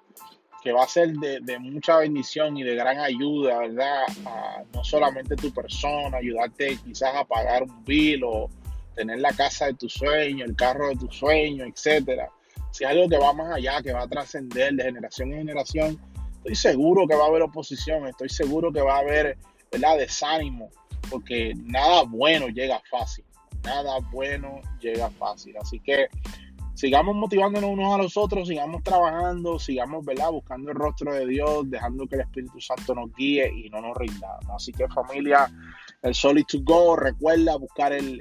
va 0.76 0.84
a 0.84 0.88
ser 0.88 1.14
de, 1.14 1.60
mucha 1.60 1.98
bendición 1.98 2.58
y 2.58 2.64
de 2.64 2.76
gran 2.76 3.00
ayuda, 3.00 3.60
¿verdad? 3.60 4.04
A 4.26 4.64
no 4.74 4.84
solamente 4.84 5.36
tu 5.38 5.54
persona, 5.54 6.18
ayudarte 6.18 6.78
quizás 6.84 7.16
a 7.16 7.24
pagar 7.24 7.64
un 7.64 7.84
bill 7.86 8.24
o 8.26 8.50
tener 8.94 9.20
la 9.20 9.32
casa 9.32 9.68
de 9.68 9.76
tu 9.76 9.88
sueño, 9.88 10.44
el 10.44 10.56
carro 10.56 10.90
de 10.90 10.98
tu 10.98 11.10
sueño, 11.10 11.66
etcétera 11.66 12.30
si 12.72 12.86
es 12.86 12.90
algo 12.90 13.08
que 13.10 13.18
va 13.18 13.34
más 13.34 13.54
allá, 13.54 13.82
que 13.82 13.92
va 13.92 14.04
a 14.04 14.08
trascender 14.08 14.74
de 14.74 14.84
generación 14.84 15.32
en 15.34 15.40
generación, 15.40 16.00
estoy 16.38 16.56
seguro 16.56 17.06
que 17.08 17.16
va 17.16 17.26
a 17.26 17.28
haber 17.28 17.42
oposición, 17.44 18.08
estoy 18.08 18.30
seguro 18.30 18.72
que 18.72 18.82
va 18.82 18.96
a 18.96 19.00
haber 19.00 19.38
¿verdad? 19.72 19.98
desánimo, 19.98 20.70
porque 21.10 21.54
nada 21.56 22.04
bueno 22.04 22.48
llega 22.48 22.82
fácil, 22.90 23.26
nada 23.64 24.00
bueno 24.12 24.62
llega 24.80 25.10
fácil. 25.12 25.56
Así 25.58 25.80
que 25.80 26.08
sigamos 26.74 27.16
motivándonos 27.16 27.70
unos 27.70 27.94
a 27.94 27.98
los 27.98 28.18
otros, 28.18 28.48
sigamos 28.48 28.82
trabajando, 28.84 29.60
sigamos 29.60 30.04
¿verdad? 30.06 30.32
buscando 30.32 30.72
el 30.72 30.76
rostro 30.76 31.14
de 31.14 31.28
Dios, 31.28 31.70
dejando 31.70 32.08
que 32.08 32.16
el 32.16 32.22
Espíritu 32.22 32.60
Santo 32.60 32.96
nos 32.96 33.14
guíe 33.16 33.52
y 33.54 33.70
no 33.70 33.82
nos 33.82 33.96
rindamos. 33.98 34.50
Así 34.56 34.72
que 34.72 34.88
familia, 34.88 35.52
el 36.02 36.16
Solid 36.16 36.46
to 36.46 36.60
Go. 36.64 36.96
Recuerda 36.96 37.56
buscar 37.58 37.94
el, 37.94 38.20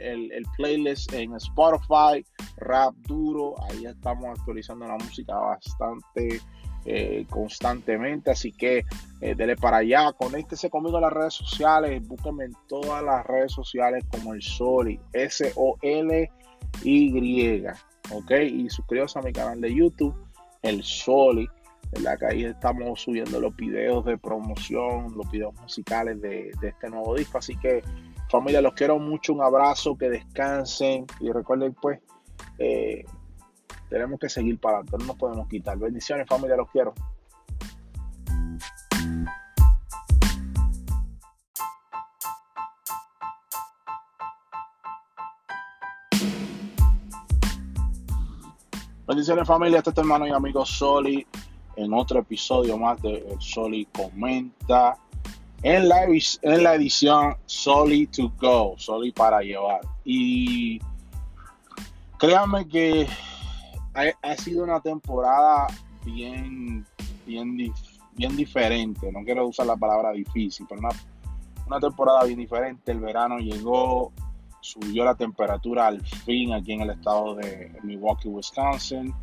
playlist 0.57 1.13
en 1.13 1.35
Spotify, 1.37 2.25
Rap 2.57 2.95
Duro. 3.07 3.55
Ahí 3.65 3.87
estamos 3.87 4.27
actualizando 4.27 4.87
la 4.87 4.97
música 4.97 5.35
bastante 5.37 6.41
eh, 6.85 7.27
constantemente. 7.29 8.31
Así 8.31 8.53
que 8.53 8.85
eh, 9.21 9.57
para 9.61 9.79
allá. 9.79 10.13
Conéctese 10.13 10.71
conmigo 10.71 10.97
en 10.97 11.03
las 11.03 11.13
redes 11.13 11.35
sociales. 11.35 12.07
Búsqueme 12.07 12.45
en 12.45 12.53
todas 12.69 13.03
las 13.03 13.27
redes 13.27 13.53
sociales 13.53 14.05
como 14.11 14.35
el 14.35 14.43
Solid. 14.43 15.01
S-O-L-Y. 15.13 16.29
Ok. 18.13 18.31
Y 18.51 18.71
suscríbase 18.71 19.19
a 19.19 19.23
mi 19.23 19.33
canal 19.33 19.61
de 19.61 19.75
YouTube, 19.75 20.15
el 20.63 20.83
Solid. 20.83 21.49
¿verdad? 21.93 22.19
Que 22.19 22.27
ahí 22.27 22.45
estamos 22.45 23.01
subiendo 23.01 23.41
los 23.41 23.55
videos 23.57 24.05
de 24.05 24.17
promoción, 24.17 25.13
los 25.17 25.31
videos 25.31 25.55
musicales 25.61 26.21
de, 26.21 26.51
este 26.63 26.89
nuevo 26.89 27.17
disco. 27.17 27.39
Así 27.39 27.57
que 27.57 27.83
familia, 28.31 28.61
los 28.61 28.75
quiero 28.75 28.99
mucho, 28.99 29.33
un 29.33 29.43
abrazo, 29.43 29.97
que 29.97 30.09
descansen 30.09 31.07
y 31.19 31.31
recuerden 31.33 31.75
pues, 31.75 31.99
eh, 32.59 33.05
tenemos 33.91 34.21
que 34.21 34.29
seguir 34.29 34.59
para 34.59 34.79
adelante, 34.79 34.99
no 34.99 35.07
nos 35.07 35.17
podemos 35.17 35.49
quitar. 35.49 35.77
Bendiciones 35.77 36.27
familia, 36.29 36.57
los 36.57 36.71
quiero. 36.71 36.95
Bendiciones 49.09 49.49
familia, 49.49 49.79
este 49.79 49.91
es 49.91 49.95
tu 49.95 50.01
hermano 50.03 50.25
y 50.25 50.31
amigo 50.31 50.65
Soli 50.65 51.27
en 51.75 51.93
otro 51.93 52.21
episodio 52.21 52.79
más 52.79 53.03
de 53.03 53.37
Soli 53.41 53.87
Comenta. 53.87 54.97
En 55.63 55.89
la, 55.89 56.05
en 56.05 56.63
la 56.63 56.75
edición 56.77 57.37
Soli 57.45 58.07
to 58.07 58.33
Go, 58.41 58.77
Soli 58.79 59.11
para 59.11 59.41
llevar. 59.41 59.81
Y 60.05 60.81
créanme 62.19 62.69
que 62.69 63.09
ha, 63.95 64.37
sido 64.37 64.65
una 64.65 64.81
temporada 64.81 65.67
bien, 66.05 66.87
bien, 67.27 67.73
bien 68.13 68.37
diferente. 68.37 69.11
No 69.13 69.25
quiero 69.25 69.47
usar 69.47 69.67
la 69.67 69.77
palabra 69.77 70.13
difícil, 70.13 70.67
pero 70.69 70.81
una, 70.81 70.91
una 71.67 71.81
temporada 71.81 72.25
bien 72.25 72.39
diferente. 72.39 72.93
El 72.93 73.01
verano 73.01 73.39
llegó, 73.39 74.13
subió 74.61 75.05
la 75.05 75.15
temperatura 75.15 75.87
al 75.87 76.01
fin 76.05 76.53
aquí 76.53 76.73
en 76.73 76.83
el 76.83 76.91
estado 76.91 77.35
de 77.37 77.73
Milwaukee, 77.83 78.29
Wisconsin 78.29 79.15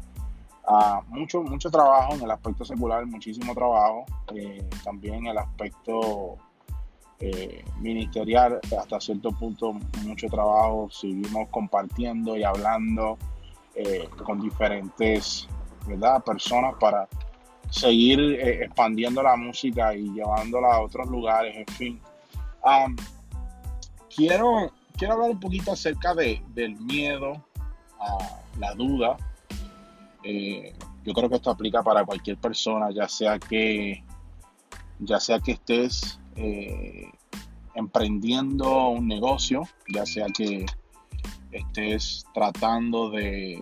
mucho, 1.07 1.43
mucho 1.43 1.69
trabajo 1.69 2.15
en 2.15 2.23
el 2.23 2.31
aspecto 2.31 2.65
secular, 2.65 3.05
muchísimo 3.05 3.53
trabajo, 3.53 4.05
eh, 4.35 4.67
también 4.83 5.15
en 5.15 5.27
el 5.27 5.37
aspecto 5.37 6.37
eh, 7.19 7.63
ministerial, 7.79 8.59
hasta 8.77 8.99
cierto 8.99 9.31
punto 9.31 9.73
mucho 10.03 10.27
trabajo, 10.27 10.89
seguimos 10.91 11.47
compartiendo 11.49 12.35
y 12.37 12.43
hablando 12.43 13.17
eh, 13.79 14.09
con 14.25 14.41
diferentes 14.41 15.47
¿verdad? 15.85 16.23
personas 16.23 16.73
para 16.79 17.07
seguir 17.69 18.19
eh, 18.19 18.63
expandiendo 18.63 19.21
la 19.21 19.35
música 19.35 19.93
y 19.93 20.09
llevándola 20.13 20.73
a 20.73 20.81
otros 20.81 21.07
lugares, 21.07 21.55
en 21.55 21.67
fin. 21.75 22.01
quiero, 24.15 24.71
quiero 24.97 25.13
hablar 25.13 25.29
un 25.29 25.39
poquito 25.39 25.73
acerca 25.73 26.15
de, 26.15 26.41
del 26.55 26.75
miedo, 26.77 27.33
a 27.99 28.41
la 28.57 28.73
duda. 28.73 29.15
Eh, 30.23 30.73
yo 31.05 31.13
creo 31.13 31.29
que 31.29 31.35
esto 31.35 31.51
aplica 31.51 31.83
para 31.83 32.03
cualquier 32.03 32.37
persona, 32.37 32.89
ya 32.89 33.07
sea 33.07 33.37
que, 33.37 34.03
ya 34.97 35.19
sea 35.19 35.39
que 35.39 35.51
estés 35.51 36.19
emprendiendo 37.75 38.89
un 38.89 39.07
negocio, 39.07 39.61
ya 39.93 40.03
sea 40.07 40.25
que 40.35 40.65
estés 41.51 42.25
tratando 42.33 43.09
de, 43.09 43.61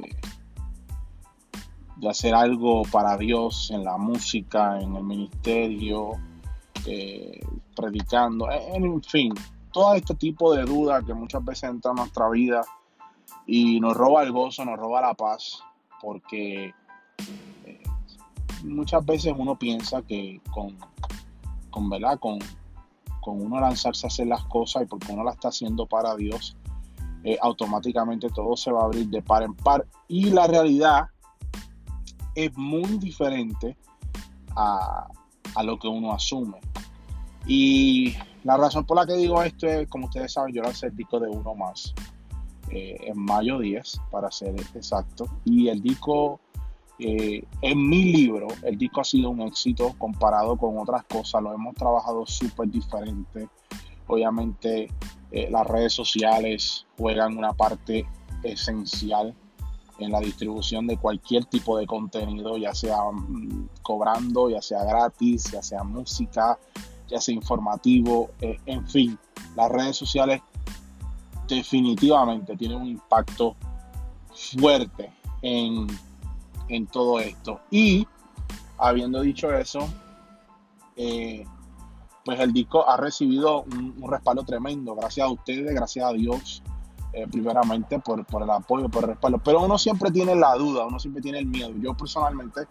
de 1.97 2.09
hacer 2.09 2.33
algo 2.33 2.83
para 2.91 3.17
Dios 3.17 3.71
en 3.71 3.83
la 3.83 3.97
música, 3.97 4.79
en 4.79 4.95
el 4.95 5.03
ministerio, 5.03 6.13
eh, 6.85 7.39
predicando, 7.75 8.47
en, 8.51 9.01
fin, 9.03 9.33
todo 9.71 9.95
este 9.95 10.15
tipo 10.15 10.53
de 10.53 10.63
dudas 10.63 11.03
que 11.03 11.13
muchas 11.13 11.43
veces 11.43 11.69
entran 11.69 11.93
en 11.93 12.03
nuestra 12.03 12.29
vida 12.29 12.61
y 13.47 13.79
nos 13.79 13.95
roba 13.95 14.23
el 14.23 14.31
gozo, 14.31 14.65
nos 14.65 14.77
roba 14.77 15.01
la 15.01 15.13
paz, 15.13 15.63
porque 16.01 16.73
eh, 17.65 17.83
muchas 18.63 19.05
veces 19.05 19.33
uno 19.35 19.57
piensa 19.57 20.01
que 20.01 20.41
con, 20.51 20.77
con, 21.69 21.89
¿verdad? 21.89 22.19
Con, 22.19 22.39
con 23.21 23.41
uno 23.41 23.59
lanzarse 23.59 24.05
a 24.05 24.09
hacer 24.09 24.27
las 24.27 24.43
cosas 24.45 24.83
y 24.83 24.85
porque 24.85 25.11
uno 25.11 25.23
la 25.23 25.31
está 25.31 25.47
haciendo 25.47 25.85
para 25.85 26.15
Dios, 26.15 26.55
eh, 27.25 27.39
automáticamente 27.41 28.29
todo 28.29 28.55
se 28.55 28.71
va 28.71 28.81
a 28.81 28.85
abrir 28.85 29.07
de 29.07 29.19
par 29.19 29.41
en 29.41 29.55
par. 29.55 29.83
Y 30.07 30.29
la 30.29 30.45
realidad 30.45 31.07
es 32.35 32.55
muy 32.55 32.99
diferente 32.99 33.75
a, 34.55 35.07
lo 35.63 35.79
que 35.79 35.87
uno 35.87 36.13
asume. 36.13 36.59
Y 37.47 38.13
la 38.43 38.57
razón 38.57 38.85
por 38.85 38.97
la 38.97 39.07
que 39.07 39.15
digo 39.15 39.41
esto 39.41 39.65
es, 39.65 39.87
como 39.87 40.05
ustedes 40.05 40.33
saben, 40.33 40.53
yo 40.53 40.61
lancé 40.61 40.87
el 40.87 40.95
disco 40.95 41.19
de 41.19 41.27
uno 41.27 41.55
más 41.55 41.95
eh, 42.69 42.95
en 43.01 43.19
mayo 43.19 43.57
10, 43.57 44.01
para 44.11 44.29
ser 44.29 44.53
exacto. 44.75 45.25
Y 45.45 45.69
el 45.69 45.81
disco, 45.81 46.39
eh, 46.99 47.43
en 47.61 47.89
mi 47.89 48.03
libro, 48.03 48.49
el 48.61 48.77
disco 48.77 49.01
ha 49.01 49.03
sido 49.03 49.31
un 49.31 49.41
éxito 49.41 49.95
comparado 49.97 50.57
con 50.57 50.77
otras 50.77 51.03
cosas. 51.05 51.41
Lo 51.41 51.53
hemos 51.53 51.73
trabajado 51.73 52.23
súper 52.27 52.69
diferente. 52.69 53.49
Obviamente, 54.05 54.89
eh, 55.35 55.49
las 55.51 55.67
redes 55.67 55.91
sociales 55.91 56.85
juegan 56.97 57.37
una 57.37 57.51
parte 57.51 58.07
esencial 58.41 59.35
en 59.99 60.11
la 60.13 60.21
distribución 60.21 60.87
de 60.87 60.95
cualquier 60.95 61.43
tipo 61.43 61.77
de 61.77 61.85
contenido, 61.85 62.55
ya 62.55 62.73
sea 62.73 62.95
mm, 63.11 63.67
cobrando, 63.81 64.49
ya 64.49 64.61
sea 64.61 64.85
gratis, 64.85 65.51
ya 65.51 65.61
sea 65.61 65.83
música, 65.83 66.57
ya 67.09 67.19
sea 67.19 67.35
informativo, 67.35 68.29
eh, 68.39 68.57
en 68.65 68.87
fin, 68.87 69.19
las 69.57 69.69
redes 69.69 69.97
sociales 69.97 70.41
definitivamente 71.49 72.55
tienen 72.55 72.77
un 72.77 72.87
impacto 72.87 73.57
fuerte 74.57 75.11
en, 75.41 75.87
todo 76.93 77.19
esto. 77.19 77.59
Y 77.69 78.07
habiendo 78.77 79.19
dicho 79.19 79.53
eso, 79.53 79.85
eh, 80.95 81.45
pues 82.25 82.39
el 82.39 82.51
disco 82.51 82.89
ha 82.89 82.97
recibido 82.97 83.61
un, 83.61 83.95
un 84.01 84.11
respaldo 84.11 84.43
tremendo, 84.43 84.95
gracias 84.95 85.27
a 85.27 85.31
ustedes, 85.31 85.73
gracias 85.73 86.03
a 86.03 86.11
Dios 86.11 86.63
eh, 87.13 87.27
primeramente 87.31 87.97
por, 87.99 88.25
por, 88.25 88.43
el 88.43 88.49
apoyo, 88.49 88.89
por 88.89 89.03
el 89.03 89.11
respaldo. 89.11 89.37
Pero 89.37 89.61
uno 89.61 89.77
siempre 89.77 90.11
tiene 90.11 90.35
la 90.35 90.53
duda, 90.55 90.85
uno 90.85 90.99
siempre 90.99 91.21
tiene 91.21 91.39
el 91.39 91.45
miedo. 91.45 91.71
Yo 91.79 91.95
personalmente 91.95 92.61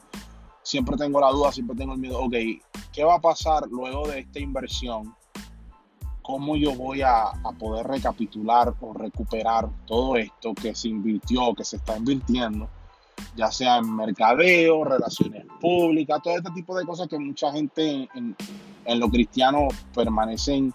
siempre 0.62 0.98
tengo 0.98 1.18
la 1.18 1.30
duda, 1.30 1.50
siempre 1.50 1.74
tengo 1.74 1.94
el 1.94 1.98
miedo. 1.98 2.18
Ok, 2.18 2.34
¿qué 2.92 3.04
va 3.04 3.14
a 3.14 3.20
pasar 3.20 3.66
luego 3.70 4.06
de 4.06 4.18
esta 4.18 4.40
inversión? 4.40 5.14
¿Cómo 6.20 6.56
yo 6.56 6.74
voy 6.74 7.00
a, 7.00 7.28
a 7.28 7.52
poder 7.58 7.86
recapitular 7.86 8.74
o 8.80 8.92
recuperar 8.92 9.66
todo 9.86 10.16
esto 10.16 10.52
que 10.54 10.74
se 10.74 10.88
invirtió, 10.88 11.54
que 11.54 11.64
se 11.64 11.76
está 11.76 11.96
invirtiendo? 11.96 12.68
ya 13.36 13.50
sea 13.50 13.78
en 13.78 13.94
mercadeo, 13.94 14.84
relaciones 14.84 15.44
públicas, 15.60 16.20
todo 16.22 16.36
este 16.36 16.50
tipo 16.50 16.76
de 16.76 16.84
cosas 16.84 17.08
que 17.08 17.18
mucha 17.18 17.52
gente 17.52 18.08
en, 18.14 18.36
lo 18.86 19.08
cristiano 19.08 19.68
permanecen 19.94 20.72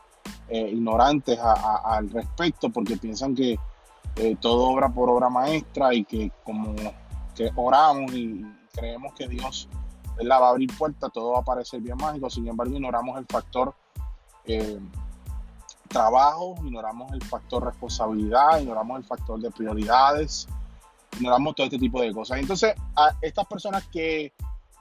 eh, 0.47 0.69
ignorantes 0.73 1.39
al 1.39 2.09
respecto 2.09 2.69
porque 2.69 2.97
piensan 2.97 3.35
que 3.35 3.57
eh, 4.15 4.35
todo 4.41 4.69
obra 4.69 4.89
por 4.89 5.09
obra 5.09 5.29
maestra 5.29 5.93
y 5.93 6.03
que 6.03 6.31
como 6.43 6.75
que 7.35 7.51
oramos 7.55 8.11
y 8.13 8.45
creemos 8.73 9.13
que 9.13 9.27
Dios 9.27 9.69
la 10.17 10.39
va 10.39 10.47
a 10.47 10.49
abrir 10.49 10.75
puertas, 10.75 11.11
todo 11.13 11.33
va 11.33 11.39
a 11.39 11.43
parecer 11.43 11.79
bien 11.81 11.97
mágico, 11.97 12.29
sin 12.29 12.47
embargo 12.47 12.73
ignoramos 12.73 13.17
el 13.17 13.25
factor 13.25 13.73
eh, 14.45 14.79
trabajo, 15.87 16.55
ignoramos 16.63 17.11
el 17.13 17.23
factor 17.23 17.65
responsabilidad, 17.65 18.59
ignoramos 18.59 18.99
el 18.99 19.05
factor 19.05 19.39
de 19.39 19.51
prioridades, 19.51 20.47
ignoramos 21.13 21.55
todo 21.55 21.65
este 21.65 21.79
tipo 21.79 22.01
de 22.01 22.13
cosas. 22.13 22.39
Entonces, 22.39 22.73
a 22.95 23.15
estas 23.21 23.45
personas 23.45 23.87
que 23.87 24.33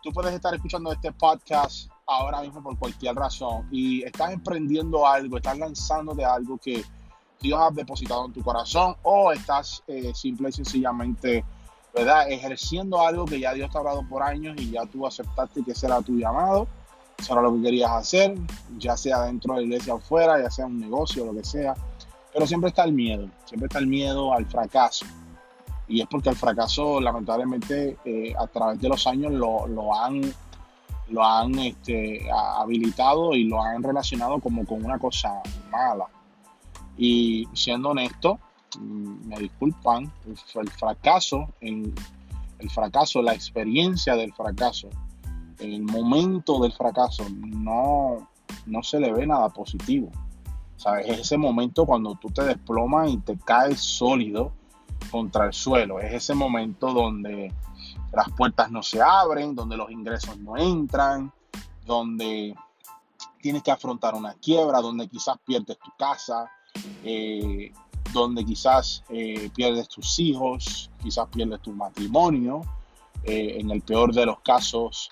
tú 0.03 0.13
puedes 0.13 0.35
estar 0.35 0.55
escuchando 0.55 0.93
este 0.93 1.13
podcast 1.13 1.91
ahora 2.09 2.41
mismo 2.41 2.63
por 2.63 2.77
cualquier 2.79 3.15
razón 3.15 3.69
y 3.71 4.03
estás 4.03 4.33
emprendiendo 4.33 5.07
algo, 5.07 5.37
estás 5.37 5.59
lanzando 5.59 6.15
de 6.15 6.25
algo 6.25 6.57
que 6.57 6.83
Dios 7.41 7.61
ha 7.61 7.71
depositado 7.71 8.25
en 8.27 8.33
tu 8.33 8.43
corazón 8.43 8.97
o 9.03 9.31
estás 9.31 9.83
eh, 9.87 10.13
simple 10.15 10.49
y 10.49 10.53
sencillamente, 10.53 11.45
¿verdad? 11.95 12.31
Ejerciendo 12.31 13.01
algo 13.01 13.27
que 13.27 13.39
ya 13.39 13.53
Dios 13.53 13.71
te 13.71 13.77
ha 13.77 13.81
hablado 13.81 14.09
por 14.09 14.23
años 14.23 14.57
y 14.59 14.71
ya 14.71 14.87
tú 14.87 15.07
aceptaste 15.07 15.63
que 15.63 15.75
será 15.75 16.01
tu 16.01 16.17
llamado, 16.17 16.67
será 17.19 17.43
lo 17.43 17.55
que 17.55 17.63
querías 17.63 17.91
hacer, 17.91 18.35
ya 18.79 18.97
sea 18.97 19.25
dentro 19.25 19.55
de 19.55 19.61
la 19.61 19.67
iglesia 19.67 19.95
o 19.95 20.01
fuera, 20.01 20.41
ya 20.41 20.51
sea 20.51 20.67
un 20.67 20.81
negocio, 20.81 21.27
lo 21.27 21.35
que 21.35 21.45
sea. 21.45 21.75
Pero 22.33 22.47
siempre 22.47 22.71
está 22.71 22.85
el 22.85 22.93
miedo, 22.93 23.29
siempre 23.45 23.67
está 23.67 23.79
el 23.79 23.87
miedo 23.87 24.33
al 24.33 24.47
fracaso. 24.47 25.05
Y 25.87 26.01
es 26.01 26.07
porque 26.09 26.31
el 26.31 26.37
fracaso, 26.37 27.01
lamentablemente, 27.01 27.99
eh, 28.05 28.35
a 28.39 28.47
través 28.47 28.81
de 28.81 28.89
los 28.89 29.07
años 29.07 29.33
lo, 29.33 29.67
lo 29.67 29.95
han 29.95 30.23
lo 31.11 31.25
han 31.25 31.59
este, 31.59 32.29
habilitado 32.31 33.35
y 33.35 33.45
lo 33.45 33.63
han 33.63 33.83
relacionado 33.83 34.39
como 34.41 34.65
con 34.65 34.85
una 34.85 34.99
cosa 34.99 35.43
mala. 35.71 36.07
Y 36.97 37.47
siendo 37.53 37.91
honesto, 37.91 38.39
mm, 38.79 39.29
me 39.29 39.39
disculpan, 39.39 40.13
el 40.27 40.71
fracaso, 40.71 41.49
el 41.61 41.95
fracaso, 42.71 43.23
la 43.23 43.35
experiencia 43.35 44.17
del 44.17 44.33
fracaso, 44.33 44.89
el 45.59 45.83
momento 45.83 46.61
del 46.61 46.73
fracaso, 46.73 47.25
no, 47.31 48.29
no 48.67 48.83
se 48.83 49.01
le 49.01 49.13
ve 49.13 49.27
nada 49.27 49.49
positivo. 49.49 50.11
¿Sabes? 50.77 51.09
Es 51.09 51.19
ese 51.21 51.37
momento 51.37 51.87
cuando 51.87 52.15
tú 52.15 52.29
te 52.29 52.45
desplomas 52.45 53.11
y 53.11 53.17
te 53.19 53.37
caes 53.37 53.81
sólido 53.81 54.53
contra 55.11 55.47
el 55.47 55.53
suelo. 55.53 55.99
Es 55.99 56.15
ese 56.15 56.35
momento 56.35 56.93
donde 56.93 57.53
las 58.13 58.31
puertas 58.31 58.71
no 58.71 58.83
se 58.83 59.01
abren, 59.01 59.55
donde 59.55 59.77
los 59.77 59.91
ingresos 59.91 60.37
no 60.39 60.57
entran, 60.57 61.33
donde 61.85 62.55
tienes 63.41 63.63
que 63.63 63.71
afrontar 63.71 64.15
una 64.15 64.35
quiebra, 64.35 64.81
donde 64.81 65.09
quizás 65.09 65.37
pierdes 65.45 65.79
tu 65.79 65.91
casa, 65.99 66.51
eh, 67.05 67.73
donde 68.13 68.45
quizás 68.45 69.05
eh, 69.11 69.51
pierdes 69.55 69.89
tus 69.89 70.19
hijos, 70.19 70.91
quizás 71.03 71.29
pierdes 71.29 71.61
tu 71.61 71.73
matrimonio, 71.73 72.63
eh, 73.25 73.57
en 73.59 73.71
el 73.71 73.83
peor 73.83 74.15
de 74.15 74.27
los 74.27 74.41
casos, 74.41 75.11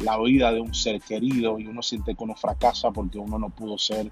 la 0.00 0.18
vida 0.18 0.50
de 0.50 0.60
un 0.60 0.74
ser 0.74 1.00
querido 1.00 1.56
y 1.60 1.66
uno 1.68 1.80
siente 1.80 2.16
que 2.16 2.24
uno 2.24 2.34
fracasa 2.34 2.90
porque 2.90 3.18
uno 3.18 3.38
no 3.38 3.50
pudo 3.50 3.78
ser 3.78 4.10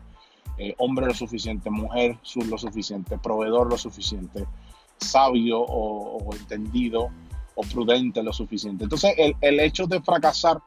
hombre 0.77 1.07
lo 1.07 1.15
suficiente, 1.15 1.69
mujer 1.69 2.17
lo 2.49 2.59
suficiente, 2.59 3.19
proveedor 3.19 3.69
lo 3.69 3.77
suficiente, 3.77 4.47
sabio 4.99 5.59
o 5.61 6.33
entendido 6.33 7.11
o 7.59 7.63
prudente 7.63 8.23
lo 8.23 8.33
suficiente. 8.33 8.85
Entonces, 8.85 9.15
el, 9.17 9.61
hecho 9.61 9.89
de 9.89 10.01
fracasar, 10.01 10.59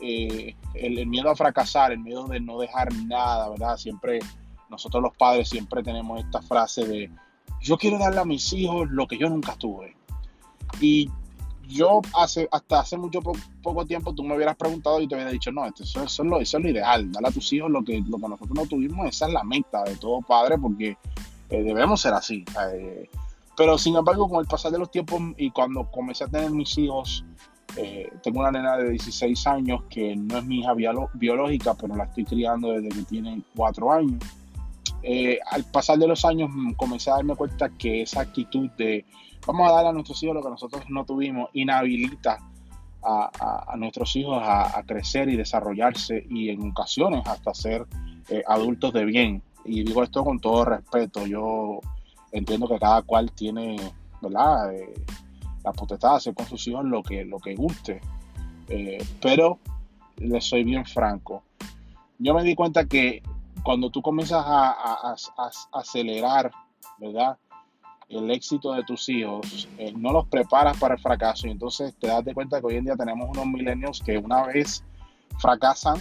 eh, 0.00 0.56
el, 0.74 1.06
miedo 1.06 1.30
a 1.30 1.36
fracasar, 1.36 1.92
el 1.92 2.00
miedo 2.00 2.26
de 2.26 2.40
no 2.40 2.58
dejar 2.58 2.92
nada, 3.06 3.50
¿verdad? 3.50 3.76
Siempre, 3.76 4.18
nosotros 4.68 5.00
los 5.00 5.16
padres 5.16 5.48
siempre 5.48 5.84
tenemos 5.84 6.18
esta 6.18 6.42
frase 6.42 6.86
de, 6.86 7.10
yo 7.60 7.78
quiero 7.78 7.98
darle 8.00 8.20
a 8.20 8.24
mis 8.24 8.52
hijos 8.52 8.90
lo 8.90 9.06
que 9.06 9.16
yo 9.16 9.28
nunca 9.28 9.54
tuve. 9.54 9.96
Y 10.80 11.08
yo 11.68 12.00
hace, 12.18 12.48
hasta 12.50 12.80
hace 12.80 12.96
mucho 12.96 13.20
poco 13.62 13.86
tiempo 13.86 14.12
tú 14.12 14.24
me 14.24 14.34
hubieras 14.34 14.56
preguntado 14.56 15.00
y 15.00 15.06
te 15.06 15.14
hubiera 15.14 15.30
dicho, 15.30 15.52
no, 15.52 15.64
eso, 15.66 16.02
es 16.02 16.18
lo, 16.18 16.40
eso, 16.40 16.58
es 16.58 16.64
lo, 16.64 16.68
ideal, 16.68 17.12
darle 17.12 17.28
a 17.28 17.32
tus 17.32 17.52
hijos 17.52 17.70
lo 17.70 17.84
que, 17.84 18.02
lo 18.08 18.18
que 18.18 18.28
nosotros 18.28 18.56
no 18.56 18.66
tuvimos, 18.66 19.06
esa 19.06 19.28
es 19.28 19.32
la 19.32 19.44
meta 19.44 19.84
de 19.84 19.94
todo 19.94 20.20
padre, 20.20 20.58
porque 20.58 20.96
eh, 21.48 21.62
debemos 21.62 22.00
ser 22.00 22.12
así. 22.12 22.44
Eh, 22.74 23.08
pero 23.56 23.78
sin 23.78 23.96
embargo, 23.96 24.28
con 24.28 24.40
el 24.40 24.46
pasar 24.46 24.72
de 24.72 24.78
los 24.78 24.90
tiempos 24.90 25.20
y 25.36 25.50
cuando 25.50 25.90
comencé 25.90 26.24
a 26.24 26.28
tener 26.28 26.50
mis 26.50 26.76
hijos, 26.78 27.24
eh, 27.76 28.10
tengo 28.22 28.40
una 28.40 28.52
nena 28.52 28.76
de 28.76 28.90
16 28.90 29.46
años 29.46 29.82
que 29.88 30.14
no 30.16 30.38
es 30.38 30.44
mi 30.44 30.60
hija 30.60 30.74
biológica, 30.74 31.74
pero 31.74 31.96
la 31.96 32.04
estoy 32.04 32.24
criando 32.24 32.72
desde 32.72 32.88
que 32.88 33.02
tiene 33.02 33.42
4 33.56 33.92
años. 33.92 34.24
Eh, 35.02 35.38
al 35.50 35.64
pasar 35.64 35.98
de 35.98 36.08
los 36.08 36.24
años 36.24 36.50
mm, 36.52 36.72
comencé 36.72 37.10
a 37.10 37.16
darme 37.16 37.36
cuenta 37.36 37.68
que 37.68 38.02
esa 38.02 38.22
actitud 38.22 38.70
de 38.78 39.04
vamos 39.46 39.68
a 39.68 39.74
darle 39.74 39.90
a 39.90 39.92
nuestros 39.92 40.22
hijos 40.22 40.34
lo 40.34 40.42
que 40.42 40.48
nosotros 40.48 40.82
no 40.88 41.04
tuvimos 41.04 41.50
inhabilita 41.52 42.38
a, 43.02 43.74
nuestros 43.76 44.16
hijos 44.16 44.40
a, 44.42 44.82
crecer 44.86 45.28
y 45.28 45.36
desarrollarse 45.36 46.24
y 46.30 46.48
en 46.48 46.70
ocasiones 46.70 47.26
hasta 47.26 47.52
ser 47.52 47.86
eh, 48.30 48.42
adultos 48.46 48.94
de 48.94 49.04
bien. 49.04 49.42
Y 49.66 49.84
digo 49.84 50.02
esto 50.02 50.24
con 50.24 50.40
todo 50.40 50.64
respeto. 50.64 51.26
Yo 51.26 51.80
entiendo 52.34 52.68
que 52.68 52.78
cada 52.78 53.00
cual 53.02 53.30
tiene, 53.30 53.76
¿verdad? 54.20 54.74
Eh, 54.74 54.92
la 55.62 55.72
potestad 55.72 56.10
de 56.10 56.16
hacer 56.16 56.34
con 56.34 56.90
lo 56.90 57.02
que, 57.02 57.24
lo 57.24 57.38
que 57.38 57.54
guste. 57.54 58.00
Eh, 58.68 59.02
pero 59.22 59.58
les 60.16 60.44
soy 60.44 60.64
bien 60.64 60.84
franco. 60.84 61.44
Yo 62.18 62.34
me 62.34 62.42
di 62.42 62.54
cuenta 62.54 62.84
que 62.86 63.22
cuando 63.62 63.88
tú 63.88 64.02
comienzas 64.02 64.44
a, 64.44 65.14
acelerar, 65.72 66.50
¿verdad? 66.98 67.38
El 68.08 68.30
éxito 68.30 68.72
de 68.72 68.82
tus 68.82 69.08
hijos, 69.08 69.68
eh, 69.78 69.94
no 69.96 70.12
los 70.12 70.26
preparas 70.26 70.76
para 70.76 70.94
el 70.94 71.00
fracaso 71.00 71.46
y 71.46 71.50
entonces 71.50 71.94
te 71.96 72.08
das 72.08 72.24
de 72.24 72.34
cuenta 72.34 72.60
que 72.60 72.66
hoy 72.66 72.76
en 72.76 72.84
día 72.84 72.96
tenemos 72.96 73.28
unos 73.30 73.46
milenios 73.46 74.00
que 74.04 74.18
una 74.18 74.42
vez 74.46 74.84
fracasan, 75.38 75.98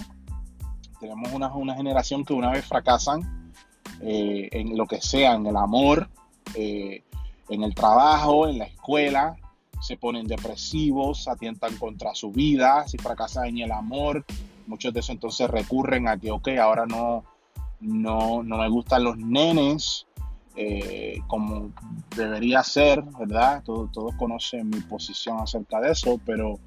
tenemos 0.99 1.31
una, 1.31 1.53
una 1.53 1.75
generación 1.75 2.25
que 2.25 2.33
una 2.33 2.51
vez 2.51 2.65
fracasan 2.65 3.53
en 4.01 4.77
lo 4.77 4.85
que 4.85 4.99
sea, 4.99 5.35
en 5.35 5.45
el 5.45 5.55
amor, 5.55 6.09
eh, 6.55 7.03
en 7.49 7.63
el 7.63 7.75
trabajo, 7.75 8.47
en 8.47 8.59
la 8.59 8.65
escuela, 8.65 9.35
se 9.81 9.97
ponen 9.97 10.27
depresivos, 10.27 11.27
atientan 11.27 11.75
contra 11.77 12.15
su 12.15 12.31
vida, 12.31 12.87
si 12.87 12.97
fracasan 12.97 13.47
en 13.47 13.57
el 13.59 13.71
amor, 13.71 14.25
muchos 14.67 14.93
de 14.93 15.01
esos 15.01 15.11
entonces 15.11 15.49
recurren 15.49 16.07
a 16.07 16.17
que, 16.17 16.31
ok, 16.31 16.49
ahora 16.61 16.85
no, 16.85 17.23
no, 17.81 18.43
no 18.43 18.57
me 18.57 18.69
gustan 18.69 19.03
los 19.03 19.17
nenes 19.17 20.07
eh, 20.55 21.19
como 21.27 21.71
debería 22.15 22.63
ser, 22.63 23.01
¿verdad? 23.17 23.63
Todos, 23.63 23.91
todos 23.91 24.13
conocen 24.15 24.69
mi 24.69 24.79
posición 24.81 25.39
acerca 25.39 25.81
de 25.81 25.91
eso, 25.91 26.19
pero 26.25 26.59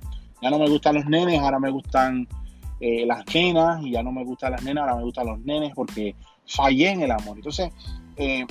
ya 0.42 0.50
no 0.50 0.58
me 0.58 0.68
gustan 0.68 0.96
los 0.96 1.06
nenes, 1.06 1.40
ahora 1.40 1.60
me 1.60 1.70
gustan 1.70 2.26
eh, 2.80 3.06
las 3.06 3.24
nenas, 3.32 3.84
y 3.84 3.92
ya 3.92 4.02
no 4.02 4.10
me 4.10 4.24
gustan 4.24 4.52
las 4.52 4.64
nenas, 4.64 4.82
ahora 4.82 4.96
me 4.96 5.04
gustan 5.04 5.26
los 5.26 5.38
nenes 5.40 5.72
porque 5.74 6.16
fallé 6.48 6.90
en 6.90 7.02
el 7.02 7.12
amor. 7.12 7.36
Entonces, 7.36 7.70
eh, 8.16 8.44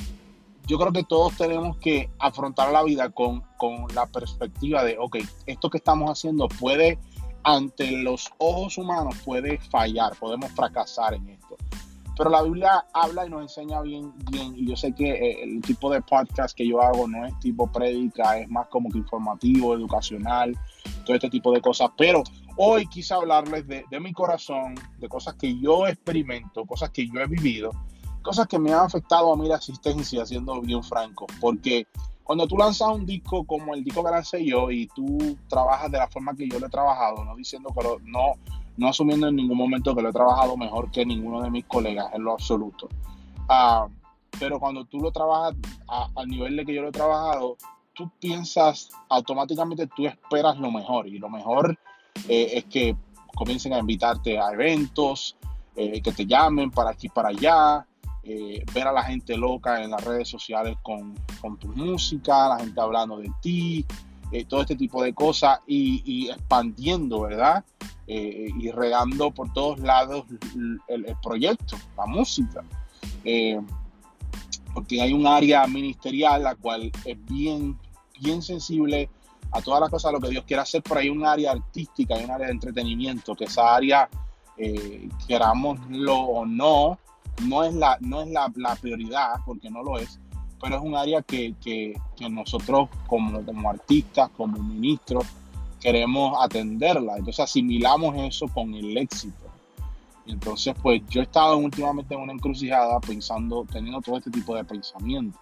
yo 0.68 0.80
creo 0.80 0.92
que 0.92 1.04
todos 1.04 1.36
tenemos 1.38 1.78
que 1.78 2.10
afrontar 2.20 2.72
la 2.72 2.84
vida 2.84 3.10
con, 3.10 3.42
con 3.58 3.88
la 3.94 4.06
perspectiva 4.08 4.84
de, 4.84 4.98
ok, 5.00 5.18
esto 5.46 5.70
que 5.70 5.78
estamos 5.78 6.10
haciendo 6.10 6.48
puede, 6.48 7.00
ante 7.44 7.92
los 7.92 8.32
ojos 8.40 8.78
humanos, 8.78 9.16
puede 9.24 9.60
fallar, 9.60 10.16
podemos 10.18 10.52
fracasar 10.52 11.14
en 11.14 11.30
esto. 11.30 11.56
Pero 12.18 12.30
la 12.30 12.42
Biblia 12.42 12.86
habla 12.94 13.26
y 13.26 13.30
nos 13.30 13.42
enseña 13.42 13.82
bien, 13.82 14.14
bien. 14.32 14.54
Y 14.56 14.68
yo 14.70 14.78
sé 14.78 14.94
que 14.94 15.12
eh, 15.12 15.44
el 15.44 15.62
tipo 15.62 15.92
de 15.92 16.02
podcast 16.02 16.56
que 16.56 16.66
yo 16.66 16.82
hago 16.82 17.08
no 17.08 17.26
es 17.26 17.38
tipo 17.40 17.70
prédica, 17.70 18.40
es 18.40 18.48
más 18.48 18.68
como 18.68 18.90
que 18.90 19.00
informativo, 19.00 19.76
educacional, 19.76 20.58
todo 21.06 21.16
este 21.16 21.30
tipo 21.30 21.52
de 21.52 21.60
cosas. 21.60 21.92
Pero 21.98 22.24
hoy 22.56 22.88
quise 22.88 23.14
hablarles 23.14 23.68
de, 23.68 23.84
de 23.92 24.00
mi 24.00 24.14
corazón, 24.14 24.76
de 24.98 25.10
cosas 25.10 25.36
que 25.36 25.60
yo 25.60 25.88
experimento, 25.88 26.66
cosas 26.66 26.90
que 26.92 27.06
yo 27.06 27.20
he 27.20 27.28
vivido, 27.28 27.72
cosas 28.26 28.48
que 28.48 28.60
me 28.60 28.74
han 28.74 28.80
afectado 28.80 29.32
a 29.32 29.38
mí 29.38 29.48
la 29.48 29.56
asistencia, 29.56 30.26
siendo 30.26 30.60
bien 30.62 30.84
franco. 30.84 31.28
Porque 31.40 31.88
cuando 32.24 32.48
tú 32.48 32.58
lanzas 32.58 32.90
un 32.90 33.06
disco 33.06 33.46
como 33.46 33.76
el 33.76 33.84
disco 33.84 34.04
que 34.04 34.12
lancé 34.12 34.44
yo 34.44 34.72
y 34.72 34.88
tú 34.88 35.38
trabajas 35.48 35.92
de 35.92 36.00
la 36.00 36.08
forma 36.08 36.36
que 36.36 36.50
yo 36.50 36.60
lo 36.60 36.66
he 36.66 36.70
trabajado, 36.70 37.24
no 37.24 37.36
diciendo 37.36 37.70
que 37.74 37.88
no 38.04 38.34
no 38.78 38.90
asumiendo 38.90 39.28
en 39.28 39.36
ningún 39.36 39.58
momento 39.58 39.96
que 39.96 40.02
lo 40.02 40.10
he 40.10 40.14
trabajado 40.14 40.58
mejor 40.58 40.92
que 40.92 41.06
ninguno 41.06 41.42
de 41.42 41.50
mis 41.50 41.66
colegas, 41.66 42.08
en 42.14 42.24
lo 42.24 42.34
absoluto. 42.34 42.90
Ah, 43.48 43.88
pero 44.40 44.60
cuando 44.60 44.84
tú 44.86 45.00
lo 45.00 45.12
trabajas 45.12 45.56
al 45.88 46.28
nivel 46.28 46.58
de 46.58 46.66
que 46.66 46.74
yo 46.74 46.82
lo 46.82 46.90
he 46.90 46.92
trabajado, 46.92 47.56
tú 47.94 48.12
piensas 48.20 48.90
automáticamente, 49.08 49.88
tú 49.88 50.06
esperas 50.06 50.58
lo 50.58 50.72
mejor 50.72 51.08
y 51.08 51.20
lo 51.20 51.30
mejor 51.30 51.78
eh, 52.28 52.52
es 52.54 52.66
que 52.66 52.98
comiencen 53.34 53.74
a 53.74 53.80
invitarte 53.80 54.38
a 54.40 54.52
eventos, 54.52 55.38
eh, 55.76 56.02
que 56.02 56.12
te 56.12 56.26
llamen 56.26 56.72
para 56.72 56.92
aquí, 56.92 57.08
para 57.08 57.30
allá, 57.30 57.86
eh, 58.26 58.64
ver 58.74 58.88
a 58.88 58.92
la 58.92 59.04
gente 59.04 59.38
loca 59.38 59.84
en 59.84 59.92
las 59.92 60.04
redes 60.04 60.28
sociales 60.28 60.78
con, 60.82 61.14
con 61.42 61.58
tu 61.58 61.68
música, 61.70 62.50
la 62.50 62.60
gente 62.60 62.82
hablando 62.82 63.18
de 63.18 63.32
ti, 63.42 63.86
todo 64.44 64.62
este 64.62 64.76
tipo 64.76 65.02
de 65.04 65.14
cosas 65.14 65.60
y, 65.66 66.30
expandiendo, 66.30 67.22
¿verdad? 67.22 67.64
Eh, 68.08 68.50
y 68.60 68.70
regando 68.72 69.32
por 69.32 69.52
todos 69.54 69.80
lados 69.80 70.26
el, 70.88 71.06
proyecto, 71.24 71.78
la 71.98 72.06
música. 72.06 72.64
Eh, 73.24 73.60
porque 74.74 75.02
hay 75.02 75.14
un 75.14 75.26
área 75.26 75.66
ministerial 75.68 76.44
la 76.44 76.56
cual 76.56 76.92
es 77.06 77.26
bien, 77.26 77.80
bien 78.20 78.42
sensible 78.42 79.10
a 79.52 79.62
todas 79.62 79.80
las 79.80 79.90
cosas, 79.90 80.12
lo 80.12 80.20
que 80.20 80.30
Dios 80.30 80.44
quiere 80.46 80.62
hacer, 80.62 80.84
pero 80.84 81.00
hay 81.00 81.10
un 81.10 81.26
área 81.26 81.54
artística, 81.54 82.16
hay 82.16 82.26
un 82.26 82.32
área 82.32 82.48
de 82.48 82.54
entretenimiento, 82.54 83.36
que 83.36 83.46
esa 83.46 83.74
área, 83.74 84.10
eh, 84.58 85.08
querámoslo 85.28 86.18
o 86.18 86.46
no, 86.46 87.00
no 87.44 87.64
es, 87.64 87.74
la, 87.74 87.98
no 88.02 88.22
es 88.22 88.30
la, 88.30 88.76
prioridad, 88.80 89.36
porque 89.46 89.70
no 89.70 89.84
lo 89.84 89.98
es, 89.98 90.20
pero 90.62 90.78
es 90.78 90.82
un 90.82 90.96
área 90.96 91.22
que, 91.22 91.54
que, 91.64 91.94
que 92.16 92.30
nosotros 92.30 92.90
como, 93.08 93.44
como 93.44 93.70
artistas, 93.70 94.30
como 94.38 94.58
ministros, 94.58 95.26
queremos 95.80 96.36
atenderla. 96.42 97.18
Entonces 97.18 97.42
asimilamos 97.42 98.16
eso 98.18 98.48
con 98.48 98.74
el 98.74 98.98
éxito. 98.98 99.46
entonces, 100.26 100.74
pues 100.82 101.02
yo 101.10 101.22
he 101.22 101.24
estado 101.24 101.58
últimamente 101.58 102.16
en 102.16 102.22
una 102.22 102.34
encrucijada 102.34 103.00
pensando, 103.00 103.66
teniendo 103.72 104.02
todo 104.02 104.18
este 104.18 104.32
tipo 104.32 104.56
de 104.56 104.64
pensamiento. 104.64 105.38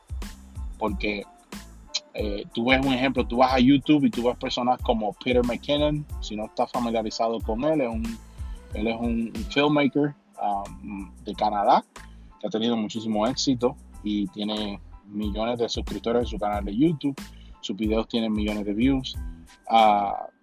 Porque 0.77 1.23
eh, 2.13 2.45
tú 2.53 2.65
ves 2.65 2.85
un 2.85 2.93
ejemplo, 2.93 3.25
tú 3.25 3.37
vas 3.37 3.53
a 3.53 3.59
YouTube 3.59 4.05
y 4.05 4.09
tú 4.09 4.23
ves 4.23 4.37
personas 4.37 4.79
como 4.81 5.13
Peter 5.13 5.43
McKinnon, 5.45 6.05
si 6.21 6.35
no 6.35 6.45
estás 6.45 6.69
familiarizado 6.71 7.39
con 7.39 7.63
él, 7.63 7.81
es 7.81 7.89
un, 7.89 8.17
él 8.73 8.87
es 8.87 8.95
un, 8.99 9.33
filmmaker 9.49 10.13
um, 10.43 11.11
de 11.23 11.33
Canadá 11.33 11.83
que 12.39 12.47
ha 12.47 12.49
tenido 12.49 12.75
muchísimo 12.75 13.25
éxito 13.25 13.75
y 14.03 14.27
tiene 14.27 14.79
millones 15.07 15.59
de 15.59 15.69
suscriptores 15.69 16.23
en 16.23 16.27
su 16.27 16.37
canal 16.37 16.65
de 16.65 16.75
YouTube. 16.75 17.15
Sus 17.61 17.75
videos 17.77 18.07
tienen 18.07 18.33
millones 18.33 18.65
de 18.65 18.73
views. 18.73 19.15
Uh, 19.69 20.33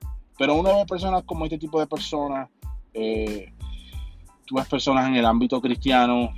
pero 0.41 0.55
uno 0.55 0.75
ve 0.75 0.87
personas 0.87 1.25
como 1.25 1.45
este 1.45 1.59
tipo 1.59 1.79
de 1.79 1.87
personas, 1.87 2.49
eh, 2.95 3.53
tú 4.47 4.55
ves 4.55 4.67
personas 4.67 5.07
en 5.07 5.17
el 5.17 5.27
ámbito 5.27 5.61
cristiano 5.61 6.31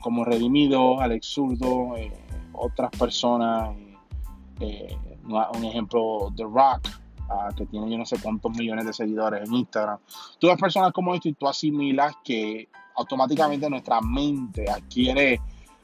como 0.00 0.24
Redimido, 0.24 1.00
Alex 1.00 1.28
Zurdo, 1.28 1.96
eh, 1.96 2.12
otras 2.52 2.90
personas, 2.90 3.76
eh, 4.58 4.98
un 5.24 5.64
ejemplo, 5.64 6.32
The 6.36 6.42
Rock, 6.42 6.88
ah, 7.30 7.50
que 7.56 7.64
tiene 7.66 7.88
yo 7.88 7.96
no 7.96 8.04
sé 8.04 8.16
cuántos 8.20 8.50
millones 8.56 8.86
de 8.86 8.92
seguidores 8.92 9.48
en 9.48 9.54
Instagram. 9.54 10.00
Tú 10.40 10.48
ves 10.48 10.58
personas 10.58 10.92
como 10.92 11.14
esto 11.14 11.28
y 11.28 11.34
tú 11.34 11.46
asimilas 11.46 12.12
que 12.24 12.68
automáticamente 12.96 13.68
nuestra 13.68 14.00
mente 14.00 14.70
adquiere 14.70 15.40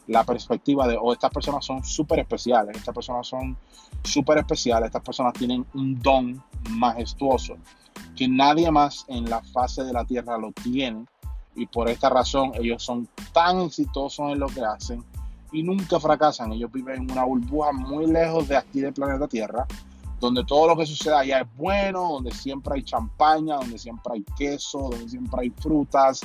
la 0.07 0.25
perspectiva 0.25 0.89
de, 0.89 0.97
oh, 1.01 1.13
estas 1.13 1.31
personas 1.31 1.65
son 1.65 1.85
súper 1.85 2.21
especiales, 2.21 2.77
estas 2.77 2.95
personas 2.95 3.27
son 3.27 3.57
súper 4.03 4.39
especiales, 4.39 4.87
estas 4.87 5.03
personas 5.03 5.35
tienen 5.35 5.65
un 5.75 6.01
don 6.01 6.43
majestuoso 6.71 7.57
que 8.17 8.29
nadie 8.29 8.71
más 8.71 9.05
en 9.09 9.29
la 9.29 9.43
fase 9.43 9.85
de 9.85 9.93
la 9.93 10.05
tierra 10.05 10.37
lo 10.37 10.53
tiene 10.53 11.05
y 11.55 11.67
por 11.67 11.89
esta 11.89 12.09
razón 12.09 12.53
ellos 12.55 12.83
son 12.83 13.09
tan 13.33 13.61
exitosos 13.61 14.33
en 14.33 14.39
lo 14.39 14.47
que 14.47 14.65
hacen 14.65 15.05
y 15.53 15.63
nunca 15.63 15.99
fracasan. 15.99 16.53
Ellos 16.53 16.71
viven 16.73 17.03
en 17.03 17.11
una 17.11 17.25
burbuja 17.25 17.73
muy 17.73 18.07
lejos 18.07 18.49
de 18.49 18.57
aquí 18.57 18.81
del 18.81 18.93
planeta 18.93 19.27
Tierra, 19.27 19.67
donde 20.21 20.45
todo 20.45 20.69
lo 20.69 20.77
que 20.77 20.87
sucede 20.87 21.15
allá 21.15 21.41
es 21.41 21.57
bueno, 21.57 22.13
donde 22.13 22.31
siempre 22.33 22.75
hay 22.75 22.83
champaña, 22.83 23.57
donde 23.57 23.79
siempre 23.79 24.15
hay 24.15 24.25
queso, 24.37 24.91
donde 24.91 25.09
siempre 25.09 25.43
hay 25.43 25.51
frutas, 25.51 26.21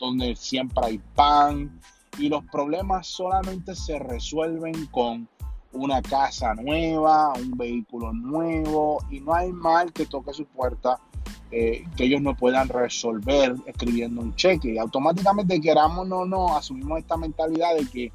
donde 0.00 0.34
siempre 0.34 0.84
hay 0.84 0.98
pan, 1.14 1.80
y 2.18 2.28
los 2.28 2.44
problemas 2.46 3.06
solamente 3.06 3.74
se 3.74 3.98
resuelven 3.98 4.86
con 4.86 5.28
una 5.72 6.02
casa 6.02 6.54
nueva, 6.54 7.32
un 7.34 7.52
vehículo 7.52 8.12
nuevo 8.12 8.98
y 9.10 9.20
no 9.20 9.34
hay 9.34 9.52
mal 9.52 9.92
que 9.92 10.06
toque 10.06 10.32
su 10.32 10.44
puerta 10.44 10.98
eh, 11.52 11.84
que 11.96 12.04
ellos 12.04 12.20
no 12.20 12.36
puedan 12.36 12.68
resolver 12.68 13.54
escribiendo 13.66 14.20
un 14.20 14.34
cheque. 14.34 14.74
Y 14.74 14.78
automáticamente, 14.78 15.60
queramos 15.60 16.10
o 16.10 16.24
no, 16.24 16.56
asumimos 16.56 16.98
esta 16.98 17.16
mentalidad 17.16 17.74
de 17.76 17.86
que 17.86 18.12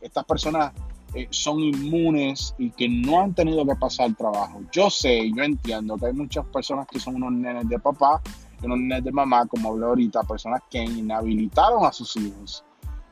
estas 0.00 0.24
personas 0.24 0.72
eh, 1.14 1.26
son 1.30 1.60
inmunes 1.60 2.54
y 2.58 2.70
que 2.70 2.88
no 2.88 3.20
han 3.20 3.34
tenido 3.34 3.64
que 3.64 3.74
pasar 3.76 4.14
trabajo. 4.14 4.60
Yo 4.72 4.90
sé, 4.90 5.30
yo 5.34 5.42
entiendo 5.44 5.96
que 5.96 6.06
hay 6.06 6.12
muchas 6.12 6.44
personas 6.46 6.86
que 6.86 7.00
son 7.00 7.16
unos 7.16 7.32
nenes 7.32 7.68
de 7.68 7.78
papá 7.78 8.20
y 8.60 8.66
unos 8.66 8.78
nenes 8.78 9.04
de 9.04 9.12
mamá, 9.12 9.46
como 9.46 9.70
hablé 9.70 9.86
ahorita, 9.86 10.22
personas 10.22 10.62
que 10.70 10.82
inhabilitaron 10.82 11.84
a 11.84 11.92
sus 11.92 12.16
hijos 12.16 12.64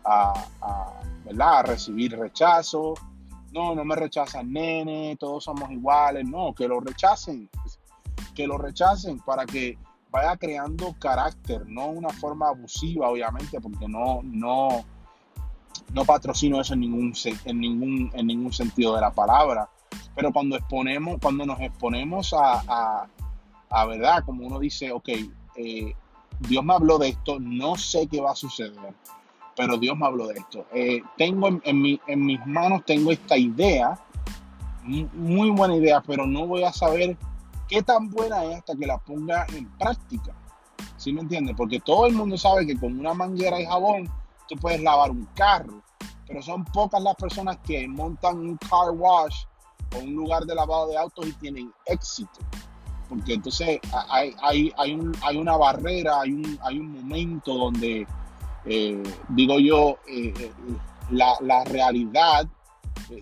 a, 0.04 1.00
¿verdad? 1.24 1.58
a 1.58 1.62
recibir 1.62 2.18
rechazo. 2.18 2.94
No, 3.52 3.74
no 3.74 3.84
me 3.84 3.94
rechazan 3.94 4.50
nene, 4.50 5.16
todos 5.18 5.44
somos 5.44 5.70
iguales. 5.70 6.26
No, 6.26 6.54
que 6.54 6.66
lo 6.66 6.80
rechacen, 6.80 7.50
que 8.34 8.46
lo 8.46 8.56
rechacen 8.56 9.18
para 9.20 9.44
que 9.44 9.78
vaya 10.10 10.36
creando 10.36 10.94
carácter, 10.98 11.66
no 11.66 11.86
una 11.86 12.10
forma 12.10 12.48
abusiva, 12.48 13.08
obviamente, 13.08 13.60
porque 13.60 13.88
no, 13.88 14.20
no, 14.22 14.84
no 15.92 16.04
patrocino 16.04 16.60
eso 16.60 16.74
en 16.74 16.80
ningún, 16.80 17.12
en 17.44 17.60
ningún, 17.60 18.10
en 18.14 18.26
ningún 18.26 18.52
sentido 18.52 18.94
de 18.94 19.02
la 19.02 19.12
palabra. 19.12 19.68
Pero 20.14 20.32
cuando 20.32 20.56
exponemos, 20.56 21.18
cuando 21.20 21.44
nos 21.46 21.60
exponemos 21.60 22.34
a 22.34 23.06
verdad, 23.86 24.24
como 24.24 24.46
uno 24.46 24.58
dice, 24.58 24.92
ok, 24.92 25.08
eh, 25.56 25.94
Dios 26.40 26.64
me 26.64 26.74
habló 26.74 26.98
de 26.98 27.08
esto, 27.08 27.38
no 27.40 27.76
sé 27.76 28.06
qué 28.06 28.20
va 28.20 28.32
a 28.32 28.36
suceder, 28.36 28.94
pero 29.56 29.76
Dios 29.76 29.96
me 29.96 30.06
habló 30.06 30.26
de 30.26 30.34
esto. 30.34 30.66
Eh, 30.72 31.02
tengo 31.16 31.48
en, 31.48 31.62
en, 31.64 32.24
mis 32.24 32.46
manos, 32.46 32.84
tengo 32.84 33.12
esta 33.12 33.36
idea, 33.36 33.98
muy 34.84 35.50
buena 35.50 35.76
idea, 35.76 36.02
pero 36.06 36.26
no 36.26 36.46
voy 36.46 36.64
a 36.64 36.72
saber 36.72 37.16
qué 37.68 37.82
tan 37.82 38.10
buena 38.10 38.44
es 38.44 38.58
hasta 38.58 38.76
que 38.76 38.86
la 38.86 38.98
ponga 38.98 39.46
en 39.54 39.68
práctica. 39.78 40.34
¿Sí 40.96 41.12
me 41.12 41.20
entiendes? 41.20 41.54
Porque 41.56 41.80
todo 41.80 42.06
el 42.06 42.14
mundo 42.14 42.36
sabe 42.36 42.66
que 42.66 42.78
con 42.78 42.98
una 42.98 43.14
manguera 43.14 43.60
y 43.60 43.66
jabón 43.66 44.10
tú 44.48 44.56
puedes 44.56 44.80
lavar 44.82 45.10
un 45.10 45.26
carro, 45.34 45.82
pero 46.26 46.42
son 46.42 46.64
pocas 46.64 47.02
las 47.02 47.14
personas 47.14 47.58
que 47.64 47.86
montan 47.88 48.38
un 48.38 48.56
car 48.56 48.90
wash 48.90 49.44
o 49.94 50.00
un 50.00 50.14
lugar 50.14 50.44
de 50.44 50.54
lavado 50.54 50.88
de 50.88 50.98
autos 50.98 51.26
y 51.26 51.32
tienen 51.32 51.72
éxito. 51.86 52.40
Porque 53.12 53.34
entonces 53.34 53.78
hay, 54.08 54.34
hay, 54.40 54.72
hay, 54.78 54.94
un, 54.94 55.14
hay 55.20 55.36
una 55.36 55.54
barrera, 55.54 56.22
hay 56.22 56.32
un, 56.32 56.58
hay 56.62 56.78
un 56.78 56.92
momento 56.92 57.54
donde, 57.54 58.06
eh, 58.64 59.02
digo 59.28 59.58
yo, 59.60 59.98
eh, 60.08 60.32
eh, 60.34 60.50
la, 61.10 61.34
la, 61.42 61.62
realidad 61.64 62.48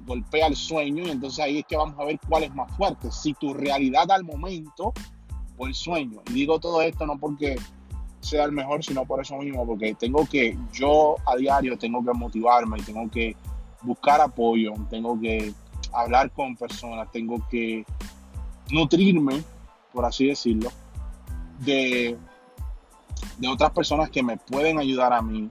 golpea 0.07 0.47
el 0.47 0.55
sueño 0.55 1.03
y 1.09 1.11
entonces 1.11 1.41
ahí 1.41 1.59
es 1.59 1.65
que 1.67 1.77
vamos 1.77 1.99
a 1.99 2.05
ver 2.05 2.21
cuál 2.29 2.45
es 2.45 2.55
más 2.55 2.71
fuerte, 2.77 3.11
si 3.11 3.35
tu 3.35 3.53
realidad 3.53 4.09
al 4.13 4.23
momento 4.23 4.93
o 5.59 5.67
el 5.67 5.75
sueño. 5.75 6.21
Y 6.29 6.35
digo 6.35 6.61
todo 6.61 6.83
esto 6.83 7.05
no 7.05 7.19
porque 7.19 7.57
sea 8.21 8.45
el 8.45 8.53
mejor, 8.53 8.85
sino 8.85 9.05
por 9.05 9.21
eso 9.21 9.39
mismo, 9.39 9.67
porque 9.67 9.93
tengo 9.95 10.25
que, 10.25 10.57
yo 10.73 11.17
a 11.27 11.35
diario 11.35 11.77
tengo 11.77 12.05
que 12.05 12.13
motivarme, 12.13 12.81
tengo 12.83 13.11
que 13.11 13.35
buscar 13.83 14.21
apoyo, 14.21 14.73
tengo 14.89 15.19
que 15.19 15.53
hablar 15.93 16.31
con 16.31 16.55
personas, 16.55 17.11
tengo 17.11 17.45
que 17.51 17.85
nutrirme, 18.71 19.43
por 19.93 20.05
así 20.05 20.27
decirlo, 20.27 20.71
de, 21.61 22.17
de 23.39 23.49
otras 23.49 23.71
personas 23.71 24.11
que 24.11 24.23
me 24.23 24.37
pueden 24.37 24.79
ayudar 24.79 25.13
a 25.13 25.23
mí 25.23 25.51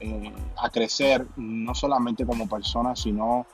eh, 0.00 0.32
a 0.56 0.70
crecer, 0.70 1.26
no 1.36 1.74
solamente 1.74 2.24
como 2.26 2.48
persona, 2.48 2.94
sino 2.94 3.46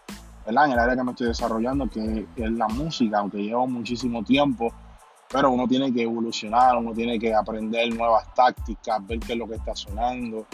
en 0.47 0.57
el 0.57 0.79
área 0.79 0.97
que 0.97 1.05
me 1.05 1.13
estoy 1.13 1.29
desarrollando, 1.29 1.89
que 1.89 2.27
es 2.37 2.51
la 2.51 2.69
música, 2.69 3.19
aunque 3.19 3.39
llevo 3.39 3.67
muchísimo 3.67 4.23
tiempo 4.23 4.73
pero 5.35 5.51
uno 5.51 5.67
tiene 5.67 5.93
que 5.93 6.03
evolucionar, 6.03 6.77
uno 6.77 6.93
tiene 6.93 7.19
que 7.19 7.35
aprender 7.35 7.93
nuevas 7.93 8.33
tácticas, 8.35 9.05
ver 9.05 9.19
qué 9.19 9.33
es 9.33 9.39
lo 9.39 9.49
que 9.49 9.57
está 9.57 9.75
sonando. 9.75 10.47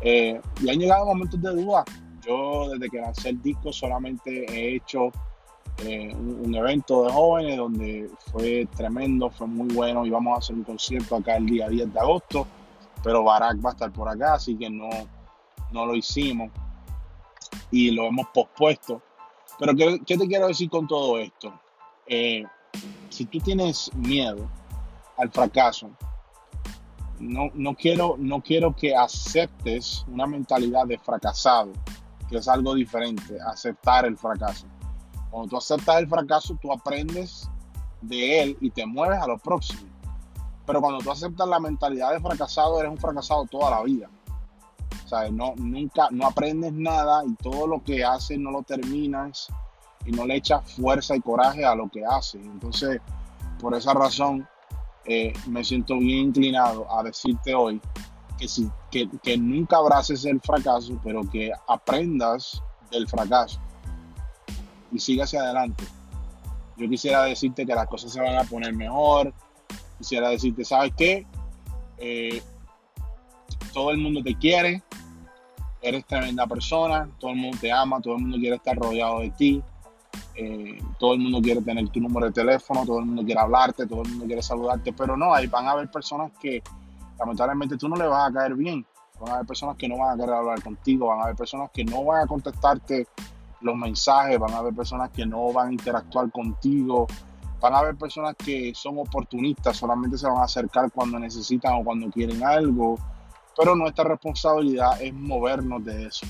Eh, 0.00 0.40
y 0.62 0.70
han 0.70 0.78
llegado 0.78 1.04
momentos 1.04 1.40
de 1.42 1.50
duda. 1.50 1.84
Yo 2.26 2.70
desde 2.70 2.88
que 2.88 3.02
lancé 3.02 3.28
el 3.28 3.42
disco 3.42 3.70
solamente 3.70 4.46
he 4.50 4.76
hecho 4.76 5.10
eh, 5.84 6.12
un, 6.12 6.54
evento 6.54 7.04
de 7.04 7.12
jóvenes 7.12 7.56
donde 7.56 8.10
fue 8.32 8.66
tremendo, 8.76 9.30
fue 9.30 9.46
muy 9.46 9.72
bueno 9.72 10.04
y 10.04 10.10
vamos 10.10 10.34
a 10.34 10.38
hacer 10.38 10.56
un 10.56 10.64
concierto 10.64 11.16
acá 11.16 11.36
el 11.36 11.46
día 11.46 11.68
10 11.68 11.92
de 11.92 12.00
agosto, 12.00 12.46
pero 13.02 13.22
Barack 13.22 13.64
va 13.64 13.70
a 13.70 13.72
estar 13.74 13.92
por 13.92 14.08
acá, 14.08 14.34
así 14.34 14.56
que 14.56 14.68
no, 14.68 14.88
no 15.70 15.86
lo 15.86 15.94
hicimos 15.94 16.50
y 17.70 17.92
lo 17.92 18.06
hemos 18.06 18.26
pospuesto. 18.34 19.02
Pero 19.58 19.74
¿qué, 19.74 20.16
te 20.16 20.26
quiero 20.26 20.48
decir 20.48 20.68
con 20.68 20.86
todo 20.86 21.18
esto? 21.18 21.52
Eh, 22.06 22.44
si 23.08 23.26
tú 23.26 23.38
tienes 23.38 23.90
miedo 23.94 24.48
al 25.16 25.30
fracaso, 25.30 25.90
no, 27.20 27.50
no, 27.54 27.74
quiero, 27.74 28.16
no 28.18 28.40
quiero 28.40 28.74
que 28.74 28.96
aceptes 28.96 30.04
una 30.08 30.26
mentalidad 30.26 30.86
de 30.86 30.98
fracasado, 30.98 31.72
que 32.28 32.38
es 32.38 32.48
algo 32.48 32.74
diferente, 32.74 33.38
aceptar 33.46 34.06
el 34.06 34.16
fracaso. 34.16 34.66
Cuando 35.30 35.48
tú 35.48 35.56
aceptas 35.56 35.98
el 35.98 36.08
fracaso, 36.08 36.58
tú 36.60 36.72
aprendes 36.72 37.48
de 38.00 38.42
él 38.42 38.56
y 38.60 38.70
te 38.70 38.86
mueves 38.86 39.20
a 39.20 39.26
lo 39.26 39.38
próximo. 39.38 39.82
Pero 40.66 40.80
cuando 40.80 41.00
tú 41.00 41.10
aceptas 41.10 41.48
la 41.48 41.60
mentalidad 41.60 42.12
de 42.12 42.20
fracasado, 42.20 42.78
eres 42.78 42.90
un 42.90 42.98
fracasado 42.98 43.46
toda 43.46 43.70
la 43.70 43.82
vida. 43.82 44.08
O 45.04 45.08
sea, 45.08 45.30
no, 45.30 45.54
nunca, 45.56 46.08
no 46.10 46.26
aprendes 46.26 46.72
nada 46.72 47.24
y 47.24 47.34
todo 47.36 47.66
lo 47.66 47.82
que 47.82 48.04
haces 48.04 48.38
no 48.38 48.50
lo 48.50 48.62
terminas 48.62 49.48
y 50.04 50.12
no 50.12 50.26
le 50.26 50.36
echa 50.36 50.60
fuerza 50.60 51.16
y 51.16 51.20
coraje 51.20 51.64
a 51.64 51.74
lo 51.74 51.88
que 51.88 52.04
hace. 52.04 52.38
Entonces, 52.38 53.00
por 53.60 53.74
esa 53.74 53.94
razón, 53.94 54.46
eh, 55.06 55.32
me 55.46 55.64
siento 55.64 55.98
bien 55.98 56.26
inclinado 56.26 56.86
a 56.94 57.02
decirte 57.02 57.54
hoy 57.54 57.80
que, 58.38 58.46
si, 58.46 58.70
que, 58.90 59.08
que 59.22 59.38
nunca 59.38 59.78
abraces 59.78 60.24
el 60.26 60.40
fracaso, 60.40 61.00
pero 61.02 61.22
que 61.30 61.50
aprendas 61.66 62.62
del 62.90 63.08
fracaso 63.08 63.58
y 64.92 64.98
sigas 64.98 65.28
hacia 65.28 65.42
adelante. 65.42 65.84
Yo 66.76 66.88
quisiera 66.88 67.24
decirte 67.24 67.66
que 67.66 67.74
las 67.74 67.88
cosas 67.88 68.12
se 68.12 68.20
van 68.20 68.36
a 68.36 68.44
poner 68.44 68.74
mejor. 68.74 69.32
Quisiera 69.98 70.28
decirte, 70.28 70.64
¿sabes 70.64 70.92
qué? 70.96 71.26
Eh, 71.98 72.40
todo 73.72 73.90
el 73.90 73.98
mundo 73.98 74.22
te 74.22 74.36
quiere, 74.36 74.82
eres 75.82 76.04
tremenda 76.06 76.46
persona, 76.46 77.08
todo 77.18 77.32
el 77.32 77.36
mundo 77.36 77.58
te 77.60 77.72
ama, 77.72 78.00
todo 78.00 78.14
el 78.14 78.22
mundo 78.22 78.38
quiere 78.38 78.56
estar 78.56 78.76
rodeado 78.76 79.20
de 79.20 79.30
ti. 79.30 79.62
Eh, 80.34 80.80
todo 81.00 81.14
el 81.14 81.20
mundo 81.20 81.40
quiere 81.40 81.60
tener 81.62 81.88
tu 81.88 82.00
número 82.00 82.26
de 82.26 82.32
teléfono, 82.32 82.86
todo 82.86 83.00
el 83.00 83.06
mundo 83.06 83.24
quiere 83.24 83.40
hablarte, 83.40 83.86
todo 83.86 84.02
el 84.02 84.08
mundo 84.10 84.26
quiere 84.26 84.40
saludarte, 84.40 84.92
pero 84.92 85.16
no, 85.16 85.34
ahí 85.34 85.48
van 85.48 85.66
a 85.66 85.72
haber 85.72 85.90
personas 85.90 86.30
que 86.40 86.62
lamentablemente 87.18 87.76
tú 87.76 87.88
no 87.88 87.96
le 87.96 88.06
vas 88.06 88.30
a 88.30 88.32
caer 88.32 88.54
bien, 88.54 88.86
van 89.20 89.30
a 89.30 89.34
haber 89.34 89.46
personas 89.46 89.76
que 89.76 89.88
no 89.88 89.98
van 89.98 90.14
a 90.14 90.16
querer 90.16 90.34
hablar 90.36 90.62
contigo, 90.62 91.08
van 91.08 91.18
a 91.18 91.22
haber 91.24 91.36
personas 91.36 91.70
que 91.72 91.84
no 91.84 92.04
van 92.04 92.22
a 92.22 92.26
contestarte 92.28 93.08
los 93.60 93.76
mensajes, 93.76 94.38
van 94.38 94.52
a 94.52 94.58
haber 94.58 94.74
personas 94.74 95.10
que 95.10 95.26
no 95.26 95.52
van 95.52 95.68
a 95.68 95.72
interactuar 95.72 96.30
contigo, 96.30 97.06
van 97.60 97.74
a 97.74 97.78
haber 97.78 97.96
personas 97.96 98.34
que 98.36 98.72
son 98.74 98.98
oportunistas, 98.98 99.76
solamente 99.76 100.16
se 100.16 100.26
van 100.26 100.38
a 100.38 100.44
acercar 100.44 100.90
cuando 100.92 101.18
necesitan 101.18 101.74
o 101.74 101.84
cuando 101.84 102.10
quieren 102.10 102.44
algo, 102.44 102.98
pero 103.56 103.74
nuestra 103.74 104.04
responsabilidad 104.04 105.00
es 105.02 105.12
movernos 105.12 105.84
de 105.84 106.06
eso 106.06 106.26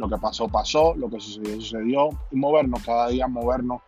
lo 0.00 0.08
que 0.08 0.16
pasó, 0.16 0.48
pasó, 0.48 0.94
lo 0.94 1.10
que 1.10 1.20
sucedió, 1.20 1.60
sucedió, 1.60 2.08
y 2.30 2.36
movernos 2.36 2.82
cada 2.82 3.08
día, 3.08 3.28
movernos 3.28 3.82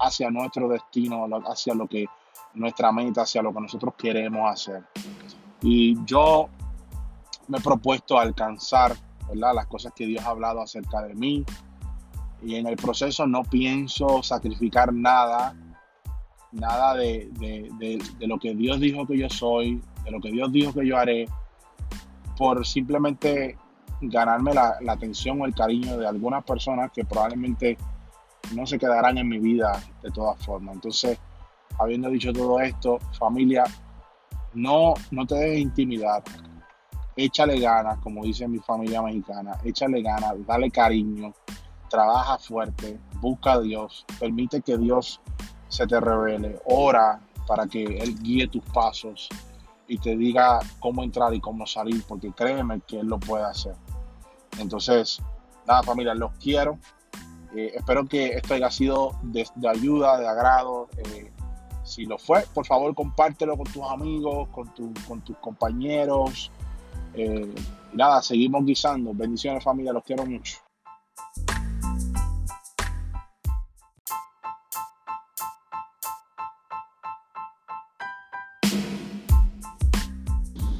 hacia 0.00 0.30
nuestro 0.30 0.66
destino, 0.66 1.26
hacia 1.46 1.74
lo 1.74 1.86
que 1.86 2.06
nuestra 2.54 2.90
meta, 2.90 3.22
hacia 3.22 3.42
lo 3.42 3.52
que 3.52 3.60
nosotros 3.60 3.92
queremos 3.98 4.50
hacer. 4.50 4.82
Y 5.60 6.02
yo 6.06 6.48
me 7.48 7.58
he 7.58 7.60
propuesto 7.60 8.18
alcanzar 8.18 8.96
las 9.34 9.66
cosas 9.66 9.92
que 9.94 10.06
Dios 10.06 10.24
ha 10.24 10.30
hablado 10.30 10.62
acerca 10.62 11.02
de 11.02 11.14
mí. 11.14 11.44
Y 12.42 12.56
en 12.56 12.66
el 12.66 12.76
proceso 12.76 13.26
no 13.26 13.42
pienso 13.42 14.22
sacrificar 14.22 14.92
nada, 14.92 15.56
nada 16.52 16.94
de, 16.94 17.28
de, 17.38 18.02
de 18.18 18.26
lo 18.26 18.38
que 18.38 18.54
Dios 18.54 18.80
dijo 18.80 19.06
que 19.06 19.18
yo 19.18 19.28
soy, 19.28 19.82
de 20.04 20.10
lo 20.10 20.20
que 20.20 20.30
Dios 20.30 20.52
dijo 20.52 20.72
que 20.72 20.86
yo 20.86 20.96
haré, 20.96 21.26
por 22.36 22.64
simplemente 22.64 23.56
ganarme 24.00 24.54
la, 24.54 24.78
atención 24.88 25.40
o 25.40 25.46
el 25.46 25.54
cariño 25.54 25.98
de 25.98 26.06
algunas 26.06 26.44
personas 26.44 26.92
que 26.92 27.04
probablemente 27.04 27.76
no 28.54 28.66
se 28.66 28.78
quedarán 28.78 29.18
en 29.18 29.28
mi 29.28 29.38
vida 29.38 29.82
de 30.02 30.10
todas 30.10 30.44
formas. 30.44 30.76
Entonces, 30.76 31.18
habiendo 31.78 32.08
dicho 32.08 32.32
todo 32.32 32.60
esto, 32.60 32.98
familia, 33.18 33.64
no, 34.54 34.94
no 35.10 35.26
te 35.26 35.34
dejes 35.34 35.58
intimidar. 35.60 36.22
Échale 37.16 37.58
ganas, 37.58 37.98
como 37.98 38.24
dice 38.24 38.46
mi 38.46 38.58
familia 38.58 39.02
mexicana, 39.02 39.58
échale 39.64 40.00
ganas, 40.02 40.34
dale 40.46 40.70
cariño, 40.70 41.34
trabaja 41.88 42.38
fuerte, 42.38 42.98
busca 43.20 43.54
a 43.54 43.60
Dios, 43.60 44.04
permite 44.18 44.60
que 44.62 44.76
Dios 44.78 45.20
se 45.68 45.86
te 45.86 46.00
revele, 46.00 46.60
ora 46.64 47.20
para 47.46 47.66
que 47.66 47.82
Él 47.82 48.18
guíe 48.20 48.46
tus 48.48 48.62
pasos 48.64 49.28
y 49.86 49.98
te 49.98 50.16
diga 50.16 50.60
cómo 50.80 51.02
entrar 51.02 51.34
y 51.34 51.40
cómo 51.40 51.66
salir, 51.66 52.04
porque 52.06 52.30
créeme 52.32 52.80
que 52.86 53.00
Él 53.00 53.06
lo 53.06 53.18
puede 53.18 53.44
hacer. 53.44 53.74
Entonces, 54.58 55.20
nada 55.66 55.82
familia, 55.82 56.14
los 56.14 56.32
quiero. 56.34 56.78
Eh, 57.56 57.72
espero 57.74 58.06
que 58.06 58.28
esto 58.28 58.54
haya 58.54 58.70
sido 58.70 59.12
de, 59.22 59.46
ayuda, 59.68 60.18
de 60.18 60.28
agrado. 60.28 60.88
Eh, 60.98 61.32
si 61.84 62.04
lo 62.04 62.18
fue, 62.18 62.44
por 62.52 62.66
favor 62.66 62.94
compártelo 62.94 63.56
con 63.56 63.66
tus 63.66 63.82
amigos, 63.84 64.48
con, 64.50 64.72
tus 64.74 65.36
compañeros. 65.38 66.52
Eh, 67.14 67.54
y 67.92 67.96
nada, 67.96 68.20
seguimos 68.20 68.64
guisando. 68.66 69.14
Bendiciones 69.14 69.64
familia, 69.64 69.92
los 69.92 70.04
quiero 70.04 70.26
mucho. 70.26 70.58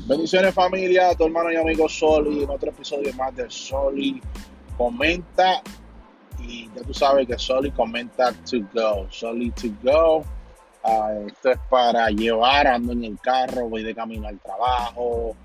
Bendiciones 0.09 0.55
familia, 0.55 1.15
tu 1.15 1.27
hermano 1.27 1.53
y 1.53 1.57
amigo 1.57 1.87
Soli, 1.87 2.43
en 2.43 2.49
otro 2.49 2.71
episodio 2.71 3.13
más 3.13 3.37
de 3.37 3.45
Soli 3.51 4.23
Comenta. 4.79 5.61
Y 6.39 6.67
ya 6.75 6.83
tú 6.83 6.95
sabes 6.95 7.27
que 7.27 7.39
Soli 7.39 7.71
comenta 7.73 8.33
to 8.33 8.61
go, 8.73 9.07
Soli 9.11 9.51
to 9.51 9.69
go. 9.83 10.25
Ah, 10.83 11.13
esto 11.27 11.51
es 11.51 11.59
para 11.69 12.09
llevar, 12.09 12.69
ando 12.69 12.95
en 12.95 13.05
el 13.05 13.19
carro, 13.21 13.69
voy 13.69 13.83
de 13.83 13.95
camino 13.95 14.27
al 14.29 14.39
trabajo. 14.39 15.37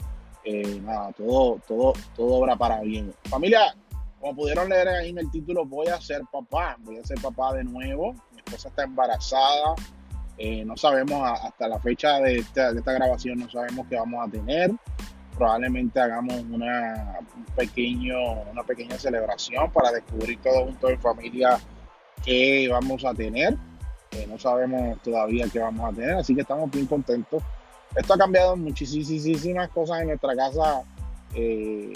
Eh, 0.45 0.80
nada, 0.82 1.11
todo, 1.11 1.59
todo, 1.68 1.93
todo 2.16 2.36
obra 2.36 2.55
para 2.55 2.80
bien. 2.80 3.14
Familia, 3.26 3.76
como 4.22 4.34
pudieron 4.34 4.70
leer 4.70 4.88
ahí 4.88 5.09
en 5.09 5.18
el 5.18 5.30
título, 5.30 5.66
voy 5.66 5.88
a 5.88 5.99
ser 5.99 6.22
papá, 6.32 6.78
voy 6.80 6.99
a 6.99 7.03
ser 7.03 7.20
papá 7.20 7.53
de 7.53 7.66
nuevo. 7.66 8.14
Mi 8.32 8.38
esposa 8.38 8.70
está 8.70 8.84
embarazada 8.84 9.76
Eh, 10.38 10.66
no 10.66 10.76
sabemos 10.76 11.30
hasta 11.42 11.68
la 11.68 11.80
fecha 11.80 12.20
de 12.20 12.38
esta, 12.40 12.72
grabación, 12.72 13.40
no 13.40 13.50
sabemos 13.50 13.88
qué 13.88 13.96
vamos 13.96 14.28
a 14.28 14.32
tener. 14.32 14.72
Probablemente 15.38 16.00
hagamos 16.00 16.36
una, 16.52 17.20
pequeño, 17.56 18.16
una 18.52 18.64
pequeña 18.64 18.98
celebración 18.98 19.72
para 19.72 19.92
descubrir 19.92 20.40
todo 20.42 20.66
junto 20.66 20.90
en 20.90 21.00
familia 21.00 21.60
qué 22.24 22.68
vamos 22.72 23.04
a 23.06 23.14
tener. 23.14 23.58
Eh, 24.12 24.28
no 24.28 24.38
sabemos 24.38 25.02
todavía 25.02 25.48
qué 25.52 25.60
vamos 25.60 25.92
a 25.92 25.96
tener, 25.96 26.16
así 26.16 26.36
que 26.36 26.42
estamos 26.42 26.70
bien 26.70 26.86
contentos. 26.86 27.42
Esto 27.96 28.14
ha 28.14 28.18
cambiado 28.18 28.56
muchísimas 28.56 29.70
cosas 29.70 30.02
en 30.02 30.08
nuestra 30.08 30.36
casa. 30.36 30.84
Eh, 31.36 31.94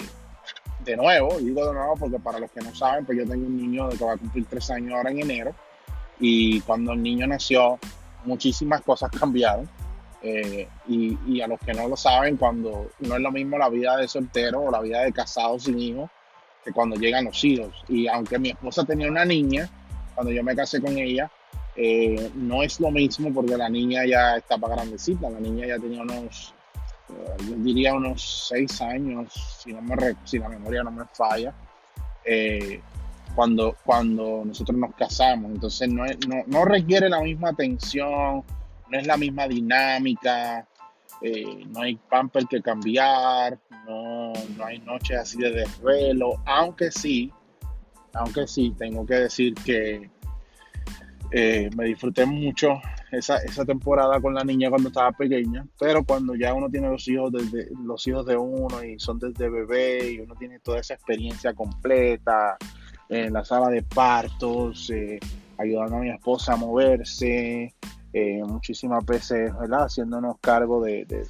de 0.84 0.96
nuevo, 0.96 1.38
digo 1.38 1.66
de 1.66 1.74
nuevo 1.74 1.96
porque 1.96 2.18
para 2.18 2.38
los 2.38 2.50
que 2.50 2.60
no 2.60 2.74
saben, 2.74 3.04
pues 3.04 3.18
yo 3.18 3.26
tengo 3.26 3.46
un 3.46 3.56
niño 3.56 3.88
que 3.90 4.04
va 4.04 4.14
a 4.14 4.16
cumplir 4.16 4.46
tres 4.48 4.70
años 4.70 4.94
ahora 4.94 5.10
en 5.10 5.20
enero 5.20 5.54
y 6.20 6.60
cuando 6.62 6.92
el 6.92 7.02
niño 7.02 7.26
nació 7.26 7.78
muchísimas 8.24 8.82
cosas 8.82 9.10
cambiaron 9.10 9.68
eh, 10.22 10.68
y, 10.88 11.40
a 11.40 11.46
los 11.46 11.60
que 11.60 11.72
no 11.72 11.88
lo 11.88 11.96
saben, 11.96 12.36
cuando 12.36 12.90
no 13.00 13.14
es 13.14 13.20
lo 13.20 13.30
mismo 13.30 13.58
la 13.58 13.68
vida 13.68 13.96
de 13.96 14.08
soltero 14.08 14.62
o 14.62 14.70
la 14.70 14.80
vida 14.80 15.02
de 15.02 15.12
casado 15.12 15.58
sin 15.58 15.78
hijos 15.78 16.10
que 16.64 16.72
cuando 16.72 16.96
llegan 16.96 17.24
los 17.24 17.42
hijos. 17.44 17.84
Y 17.88 18.08
aunque 18.08 18.38
mi 18.38 18.50
esposa 18.50 18.84
tenía 18.84 19.08
una 19.08 19.24
niña, 19.24 19.68
cuando 20.14 20.32
yo 20.32 20.42
me 20.42 20.56
casé 20.56 20.80
con 20.80 20.98
ella, 20.98 21.30
eh, 21.76 22.30
no 22.34 22.62
es 22.62 22.80
lo 22.80 22.90
mismo 22.90 23.32
porque 23.32 23.56
la 23.56 23.68
niña 23.68 24.04
ya 24.04 24.36
estaba 24.36 24.68
grandecita, 24.68 25.30
la 25.30 25.38
niña 25.38 25.66
ya 25.66 25.78
tenía 25.78 26.02
unos 26.02 26.54
yo 27.38 27.54
diría 27.56 27.94
unos 27.94 28.48
seis 28.48 28.80
años, 28.82 29.32
si, 29.62 29.72
no 29.72 29.80
me, 29.80 29.96
si 30.24 30.38
la 30.38 30.48
memoria 30.48 30.82
no 30.82 30.90
me 30.90 31.04
falla, 31.12 31.54
eh, 32.24 32.80
cuando, 33.38 33.76
cuando 33.84 34.42
nosotros 34.44 34.76
nos 34.76 34.96
casamos. 34.96 35.52
Entonces 35.52 35.88
no, 35.88 36.02
no, 36.48 36.64
requiere 36.64 37.08
la 37.08 37.20
misma 37.20 37.50
atención, 37.50 38.42
no 38.90 38.98
es 38.98 39.06
la 39.06 39.16
misma 39.16 39.46
dinámica, 39.46 40.66
eh, 41.22 41.64
no 41.68 41.82
hay 41.82 41.94
pamper 42.10 42.46
que 42.46 42.60
cambiar, 42.60 43.56
no, 43.86 44.32
no 44.56 44.64
hay 44.64 44.80
noches 44.80 45.18
así 45.18 45.38
de 45.38 45.52
desvelo, 45.52 46.42
aunque 46.46 46.90
sí, 46.90 47.32
aunque 48.12 48.48
sí, 48.48 48.74
tengo 48.76 49.06
que 49.06 49.14
decir 49.14 49.54
que 49.54 50.10
eh, 51.30 51.70
me 51.76 51.84
disfruté 51.84 52.26
mucho 52.26 52.80
esa, 53.12 53.36
esa, 53.36 53.64
temporada 53.64 54.20
con 54.20 54.34
la 54.34 54.42
niña 54.42 54.68
cuando 54.68 54.88
estaba 54.88 55.12
pequeña, 55.12 55.64
pero 55.78 56.02
cuando 56.02 56.34
ya 56.34 56.54
uno 56.54 56.68
tiene 56.68 56.88
los 56.88 57.06
hijos 57.06 57.30
desde 57.30 57.68
los 57.84 58.04
hijos 58.08 58.26
de 58.26 58.36
uno 58.36 58.82
y 58.82 58.98
son 58.98 59.20
desde 59.20 59.48
bebé 59.48 60.10
y 60.10 60.18
uno 60.18 60.34
tiene 60.34 60.58
toda 60.58 60.80
esa 60.80 60.94
experiencia 60.94 61.54
completa 61.54 62.58
en 63.08 63.32
la 63.32 63.44
sala 63.44 63.68
de 63.68 63.82
partos, 63.82 64.90
eh, 64.90 65.18
ayudando 65.56 65.96
a 65.96 66.00
mi 66.00 66.10
esposa 66.10 66.54
a 66.54 66.56
moverse, 66.56 67.74
eh, 68.12 68.42
muchísimas 68.46 69.04
veces, 69.04 69.52
¿verdad? 69.58 69.84
Haciéndonos 69.84 70.36
cargo 70.40 70.82
de, 70.82 71.04
de, 71.04 71.26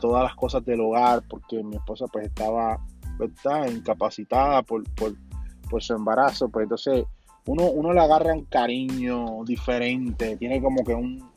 todas 0.00 0.22
las 0.22 0.34
cosas 0.34 0.64
del 0.64 0.80
hogar, 0.80 1.22
porque 1.28 1.62
mi 1.62 1.76
esposa 1.76 2.06
pues 2.12 2.26
estaba, 2.26 2.78
¿verdad? 3.18 3.68
Incapacitada 3.70 4.62
por, 4.62 4.84
por, 4.94 5.14
por 5.68 5.82
su 5.82 5.94
embarazo, 5.94 6.48
pues 6.48 6.64
entonces 6.64 7.04
uno, 7.46 7.92
le 7.92 8.00
agarra 8.00 8.34
un 8.34 8.44
cariño 8.44 9.44
diferente, 9.44 10.36
tiene 10.36 10.60
como 10.60 10.84
que 10.84 10.94
un, 10.94 11.28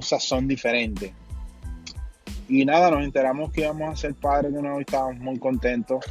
sazón 0.00 0.46
diferente. 0.46 1.14
Y 2.48 2.64
nada, 2.64 2.90
nos 2.90 3.02
enteramos 3.02 3.50
que 3.50 3.62
íbamos 3.62 3.90
a 3.90 3.96
ser 3.96 4.14
padres 4.14 4.52
de 4.52 4.60
nuevo 4.60 4.78
y 4.78 4.82
estábamos 4.82 5.18
muy 5.18 5.38
contentos. 5.38 6.04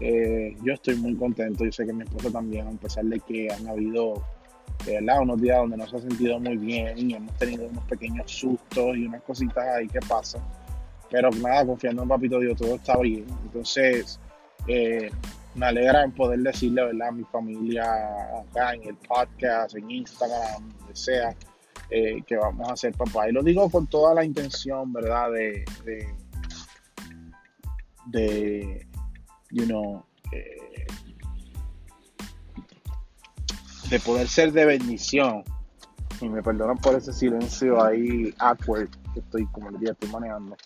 Eh, 0.00 0.56
yo 0.62 0.74
estoy 0.74 0.96
muy 0.96 1.14
contento, 1.16 1.64
yo 1.64 1.72
sé 1.72 1.86
que 1.86 1.92
mi 1.92 2.04
esposa 2.04 2.30
también, 2.30 2.66
a 2.68 2.70
pesar 2.72 3.04
de 3.04 3.18
que 3.20 3.50
han 3.50 3.66
habido 3.66 4.22
unos 5.20 5.40
días 5.40 5.58
donde 5.58 5.76
no 5.76 5.86
se 5.86 5.96
ha 5.96 6.00
sentido 6.00 6.38
muy 6.38 6.56
bien 6.56 6.98
y 6.98 7.14
hemos 7.14 7.34
tenido 7.38 7.66
unos 7.66 7.84
pequeños 7.84 8.30
sustos 8.30 8.96
y 8.96 9.06
unas 9.06 9.22
cositas 9.22 9.64
ahí 9.76 9.88
que 9.88 10.00
pasan. 10.00 10.42
Pero 11.10 11.30
nada, 11.30 11.66
confiando 11.66 12.02
en 12.02 12.08
Papito 12.08 12.38
Dios, 12.40 12.56
todo 12.56 12.76
está 12.76 12.98
bien. 12.98 13.24
Entonces, 13.44 14.20
eh, 14.66 15.10
me 15.54 15.66
alegra 15.66 16.04
en 16.04 16.12
poder 16.12 16.40
decirle 16.40 16.84
¿verdad? 16.84 17.08
a 17.08 17.12
mi 17.12 17.24
familia 17.24 17.84
acá 18.40 18.74
en 18.74 18.84
el 18.84 18.96
podcast, 18.96 19.76
en 19.76 19.90
Instagram, 19.90 20.68
donde 20.78 20.96
sea, 20.96 21.34
eh, 21.90 22.22
que 22.26 22.36
vamos 22.36 22.70
a 22.70 22.76
ser 22.76 22.92
papá. 22.92 23.28
Y 23.28 23.32
lo 23.32 23.42
digo 23.42 23.70
con 23.70 23.86
toda 23.86 24.14
la 24.14 24.24
intención, 24.24 24.92
¿verdad? 24.92 25.30
De 28.06 28.85
eh, 29.62 30.86
de 33.90 34.00
poder 34.00 34.28
ser 34.28 34.52
de 34.52 34.64
bendición. 34.64 35.44
Y 36.20 36.28
me 36.28 36.42
perdonan 36.42 36.78
por 36.78 36.94
ese 36.94 37.12
silencio 37.12 37.82
ahí 37.82 38.32
awkward 38.38 38.88
que 39.12 39.20
estoy, 39.20 39.46
como 39.46 39.68
el 39.68 39.78
día 39.78 39.92
estoy 39.92 40.08
manejando. 40.10 40.56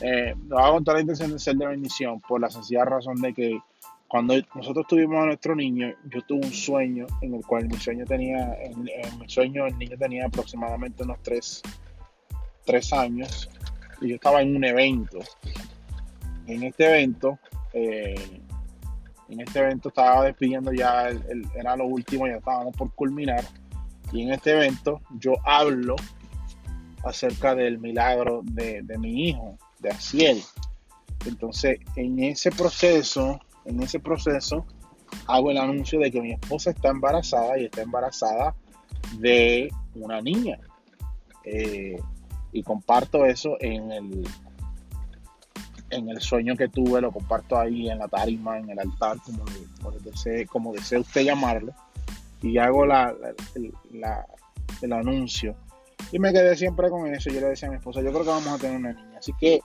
Eh, 0.00 0.34
lo 0.48 0.58
hago 0.58 0.74
con 0.74 0.84
toda 0.84 0.96
la 0.96 1.00
intención 1.02 1.32
de 1.32 1.38
ser 1.38 1.56
de 1.56 1.66
bendición, 1.66 2.20
por 2.20 2.40
la 2.40 2.50
sencilla 2.50 2.84
razón 2.84 3.20
de 3.20 3.32
que 3.32 3.58
cuando 4.08 4.34
nosotros 4.54 4.86
tuvimos 4.86 5.22
a 5.22 5.26
nuestro 5.26 5.56
niño, 5.56 5.92
yo 6.04 6.22
tuve 6.22 6.46
un 6.46 6.52
sueño 6.52 7.06
en 7.20 7.34
el 7.34 7.44
cual 7.44 7.66
mi 7.66 7.76
sueño 7.76 8.04
tenía, 8.04 8.54
en, 8.62 8.84
mi 8.84 9.28
sueño 9.28 9.66
el 9.66 9.76
niño 9.76 9.96
tenía 9.98 10.26
aproximadamente 10.26 11.02
unos 11.02 11.18
tres, 11.22 11.62
años 12.92 13.50
y 14.00 14.08
yo 14.10 14.14
estaba 14.14 14.42
en 14.42 14.54
un 14.56 14.64
evento. 14.64 15.18
En 16.46 16.62
este 16.62 16.86
evento, 16.86 17.38
eh, 17.74 18.40
en 19.28 19.40
este 19.40 19.58
evento 19.58 19.88
estaba 19.88 20.24
despidiendo 20.24 20.72
ya, 20.72 21.08
era 21.56 21.76
lo 21.76 21.86
último, 21.86 22.26
ya 22.26 22.36
estábamos 22.36 22.76
por 22.76 22.92
culminar. 22.94 23.44
Y 24.12 24.22
en 24.22 24.32
este 24.32 24.52
evento 24.52 25.00
yo 25.18 25.34
hablo 25.44 25.96
acerca 27.04 27.54
del 27.54 27.78
milagro 27.78 28.42
de, 28.44 28.84
mi 28.98 29.28
hijo, 29.28 29.58
de 29.80 29.90
Asiel. 29.90 30.42
Entonces, 31.26 31.80
en 31.96 32.22
ese 32.22 32.50
proceso, 32.50 33.40
en 33.64 33.82
ese 33.82 33.98
proceso 33.98 34.66
hago 35.26 35.50
el 35.50 35.58
anuncio 35.58 35.98
de 36.00 36.10
que 36.10 36.20
mi 36.20 36.32
esposa 36.32 36.70
está 36.70 36.90
embarazada 36.90 37.58
y 37.58 37.64
está 37.64 37.82
embarazada 37.82 38.54
de 39.18 39.70
una 39.94 40.20
niña. 40.20 40.58
Eh, 41.44 41.98
y 42.52 42.62
comparto 42.62 43.24
eso 43.24 43.56
en 43.60 43.90
el, 43.90 44.24
en 45.90 46.08
el 46.08 46.20
sueño 46.20 46.56
que 46.56 46.68
tuve, 46.68 47.00
lo 47.00 47.12
comparto 47.12 47.58
ahí 47.58 47.88
en 47.88 47.98
la 47.98 48.08
tarima, 48.08 48.58
en 48.58 48.70
el 48.70 48.78
altar, 48.78 49.18
como, 49.24 49.90
desee, 50.00 50.46
como 50.46 50.72
desee 50.72 50.98
usted 50.98 51.22
llamarlo, 51.22 51.72
y 52.42 52.58
hago 52.58 52.86
la, 52.86 53.14
el 54.82 54.92
anuncio. 54.92 55.54
Y 56.12 56.18
me 56.18 56.32
quedé 56.32 56.56
siempre 56.56 56.90
con 56.90 57.12
eso. 57.12 57.30
Yo 57.30 57.40
le 57.40 57.48
decía 57.48 57.68
a 57.68 57.70
mi 57.70 57.78
esposa, 57.78 58.00
yo 58.02 58.10
creo 58.10 58.22
que 58.22 58.28
vamos 58.28 58.48
a 58.48 58.58
tener 58.58 58.76
una 58.76 58.92
niña. 58.92 59.18
Así 59.18 59.32
que 59.38 59.60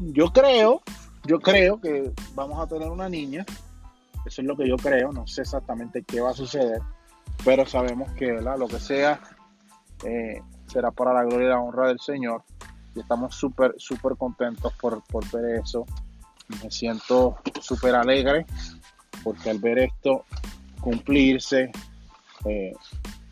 yo 0.00 0.32
creo 0.32 0.82
yo 1.24 1.38
creo 1.38 1.80
que 1.80 2.12
vamos 2.34 2.58
a 2.60 2.66
tener 2.66 2.88
una 2.88 3.08
niña. 3.08 3.44
Eso 4.24 4.42
es 4.42 4.46
lo 4.46 4.56
que 4.56 4.68
yo 4.68 4.76
creo. 4.76 5.12
No 5.12 5.26
sé 5.26 5.42
exactamente 5.42 6.02
qué 6.02 6.20
va 6.20 6.30
a 6.30 6.34
suceder. 6.34 6.80
Pero 7.44 7.66
sabemos 7.66 8.10
que 8.12 8.32
lo 8.32 8.68
que 8.68 8.80
sea 8.80 9.20
eh, 10.04 10.42
será 10.66 10.90
para 10.90 11.12
la 11.12 11.24
gloria 11.24 11.46
y 11.46 11.50
la 11.50 11.60
honra 11.60 11.88
del 11.88 12.00
Señor. 12.00 12.42
Y 12.94 13.00
estamos 13.00 13.34
súper, 13.34 13.74
súper 13.78 14.16
contentos 14.16 14.72
por, 14.80 15.02
ver 15.32 15.60
eso. 15.60 15.86
Me 16.62 16.70
siento 16.70 17.36
súper 17.60 17.94
alegre 17.94 18.46
porque 19.22 19.50
al 19.50 19.58
ver 19.58 19.78
esto 19.78 20.24
cumplirse, 20.80 21.70
eh, 22.46 22.72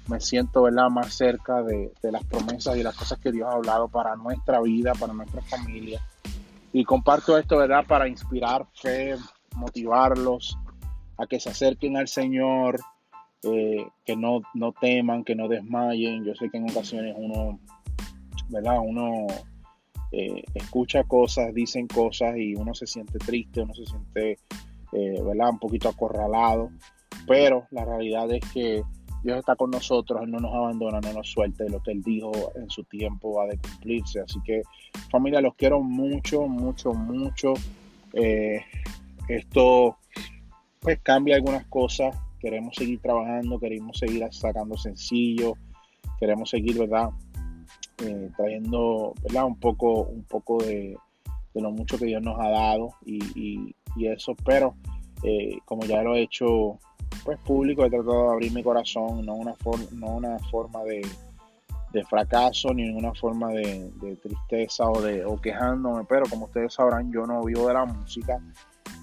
me 0.06 0.20
siento 0.20 0.62
¿verdad? 0.62 0.88
más 0.90 1.14
cerca 1.14 1.62
de, 1.62 1.92
de, 2.02 2.12
las 2.12 2.24
promesas 2.24 2.76
y 2.76 2.82
las 2.82 2.94
cosas 2.94 3.18
que 3.18 3.32
Dios 3.32 3.48
ha 3.48 3.56
hablado 3.56 3.88
para 3.88 4.14
nuestra 4.16 4.60
vida, 4.60 4.92
para 4.94 5.12
nuestra 5.12 5.42
familia 5.42 6.00
y 6.72 6.84
comparto 6.84 7.36
esto, 7.38 7.56
¿verdad? 7.56 7.84
Para 7.86 8.08
inspirar 8.08 8.66
fe, 8.74 9.16
motivarlos 9.56 10.56
a 11.16 11.26
que 11.26 11.40
se 11.40 11.50
acerquen 11.50 11.96
al 11.96 12.08
Señor, 12.08 12.80
eh, 13.42 13.86
que 14.04 14.16
no, 14.16 14.42
no 14.54 14.72
teman, 14.72 15.24
que 15.24 15.34
no 15.34 15.48
desmayen. 15.48 16.24
Yo 16.24 16.34
sé 16.34 16.50
que 16.50 16.58
en 16.58 16.70
ocasiones 16.70 17.14
uno, 17.16 17.58
¿verdad? 18.48 18.78
Uno 18.80 19.26
eh, 20.12 20.42
escucha 20.54 21.04
cosas, 21.04 21.52
dicen 21.54 21.86
cosas 21.86 22.36
y 22.36 22.54
uno 22.54 22.74
se 22.74 22.86
siente 22.86 23.18
triste, 23.18 23.60
uno 23.60 23.74
se 23.74 23.86
siente, 23.86 24.38
eh, 24.92 25.22
¿verdad? 25.22 25.50
Un 25.50 25.58
poquito 25.58 25.88
acorralado. 25.88 26.70
Pero 27.26 27.66
la 27.70 27.84
realidad 27.84 28.30
es 28.32 28.40
que 28.52 28.82
Dios 29.22 29.38
está 29.38 29.56
con 29.56 29.70
nosotros, 29.70 30.22
Él 30.22 30.30
no 30.30 30.38
nos 30.38 30.54
abandona, 30.54 31.00
no 31.00 31.12
nos 31.12 31.30
suelta 31.30 31.64
lo 31.68 31.82
que 31.82 31.90
Él 31.90 32.02
dijo 32.02 32.32
en 32.54 32.70
su 32.70 32.84
tiempo 32.84 33.34
va 33.34 33.44
a 33.44 33.56
cumplirse. 33.56 34.20
Así 34.20 34.38
que 34.44 34.62
familia, 35.10 35.40
los 35.40 35.54
quiero 35.54 35.82
mucho, 35.82 36.46
mucho, 36.46 36.94
mucho. 36.94 37.54
Eh, 38.12 38.60
esto 39.28 39.96
pues 40.80 41.00
cambia 41.02 41.36
algunas 41.36 41.66
cosas. 41.66 42.16
Queremos 42.40 42.76
seguir 42.76 43.00
trabajando, 43.00 43.58
queremos 43.58 43.98
seguir 43.98 44.26
sacando 44.30 44.76
sencillos, 44.76 45.54
queremos 46.20 46.50
seguir, 46.50 46.78
¿verdad? 46.78 47.10
Eh, 48.04 48.30
trayendo, 48.36 49.14
¿verdad? 49.22 49.44
Un 49.44 49.58
poco, 49.58 50.02
un 50.02 50.22
poco 50.24 50.62
de, 50.62 50.96
lo 51.54 51.72
mucho 51.72 51.98
que 51.98 52.06
Dios 52.06 52.22
nos 52.22 52.38
ha 52.38 52.48
dado 52.50 52.90
y, 53.04 53.74
eso, 54.00 54.36
pero 54.44 54.76
eh, 55.24 55.58
como 55.64 55.84
ya 55.84 56.02
lo 56.02 56.14
he 56.14 56.22
hecho 56.22 56.78
pues 57.24 57.36
público, 57.40 57.84
he 57.84 57.90
tratado 57.90 58.28
de 58.28 58.32
abrir 58.34 58.52
mi 58.52 58.62
corazón, 58.62 59.26
no 59.26 59.34
una, 59.34 59.54
no 59.90 60.06
una 60.06 60.38
forma 60.50 60.84
de, 60.84 61.04
de 61.92 62.04
fracaso 62.04 62.72
ni 62.74 62.82
ninguna 62.84 63.12
forma 63.14 63.50
de, 63.50 63.90
tristeza 64.22 64.88
o 64.88 65.00
de 65.00 65.24
o 65.24 65.40
quejándome, 65.40 66.04
pero 66.08 66.26
como 66.28 66.46
ustedes 66.46 66.74
sabrán, 66.74 67.12
yo 67.12 67.26
no 67.26 67.42
vivo 67.44 67.66
de 67.68 67.74
la 67.74 67.84
música. 67.84 68.40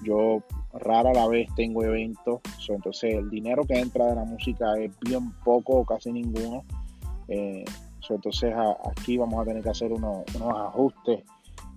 Yo 0.02 0.42
rara 0.74 1.12
la 1.12 1.26
vez 1.26 1.48
tengo 1.56 1.82
eventos, 1.82 2.40
entonces 2.68 3.14
el 3.14 3.30
dinero 3.30 3.64
que 3.64 3.78
entra 3.78 4.06
de 4.06 4.14
la 4.14 4.24
música 4.24 4.78
es 4.78 4.92
bien 5.00 5.32
poco 5.42 5.74
o 5.74 5.84
casi 5.84 6.12
ninguno. 6.12 6.64
Eh, 7.28 7.64
entonces 8.14 8.54
aquí 8.84 9.16
vamos 9.16 9.40
a 9.40 9.44
tener 9.44 9.62
que 9.62 9.70
hacer 9.70 9.92
unos, 9.92 10.24
ajustes 10.36 11.24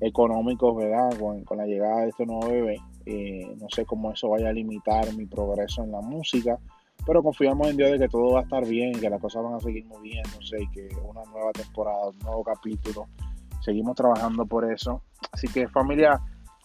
económicos, 0.01 0.75
¿verdad? 0.75 1.09
Con, 1.19 1.43
la 1.57 1.65
llegada 1.65 2.01
de 2.01 2.09
este 2.09 2.25
nuevo 2.25 2.47
bebé. 2.47 2.77
Eh, 3.05 3.55
no 3.59 3.67
sé 3.69 3.86
cómo 3.86 4.11
eso 4.11 4.30
vaya 4.30 4.49
a 4.49 4.53
limitar 4.53 5.13
mi 5.15 5.25
progreso 5.25 5.84
en 5.84 5.91
la 5.91 6.01
música, 6.01 6.59
pero 7.05 7.23
confiamos 7.23 7.69
en 7.69 7.77
Dios 7.77 7.91
de 7.91 7.99
que 7.99 8.07
todo 8.07 8.34
va 8.34 8.41
a 8.41 8.43
estar 8.43 8.65
bien, 8.65 8.93
que 8.99 9.09
las 9.09 9.19
cosas 9.19 9.43
van 9.43 9.55
a 9.55 9.59
seguir 9.59 9.86
moviéndose 9.86 10.61
y 10.61 10.69
que 10.69 10.89
una 11.07 11.23
nueva 11.32 11.51
temporada, 11.51 12.09
un 12.09 12.19
nuevo 12.19 12.43
capítulo. 12.43 13.07
Seguimos 13.61 13.95
trabajando 13.95 14.45
por 14.45 14.71
eso. 14.71 15.01
Así 15.32 15.47
que 15.47 15.67
familia, 15.67 16.21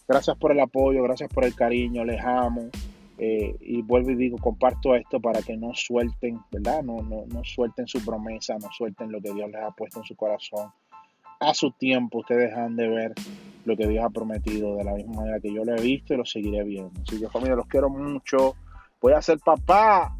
gracias 0.07 0.37
por 0.37 0.51
el 0.51 0.59
apoyo, 0.59 1.03
gracias 1.03 1.29
por 1.33 1.45
el 1.45 1.55
cariño, 1.55 2.05
les 2.05 2.23
amo. 2.23 2.69
Eh, 3.17 3.55
y 3.61 3.81
vuelvo 3.81 4.11
y 4.11 4.15
digo, 4.15 4.37
comparto 4.37 4.95
esto 4.95 5.19
para 5.19 5.41
que 5.41 5.55
no 5.55 5.73
suelten, 5.73 6.39
¿verdad? 6.51 6.83
No, 6.83 7.01
no, 7.01 7.25
no 7.27 7.43
suelten 7.43 7.87
su 7.87 8.03
promesa, 8.03 8.57
no 8.59 8.67
suelten 8.71 9.11
lo 9.11 9.21
que 9.21 9.33
Dios 9.33 9.49
les 9.49 9.61
ha 9.61 9.71
puesto 9.71 9.99
en 9.99 10.05
su 10.05 10.15
corazón. 10.15 10.71
A 11.39 11.53
su 11.53 11.71
tiempo 11.71 12.19
ustedes 12.19 12.53
han 12.53 12.75
de 12.75 12.87
ver 12.87 13.13
lo 13.65 13.75
que 13.75 13.87
Dios 13.87 14.03
ha 14.03 14.09
prometido 14.09 14.75
de 14.75 14.83
la 14.83 14.93
misma 14.93 15.17
manera 15.17 15.39
que 15.39 15.53
yo 15.53 15.63
lo 15.63 15.75
he 15.75 15.81
visto 15.81 16.13
y 16.13 16.17
lo 16.17 16.25
seguiré 16.25 16.63
viendo. 16.63 16.91
Así 17.01 17.19
que 17.19 17.29
familia, 17.29 17.55
los 17.55 17.67
quiero 17.67 17.89
mucho. 17.89 18.55
Voy 19.01 19.13
a 19.13 19.21
ser 19.21 19.39
papá. 19.39 20.17